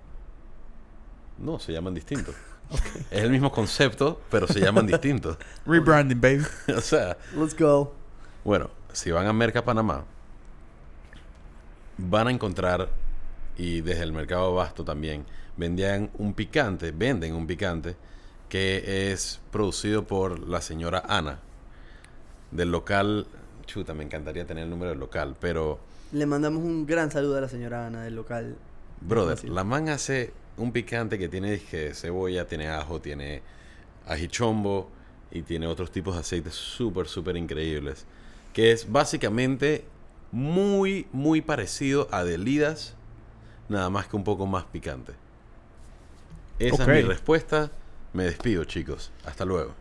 No, 1.38 1.58
se 1.58 1.72
llaman 1.72 1.94
distintos. 1.94 2.34
Es 3.10 3.22
el 3.22 3.30
mismo 3.30 3.52
concepto, 3.52 4.18
pero 4.30 4.46
se 4.46 4.58
llaman 4.58 4.86
distintos. 4.86 5.36
Rebranding, 5.66 6.18
baby. 6.18 6.44
o 6.74 6.80
sea, 6.80 7.18
Let's 7.36 7.54
go. 7.58 7.92
bueno, 8.44 8.70
si 8.92 9.10
van 9.10 9.26
a 9.26 9.32
Merca 9.32 9.64
Panamá, 9.64 10.04
van 11.98 12.28
a 12.28 12.30
encontrar, 12.30 12.88
y 13.56 13.80
desde 13.80 14.02
el 14.02 14.12
mercado 14.12 14.46
Abasto 14.46 14.84
también, 14.84 15.24
vendían 15.56 16.10
un 16.18 16.34
picante, 16.34 16.92
venden 16.92 17.34
un 17.34 17.46
picante 17.46 17.96
que 18.48 19.12
es 19.12 19.40
producido 19.50 20.04
por 20.06 20.46
la 20.48 20.60
señora 20.60 21.02
Ana, 21.08 21.38
del 22.50 22.70
local, 22.70 23.26
chuta, 23.66 23.94
me 23.94 24.04
encantaría 24.04 24.46
tener 24.46 24.64
el 24.64 24.70
número 24.70 24.90
del 24.90 25.00
local, 25.00 25.36
pero, 25.40 25.78
Le 26.12 26.26
mandamos 26.26 26.62
un 26.62 26.86
gran 26.86 27.10
saludo 27.10 27.38
a 27.38 27.40
la 27.40 27.48
señora 27.48 27.86
Ana 27.86 28.02
del 28.02 28.14
local. 28.14 28.56
brother, 29.00 29.42
la 29.48 29.64
man 29.64 29.88
hace 29.88 30.32
un 30.58 30.72
picante 30.72 31.18
que 31.18 31.28
tiene 31.28 31.58
cebolla, 31.94 32.46
tiene 32.46 32.68
ajo, 32.68 33.00
tiene 33.00 33.42
ajichombo 34.06 34.90
y 35.30 35.42
tiene 35.42 35.66
otros 35.66 35.90
tipos 35.90 36.14
de 36.14 36.20
aceites 36.20 36.54
súper, 36.54 37.06
súper 37.06 37.36
increíbles. 37.36 38.04
Que 38.52 38.72
es 38.72 38.90
básicamente 38.90 39.84
muy, 40.30 41.06
muy 41.12 41.40
parecido 41.40 42.08
a 42.10 42.24
Delidas, 42.24 42.94
nada 43.68 43.90
más 43.90 44.06
que 44.08 44.16
un 44.16 44.24
poco 44.24 44.46
más 44.46 44.64
picante. 44.64 45.12
Esa 46.58 46.82
es 46.82 46.88
mi 46.88 47.02
respuesta. 47.02 47.70
Me 48.12 48.24
despido, 48.24 48.64
chicos. 48.64 49.10
Hasta 49.24 49.44
luego. 49.44 49.72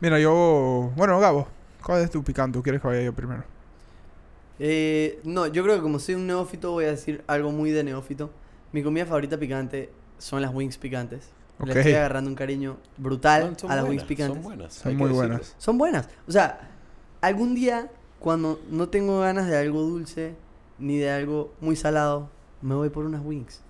Mira, 0.00 0.18
yo. 0.20 0.92
Bueno, 0.96 1.18
Gabo, 1.20 1.48
¿cuál 1.82 2.02
es 2.02 2.10
tu 2.10 2.22
picante? 2.22 2.58
¿Tú 2.58 2.62
quieres 2.62 2.80
que 2.80 2.86
vaya 2.88 3.02
yo 3.02 3.12
primero? 3.12 3.42
Eh, 4.58 5.20
no, 5.24 5.46
yo 5.46 5.62
creo 5.62 5.76
que 5.76 5.82
como 5.82 5.98
soy 5.98 6.14
un 6.14 6.26
neófito 6.26 6.72
voy 6.72 6.84
a 6.84 6.90
decir 6.90 7.24
algo 7.26 7.50
muy 7.50 7.70
de 7.70 7.82
neófito. 7.82 8.30
Mi 8.72 8.82
comida 8.82 9.06
favorita 9.06 9.38
picante 9.38 9.90
son 10.18 10.42
las 10.42 10.54
wings 10.54 10.78
picantes. 10.78 11.30
Le 11.64 11.72
Ok. 11.72 11.76
estoy 11.78 11.94
agarrando 11.94 12.30
un 12.30 12.36
cariño 12.36 12.78
brutal 12.96 13.42
a 13.42 13.46
las 13.46 13.58
buenas, 13.60 13.84
wings 13.88 14.04
picantes. 14.04 14.34
Son 14.36 14.42
buenas. 14.42 14.74
Son 14.74 14.96
muy 14.96 15.10
buenas. 15.10 15.54
Son 15.58 15.78
buenas. 15.78 16.08
O 16.28 16.32
sea, 16.32 16.70
algún 17.20 17.54
día 17.54 17.90
cuando 18.18 18.60
no 18.70 18.88
tengo 18.88 19.20
ganas 19.20 19.46
de 19.48 19.56
algo 19.56 19.82
dulce 19.82 20.34
ni 20.78 20.98
de 20.98 21.10
algo 21.10 21.52
muy 21.60 21.76
salado, 21.76 22.28
me 22.62 22.74
voy 22.74 22.90
por 22.90 23.04
unas 23.04 23.22
wings. 23.24 23.62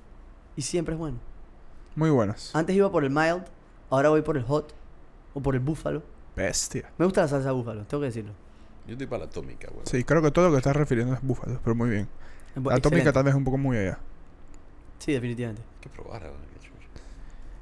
Y 0.56 0.62
siempre 0.62 0.94
es 0.94 0.98
bueno. 0.98 1.18
Muy 1.96 2.10
buenas. 2.10 2.54
Antes 2.54 2.74
iba 2.76 2.90
por 2.90 3.04
el 3.04 3.10
mild, 3.10 3.44
ahora 3.90 4.08
voy 4.10 4.22
por 4.22 4.36
el 4.36 4.44
hot 4.44 4.72
o 5.34 5.40
por 5.40 5.54
el 5.54 5.60
búfalo. 5.60 6.02
Bestia. 6.36 6.90
Me 6.98 7.04
gusta 7.04 7.22
la 7.22 7.28
salsa 7.28 7.52
búfalo, 7.52 7.84
tengo 7.84 8.00
que 8.00 8.06
decirlo. 8.06 8.32
Yo 8.86 8.92
estoy 8.92 9.06
para 9.06 9.24
la 9.24 9.30
atómica, 9.30 9.68
güey. 9.72 9.82
Sí, 9.86 10.04
creo 10.04 10.22
que 10.22 10.30
todo 10.30 10.46
lo 10.46 10.52
que 10.52 10.58
estás 10.58 10.74
refiriendo 10.74 11.14
es 11.14 11.22
búfalo, 11.22 11.60
pero 11.62 11.74
muy 11.74 11.90
bien. 11.90 12.08
Es 12.54 12.62
bu- 12.62 12.70
La 12.70 12.76
atómica 12.76 13.12
tal 13.12 13.24
vez 13.24 13.34
un 13.34 13.44
poco 13.44 13.58
muy 13.58 13.76
allá. 13.76 13.98
Sí, 14.98 15.12
definitivamente. 15.12 15.62
Hay 15.62 15.80
que 15.80 15.88
probar. 15.90 16.22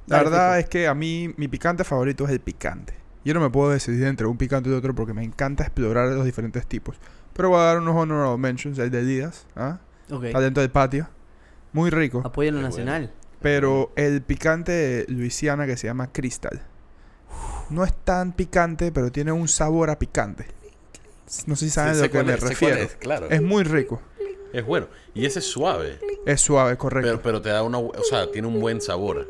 La 0.07 0.17
Dale, 0.17 0.29
verdad 0.29 0.59
es 0.59 0.67
que 0.67 0.87
a 0.87 0.95
mí 0.95 1.31
mi 1.37 1.47
picante 1.47 1.83
favorito 1.83 2.25
es 2.25 2.31
el 2.31 2.39
picante. 2.39 2.93
Yo 3.25 3.33
no 3.33 3.41
me 3.41 3.49
puedo 3.49 3.69
decidir 3.69 4.05
entre 4.05 4.25
un 4.27 4.37
picante 4.37 4.69
y 4.69 4.73
otro 4.73 4.95
porque 4.95 5.13
me 5.13 5.23
encanta 5.23 5.63
explorar 5.63 6.09
los 6.09 6.25
diferentes 6.25 6.65
tipos. 6.65 6.97
Pero 7.33 7.49
voy 7.49 7.59
a 7.59 7.63
dar 7.63 7.77
unos 7.79 7.95
honorable 7.95 8.37
mentions, 8.37 8.79
el 8.79 8.89
de 8.91 9.03
Díaz, 9.05 9.45
¿ah? 9.55 9.79
Está 10.23 10.39
dentro 10.39 10.61
del 10.61 10.71
patio. 10.71 11.07
Muy 11.73 11.89
rico. 11.89 12.21
Apoyen 12.25 12.55
lo 12.55 12.61
nacional. 12.61 13.11
Pero 13.41 13.91
el 13.95 14.21
picante 14.21 14.71
de 14.71 15.05
Luisiana 15.07 15.65
que 15.65 15.77
se 15.77 15.87
llama 15.87 16.11
Crystal. 16.11 16.61
No 17.69 17.83
es 17.83 17.93
tan 17.93 18.33
picante, 18.33 18.91
pero 18.91 19.11
tiene 19.11 19.31
un 19.31 19.47
sabor 19.47 19.89
a 19.91 19.99
picante. 19.99 20.47
No 21.45 21.55
sé 21.55 21.65
si 21.65 21.71
saben 21.71 21.93
Sí, 21.93 22.01
a 22.01 22.03
lo 22.05 22.11
que 22.11 22.23
me 22.23 22.33
es, 22.33 22.39
refiero. 22.41 22.75
es, 22.77 22.95
claro. 22.95 23.29
Es 23.29 23.41
muy 23.41 23.63
rico. 23.63 24.01
Es 24.51 24.65
bueno. 24.65 24.87
Y 25.13 25.25
ese 25.25 25.39
es 25.39 25.45
suave. 25.45 25.99
Es 26.25 26.41
suave, 26.41 26.75
correcto. 26.77 27.07
Pero, 27.07 27.21
pero 27.21 27.41
te 27.41 27.49
da 27.49 27.61
una... 27.61 27.77
O 27.77 28.03
sea, 28.09 28.31
tiene 28.31 28.47
un 28.47 28.59
buen 28.59 28.81
sabor. 28.81 29.27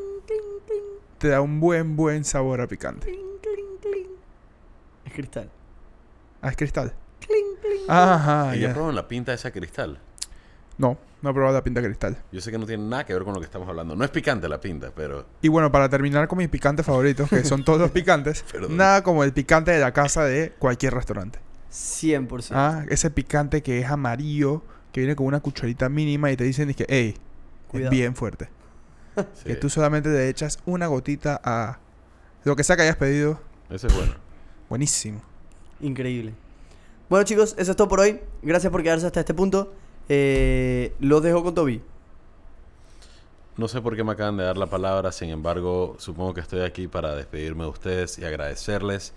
Te 1.18 1.28
da 1.28 1.42
un 1.42 1.60
buen, 1.60 1.98
buen 1.98 2.24
sabor 2.24 2.62
a 2.62 2.68
picante. 2.68 3.20
Es 5.10 5.16
cristal. 5.16 5.50
Ah, 6.42 6.50
es 6.50 6.56
cristal. 6.58 6.94
Ajá, 7.88 8.56
y 8.56 8.60
ya 8.60 8.68
ya. 8.68 8.74
probaron 8.74 8.96
la 8.96 9.08
pinta 9.08 9.32
de 9.32 9.36
esa 9.36 9.52
cristal. 9.52 10.00
No, 10.78 10.98
no 11.22 11.30
he 11.30 11.34
probado 11.34 11.54
la 11.56 11.64
pinta 11.64 11.82
cristal. 11.82 12.18
Yo 12.32 12.40
sé 12.40 12.52
que 12.52 12.58
no 12.58 12.66
tiene 12.66 12.84
nada 12.88 13.06
que 13.06 13.14
ver 13.14 13.24
con 13.24 13.34
lo 13.34 13.40
que 13.40 13.46
estamos 13.46 13.68
hablando. 13.68 13.96
No 13.96 14.06
es 14.06 14.12
picante 14.12 14.48
la 14.48 14.62
pinta, 14.62 14.92
pero... 14.96 15.26
Y 15.42 15.48
bueno, 15.50 15.72
para 15.72 15.90
terminar 15.90 16.28
con 16.28 16.38
mis 16.38 16.48
picantes 16.48 16.86
favoritos, 16.86 17.28
que 17.30 17.44
son 17.44 17.66
todos 17.66 17.80
los 17.80 17.92
picantes, 18.00 18.44
Perdón. 18.52 18.78
nada 18.78 19.04
como 19.04 19.24
el 19.24 19.34
picante 19.34 19.72
de 19.72 19.80
la 19.80 19.92
casa 19.92 20.24
de 20.24 20.54
cualquier 20.60 20.94
restaurante. 20.94 21.40
100%. 21.72 22.52
Ah, 22.54 22.86
ese 22.90 23.10
picante 23.10 23.62
que 23.62 23.80
es 23.80 23.88
amarillo, 23.90 24.64
que 24.94 25.02
viene 25.02 25.16
con 25.16 25.26
una 25.26 25.40
cucharita 25.42 25.90
mínima 25.90 26.32
y 26.32 26.38
te 26.38 26.44
dicen 26.44 26.74
que, 26.74 26.86
hey, 26.88 27.18
Cuidado. 27.68 27.92
es 27.92 27.98
bien 27.98 28.16
fuerte. 28.16 28.50
sí, 29.34 29.46
Que 29.46 29.56
tú 29.56 29.70
solamente 29.70 30.10
le 30.10 30.30
echas 30.30 30.60
una 30.66 30.88
gotita 30.88 31.42
a 31.44 31.80
lo 32.46 32.56
que 32.56 32.64
sea 32.64 32.76
que 32.78 32.84
hayas 32.84 32.96
pedido. 32.96 33.42
Ese 33.70 33.88
es 33.88 33.96
bueno. 33.96 34.14
Buenísimo. 34.70 35.22
Increíble. 35.82 36.34
Bueno, 37.10 37.26
chicos, 37.26 37.56
eso 37.58 37.72
es 37.72 37.78
todo 37.78 37.88
por 37.88 38.00
hoy. 38.00 38.20
Gracias 38.44 38.72
por 38.72 38.84
quedarse 38.84 39.08
hasta 39.08 39.20
este 39.20 39.34
punto. 39.34 39.74
Eh, 40.08 40.94
los 41.00 41.24
dejo 41.24 41.44
con 41.44 41.56
Toby. 41.56 41.82
No 43.58 43.68
sé 43.68 43.82
por 43.82 43.96
qué 43.96 44.04
me 44.04 44.14
acaban 44.14 44.38
de 44.38 44.44
dar 44.44 44.58
la 44.58 44.68
palabra, 44.68 45.12
sin 45.12 45.30
embargo, 45.32 45.96
supongo 45.98 46.34
que 46.34 46.40
estoy 46.40 46.62
aquí 46.62 46.88
para 46.88 47.16
despedirme 47.16 47.64
de 47.64 47.70
ustedes 47.70 48.18
y 48.18 48.24
agradecerles 48.24 49.14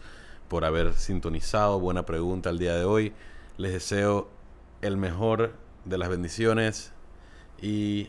por 0.48 0.64
haber 0.64 0.94
sintonizado. 0.94 1.78
Buena 1.78 2.05
pregunta 2.05 2.50
el 2.50 2.59
día 2.59 2.74
de 2.74 2.84
hoy. 2.84 3.12
Les 3.57 3.72
deseo 3.72 4.28
el 4.80 4.96
mejor 4.96 5.53
de 5.84 5.98
las 5.98 6.09
bendiciones 6.09 6.92
y 7.61 8.09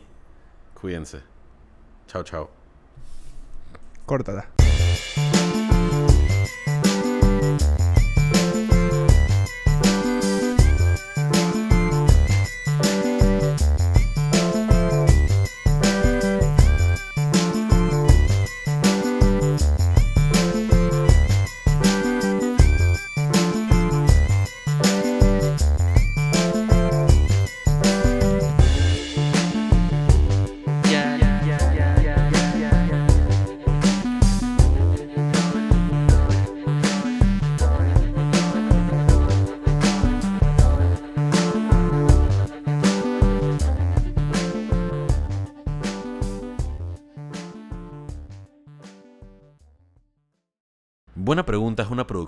cuídense. 0.80 1.20
Chao, 2.08 2.24
chao. 2.24 2.50
Córtala. 4.06 4.53